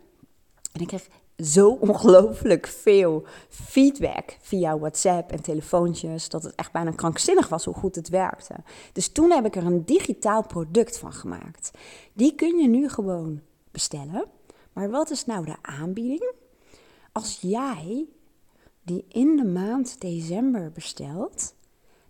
En 0.73 0.81
ik 0.81 0.87
kreeg 0.87 1.09
zo 1.39 1.69
ongelooflijk 1.89 2.67
veel 2.67 3.25
feedback 3.49 4.37
via 4.41 4.79
WhatsApp 4.79 5.31
en 5.31 5.43
telefoontjes. 5.43 6.29
Dat 6.29 6.43
het 6.43 6.55
echt 6.55 6.73
bijna 6.73 6.91
krankzinnig 6.91 7.49
was 7.49 7.65
hoe 7.65 7.75
goed 7.75 7.95
het 7.95 8.09
werkte. 8.09 8.55
Dus 8.93 9.09
toen 9.09 9.31
heb 9.31 9.47
ik 9.47 9.57
er 9.57 9.67
een 9.67 9.85
digitaal 9.85 10.47
product 10.47 10.99
van 10.99 11.13
gemaakt. 11.13 11.71
Die 12.13 12.35
kun 12.35 12.59
je 12.59 12.69
nu 12.69 12.89
gewoon 12.89 13.41
bestellen. 13.71 14.25
Maar 14.75 14.91
wat 14.91 15.11
is 15.11 15.25
nou 15.25 15.45
de 15.45 15.57
aanbieding? 15.63 16.33
Als 17.13 17.39
jij 17.41 18.07
die 18.83 19.05
in 19.09 19.37
de 19.37 19.45
maand 19.45 20.01
december 20.01 20.73
bestelt, 20.73 21.55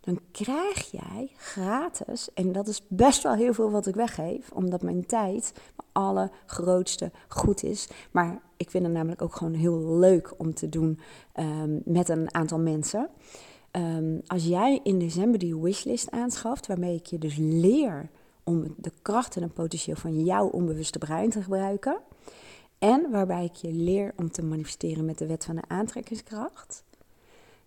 dan 0.01 0.21
krijg 0.33 0.91
jij 0.91 1.31
gratis, 1.37 2.33
en 2.35 2.53
dat 2.53 2.69
is 2.69 2.83
best 2.89 3.23
wel 3.23 3.35
heel 3.35 3.55
veel 3.55 3.71
wat 3.71 3.87
ik 3.87 3.95
weggeef, 3.95 4.51
omdat 4.51 4.83
mijn 4.83 5.07
tijd 5.07 5.53
mijn 5.55 5.89
allergrootste 5.93 7.11
goed 7.29 7.63
is. 7.63 7.89
Maar 8.11 8.43
ik 8.57 8.71
vind 8.71 8.85
het 8.85 8.93
namelijk 8.93 9.23
ook 9.23 9.37
gewoon 9.37 9.55
heel 9.55 9.99
leuk 9.99 10.35
om 10.37 10.55
te 10.55 10.69
doen 10.69 10.99
um, 11.41 11.83
met 11.85 12.09
een 12.09 12.35
aantal 12.35 12.59
mensen. 12.59 13.09
ehm, 13.71 14.19
als 14.27 14.45
jij 14.45 14.81
in 14.83 14.99
december 14.99 15.39
die 15.39 15.57
wishlist 15.57 16.11
aanschaft, 16.11 16.67
waarmee 16.67 16.95
ik 16.95 17.07
je 17.07 17.19
dus 17.19 17.37
leer 17.37 18.11
om 18.43 18.75
de 18.77 18.93
kracht 19.03 19.37
en 19.37 19.43
het 19.43 19.55
potentieel 19.55 19.97
van 19.97 20.25
jouw 20.25 20.47
onbewuste 20.47 20.99
brein 20.99 21.31
te 21.31 21.43
gebruiken. 21.43 22.01
En 22.85 23.11
waarbij 23.11 23.45
ik 23.45 23.55
je 23.55 23.73
leer 23.73 24.13
om 24.17 24.31
te 24.31 24.45
manifesteren 24.45 25.05
met 25.05 25.19
de 25.19 25.27
wet 25.27 25.45
van 25.45 25.57
de 25.57 25.63
aantrekkingskracht. 25.69 26.85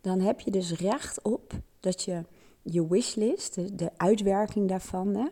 Dan 0.01 0.20
heb 0.20 0.39
je 0.39 0.51
dus 0.51 0.72
recht 0.72 1.22
op 1.22 1.53
dat 1.80 2.03
je 2.03 2.24
je 2.61 2.88
wishlist, 2.88 3.78
de, 3.80 3.91
uitwerking 3.97 4.70
daarvan, 4.70 5.15
hè, 5.15 5.26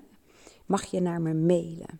mag 0.65 0.83
je 0.83 1.01
naar 1.01 1.21
me 1.21 1.33
mailen. 1.33 1.99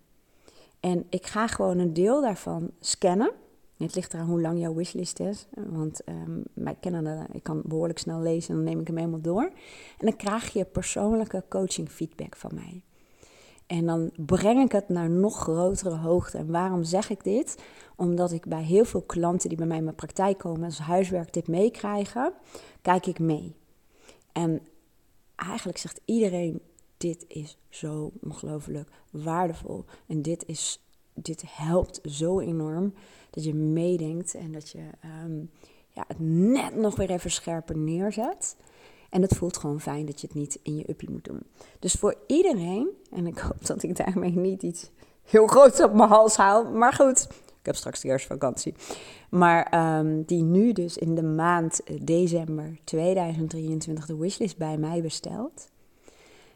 En 0.79 1.05
ik 1.09 1.25
ga 1.25 1.47
gewoon 1.47 1.79
een 1.79 1.93
deel 1.93 2.21
daarvan 2.21 2.71
scannen. 2.79 3.31
Het 3.77 3.95
ligt 3.95 4.13
eraan 4.13 4.27
hoe 4.27 4.41
lang 4.41 4.59
jouw 4.59 4.73
wishlist 4.73 5.19
is. 5.19 5.45
Want 5.69 6.01
um, 6.09 6.43
mij 6.53 6.75
kennen, 6.79 7.27
ik 7.31 7.43
kan 7.43 7.61
behoorlijk 7.65 7.99
snel 7.99 8.21
lezen 8.21 8.49
en 8.49 8.55
dan 8.55 8.63
neem 8.63 8.79
ik 8.79 8.88
hem 8.88 8.97
helemaal 8.97 9.21
door. 9.21 9.51
En 9.97 10.05
dan 10.05 10.15
krijg 10.15 10.53
je 10.53 10.65
persoonlijke 10.65 11.43
coaching 11.49 11.89
feedback 11.89 12.36
van 12.36 12.51
mij. 12.53 12.81
En 13.68 13.86
dan 13.86 14.11
breng 14.16 14.63
ik 14.63 14.72
het 14.72 14.89
naar 14.89 15.09
nog 15.09 15.38
grotere 15.38 15.95
hoogte. 15.95 16.38
En 16.38 16.51
waarom 16.51 16.84
zeg 16.84 17.09
ik 17.09 17.24
dit? 17.24 17.57
Omdat 17.95 18.32
ik 18.32 18.45
bij 18.45 18.63
heel 18.63 18.86
veel 18.86 19.01
klanten 19.01 19.49
die 19.49 19.57
bij 19.57 19.68
mij 19.68 19.78
in 19.78 19.84
mijn 19.84 19.95
praktijk 19.95 20.38
komen 20.38 20.63
als 20.63 20.80
huiswerk 20.80 21.34
dit 21.34 21.47
meekrijgen, 21.47 22.34
kijk 22.82 23.05
ik 23.05 23.20
mee. 23.20 23.55
En 24.32 24.61
eigenlijk 25.36 25.78
zegt 25.78 26.01
iedereen: 26.05 26.61
dit 26.97 27.26
is 27.28 27.57
zo 27.70 28.11
ongelooflijk 28.22 28.89
waardevol. 29.11 29.86
En 30.07 30.22
dit, 30.22 30.45
is, 30.45 30.84
dit 31.13 31.43
helpt 31.47 31.99
zo 32.03 32.39
enorm 32.39 32.93
dat 33.30 33.43
je 33.43 33.53
meedenkt 33.53 34.34
en 34.34 34.51
dat 34.51 34.70
je 34.70 34.84
um, 35.24 35.51
ja, 35.89 36.03
het 36.07 36.20
net 36.20 36.76
nog 36.76 36.95
weer 36.95 37.09
even 37.09 37.32
scherper 37.32 37.78
neerzet. 37.78 38.55
En 39.10 39.22
het 39.22 39.36
voelt 39.36 39.58
gewoon 39.58 39.82
fijn 39.82 40.06
dat 40.06 40.22
je 40.22 40.28
het 40.28 40.36
niet 40.36 40.60
in 40.64 40.76
je 40.78 40.89
uppie 40.89 41.10
moet 41.10 41.26
doen. 41.26 41.41
Dus 41.80 41.93
voor 41.93 42.16
iedereen, 42.28 42.89
en 43.12 43.28
ik 43.28 43.38
hoop 43.38 43.66
dat 43.66 43.84
ik 43.84 43.95
daarmee 43.95 44.32
niet 44.32 44.64
iets 44.64 44.89
heel 45.24 45.47
groots 45.47 45.84
op 45.84 45.93
mijn 45.93 46.10
hals 46.10 46.36
haal. 46.36 46.64
Maar 46.72 46.93
goed, 46.93 47.28
ik 47.60 47.66
heb 47.66 47.76
straks 47.76 48.01
de 48.01 48.08
eerste 48.08 48.28
vakantie. 48.28 48.74
Maar 49.30 49.97
um, 49.99 50.24
die 50.24 50.43
nu 50.43 50.72
dus 50.72 50.97
in 50.97 51.16
de 51.16 51.24
maand 51.24 51.82
december 52.01 52.78
2023 52.84 54.06
de 54.06 54.18
wishlist 54.18 54.58
bij 54.58 54.78
mij 54.78 55.01
bestelt. 55.01 55.70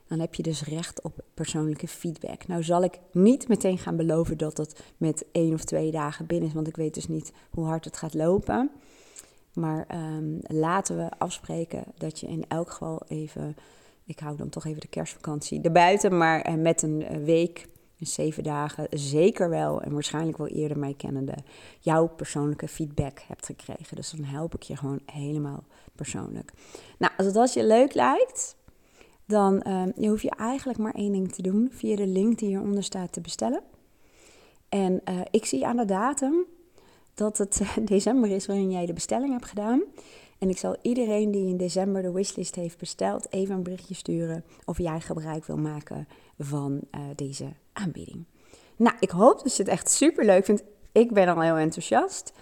Dan 0.08 0.20
heb 0.20 0.36
je 0.36 0.44
dus 0.44 0.64
recht 0.64 1.02
op 1.02 1.14
persoonlijke 1.34 1.88
feedback. 1.88 2.48
Nou 2.48 2.64
zal 2.64 2.84
ik 2.84 3.00
niet 3.12 3.48
meteen 3.48 3.78
gaan 3.78 3.96
beloven 3.96 4.38
dat 4.38 4.58
het 4.58 4.84
met 4.98 5.26
één 5.32 5.54
of 5.54 5.64
twee 5.64 5.92
dagen 5.92 6.26
binnen 6.26 6.48
is. 6.48 6.54
Want 6.54 6.68
ik 6.68 6.76
weet 6.76 6.94
dus 6.94 7.08
niet 7.08 7.32
hoe 7.50 7.66
hard 7.66 7.86
het 7.86 7.98
gaat 7.98 8.14
lopen. 8.14 8.72
Maar 9.60 9.88
um, 10.18 10.40
laten 10.42 10.98
we 10.98 11.10
afspreken 11.18 11.84
dat 11.98 12.20
je 12.20 12.28
in 12.28 12.46
elk 12.48 12.70
geval 12.70 13.02
even, 13.08 13.56
ik 14.06 14.20
hou 14.20 14.38
dan 14.38 14.50
toch 14.50 14.66
even 14.66 14.82
de 14.82 14.88
kerstvakantie 14.88 15.62
erbuiten, 15.62 16.18
maar 16.18 16.50
uh, 16.50 16.56
met 16.56 16.82
een 16.82 17.02
uh, 17.02 17.24
week, 17.24 17.68
zeven 17.98 18.44
dagen, 18.44 18.88
zeker 18.90 19.50
wel 19.50 19.82
en 19.82 19.94
waarschijnlijk 19.94 20.38
wel 20.38 20.48
eerder 20.48 20.80
mij 20.80 20.94
kennende, 20.94 21.36
jouw 21.80 22.08
persoonlijke 22.08 22.68
feedback 22.68 23.20
hebt 23.28 23.46
gekregen. 23.46 23.96
Dus 23.96 24.12
dan 24.12 24.26
help 24.26 24.56
ik 24.56 24.64
je 24.64 24.76
gewoon 24.76 25.00
helemaal 25.06 25.64
persoonlijk. 25.96 26.54
Nou, 26.98 27.14
als 27.18 27.28
het 27.28 27.36
als 27.36 27.54
je 27.54 27.66
leuk 27.66 27.94
lijkt, 27.94 28.56
dan 29.26 29.64
uh, 29.68 29.84
je 29.96 30.10
hoef 30.10 30.22
je 30.22 30.32
eigenlijk 30.32 30.80
maar 30.80 30.94
één 30.94 31.12
ding 31.12 31.32
te 31.32 31.42
doen 31.42 31.70
via 31.72 31.96
de 31.96 32.08
link 32.08 32.40
die 32.40 32.48
hieronder 32.48 32.84
staat 32.84 33.14
te 33.14 33.22
bestellen. 33.22 33.62
En 34.70 35.02
uh, 35.10 35.22
ik 35.32 35.46
zie 35.46 35.66
aan 35.66 35.78
de 35.78 35.86
datum 35.86 36.46
dat 37.20 37.38
het 37.38 37.62
december 37.84 38.30
is 38.30 38.46
waarin 38.46 38.72
jij 38.72 38.86
de 38.86 38.94
bestelling 38.94 39.32
hebt 39.32 39.46
gedaan. 39.46 39.82
En 40.38 40.50
ik 40.50 40.58
zal 40.58 40.76
iedereen 40.82 41.32
die 41.32 41.48
in 41.48 41.58
december 41.58 42.02
de 42.02 42.12
wishlist 42.12 42.56
heeft 42.56 42.78
besteld 42.78 43.28
even 43.30 43.56
een 43.56 43.64
berichtje 43.64 43.94
sturen 43.94 44.44
of 44.66 44.78
jij 44.78 45.00
gebruik 45.00 45.46
wil 45.46 45.58
maken 45.58 46.08
van 46.40 46.80
uh, 46.92 47.02
deze 47.16 47.46
aanbieding. 47.74 48.26
Nou, 48.76 48.96
ik 49.00 49.10
hoop 49.10 49.44
dat 49.44 49.56
je 49.56 49.64
het 49.64 49.72
echt 49.72 49.90
super 49.90 50.26
leuk 50.26 50.46
vindt. 50.46 50.64
Ik 50.92 51.14
ben 51.14 51.28
al 51.28 51.42
heel 51.42 51.56
enthousiast. 51.56 52.34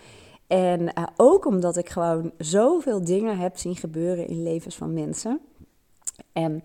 En 0.48 0.82
uh, 0.82 1.04
ook 1.16 1.46
omdat 1.46 1.78
ik 1.78 1.90
gewoon 1.90 2.32
zoveel 2.38 3.04
dingen 3.04 3.38
heb 3.38 3.58
zien 3.58 3.76
gebeuren 3.76 4.28
in 4.28 4.44
levens 4.44 4.76
van 4.76 4.94
mensen. 4.94 5.40
En 6.32 6.64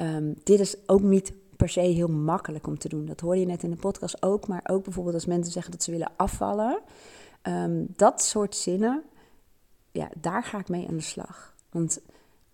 um, 0.00 0.34
dit 0.42 0.60
is 0.60 0.76
ook 0.86 1.02
niet 1.02 1.32
per 1.56 1.68
se 1.68 1.80
heel 1.80 2.08
makkelijk 2.08 2.66
om 2.66 2.78
te 2.78 2.88
doen. 2.88 3.06
Dat 3.06 3.20
hoorde 3.20 3.40
je 3.40 3.46
net 3.46 3.62
in 3.62 3.70
de 3.70 3.76
podcast 3.76 4.22
ook. 4.22 4.48
Maar 4.48 4.64
ook 4.66 4.84
bijvoorbeeld 4.84 5.14
als 5.14 5.26
mensen 5.26 5.52
zeggen 5.52 5.72
dat 5.72 5.82
ze 5.82 5.90
willen 5.90 6.10
afvallen. 6.16 6.78
Um, 7.48 7.86
dat 7.96 8.22
soort 8.22 8.56
zinnen, 8.56 9.02
ja, 9.92 10.08
daar 10.20 10.42
ga 10.42 10.58
ik 10.58 10.68
mee 10.68 10.88
aan 10.88 10.96
de 10.96 11.02
slag. 11.02 11.54
Want 11.70 12.00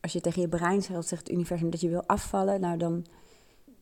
als 0.01 0.12
je 0.12 0.20
tegen 0.20 0.40
je 0.40 0.49
brein 0.49 0.82
zegt, 0.82 1.09
zegt 1.09 1.26
het 1.26 1.36
universum 1.36 1.70
dat 1.70 1.80
je 1.80 1.88
wil 1.88 2.07
afvallen, 2.07 2.61
nou 2.61 2.76
dan, 2.76 3.07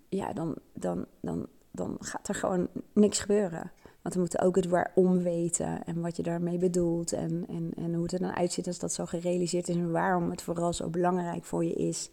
ja, 0.09 0.33
dan, 0.33 0.55
dan, 0.73 1.07
dan, 1.21 1.47
dan 1.71 1.97
gaat 2.01 2.29
er 2.29 2.35
gewoon 2.35 2.69
niks 2.93 3.19
gebeuren. 3.19 3.73
Want 4.03 4.15
we 4.15 4.21
moeten 4.21 4.41
ook 4.41 4.57
het 4.57 4.67
waarom 4.67 5.23
weten 5.23 5.85
en 5.85 6.01
wat 6.01 6.17
je 6.17 6.23
daarmee 6.23 6.59
bedoelt 6.59 7.13
en, 7.13 7.45
en, 7.49 7.71
en 7.77 7.95
hoe 7.95 8.03
het 8.03 8.13
er 8.13 8.19
dan 8.19 8.35
uitziet 8.35 8.67
als 8.67 8.79
dat 8.79 8.93
zo 8.93 9.07
gerealiseerd 9.07 9.69
is 9.69 9.77
en 9.77 9.91
waarom 9.91 10.31
het 10.31 10.43
vooral 10.43 10.73
zo 10.73 10.89
belangrijk 10.89 11.45
voor 11.45 11.65
je 11.65 11.75
is. 11.75 12.11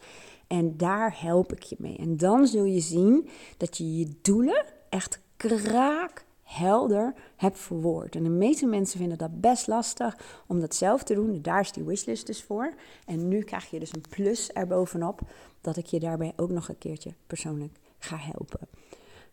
En 0.48 0.78
daar 0.78 1.22
help 1.22 1.52
ik 1.52 1.64
je 1.64 1.76
mee. 1.80 1.98
En 1.98 2.18
dan 2.18 2.48
zul 2.48 2.64
je 2.64 2.80
zien 2.80 3.30
dat 3.58 3.78
je 3.78 3.98
je 3.98 4.12
doelen 4.22 4.66
echt 4.90 5.20
kraak 5.38 6.26
helder 6.48 7.14
heb 7.36 7.56
verwoord. 7.56 8.16
En 8.16 8.24
de 8.24 8.30
meeste 8.30 8.66
mensen 8.66 9.00
vinden 9.00 9.18
dat 9.18 9.42
best 9.42 9.68
lastig 9.68 10.18
om 10.48 10.60
dat 10.60 10.76
zelf 10.76 11.04
te 11.04 11.14
doen. 11.14 11.42
Daar 11.42 11.60
is 11.60 11.72
die 11.72 11.84
wishlist 11.84 12.28
dus 12.28 12.44
voor. 12.44 12.74
En 13.06 13.28
nu 13.28 13.42
krijg 13.42 13.70
je 13.70 13.80
dus 13.80 13.94
een 13.94 14.06
plus 14.10 14.52
erbovenop 14.52 15.20
dat 15.62 15.78
ik 15.78 15.86
je 15.86 16.00
daarbij 16.00 16.34
ook 16.36 16.50
nog 16.50 16.70
een 16.70 16.78
keertje 16.78 17.14
persoonlijk 17.28 17.80
ga 18.00 18.18
helpen. 18.18 18.68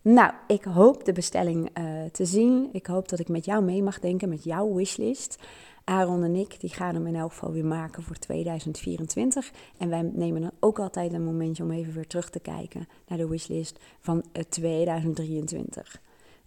Nou, 0.03 0.33
ik 0.47 0.65
hoop 0.65 1.05
de 1.05 1.13
bestelling 1.13 1.79
uh, 1.79 2.05
te 2.13 2.25
zien. 2.25 2.69
Ik 2.73 2.87
hoop 2.87 3.09
dat 3.09 3.19
ik 3.19 3.29
met 3.29 3.45
jou 3.45 3.65
mee 3.65 3.83
mag 3.83 4.01
denken 4.01 4.29
met 4.29 4.45
jouw 4.45 4.75
wishlist. 4.75 5.39
Aaron 5.85 6.25
en 6.25 6.35
ik 6.35 6.61
die 6.61 6.71
gaan 6.71 6.95
hem 6.95 7.07
in 7.07 7.17
elk 7.17 7.31
geval 7.31 7.53
weer 7.53 7.65
maken 7.65 8.03
voor 8.03 8.17
2024. 8.17 9.53
En 9.79 9.89
wij 9.89 10.03
nemen 10.03 10.41
dan 10.41 10.51
ook 10.61 10.79
altijd 10.79 11.13
een 11.13 11.25
momentje 11.25 11.63
om 11.63 11.71
even 11.71 11.93
weer 11.95 12.07
terug 12.07 12.31
te 12.31 12.41
kijken 12.41 12.89
naar 13.07 13.19
de 13.19 13.29
wishlist 13.29 13.79
van 14.01 14.25
2023. 14.49 16.03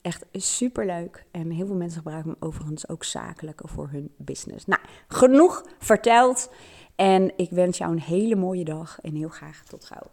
Echt 0.07 0.25
super 0.31 0.85
leuk. 0.85 1.25
En 1.31 1.49
heel 1.49 1.65
veel 1.65 1.75
mensen 1.75 1.97
gebruiken 1.97 2.31
hem 2.31 2.49
overigens 2.49 2.89
ook 2.89 3.03
zakelijk 3.03 3.61
voor 3.63 3.89
hun 3.89 4.13
business. 4.17 4.65
Nou, 4.65 4.81
genoeg 5.07 5.65
verteld. 5.79 6.51
En 6.95 7.37
ik 7.37 7.49
wens 7.49 7.77
jou 7.77 7.91
een 7.91 8.01
hele 8.01 8.35
mooie 8.35 8.63
dag 8.63 8.99
en 9.01 9.15
heel 9.15 9.29
graag 9.29 9.63
tot 9.63 9.85
gauw. 9.85 10.07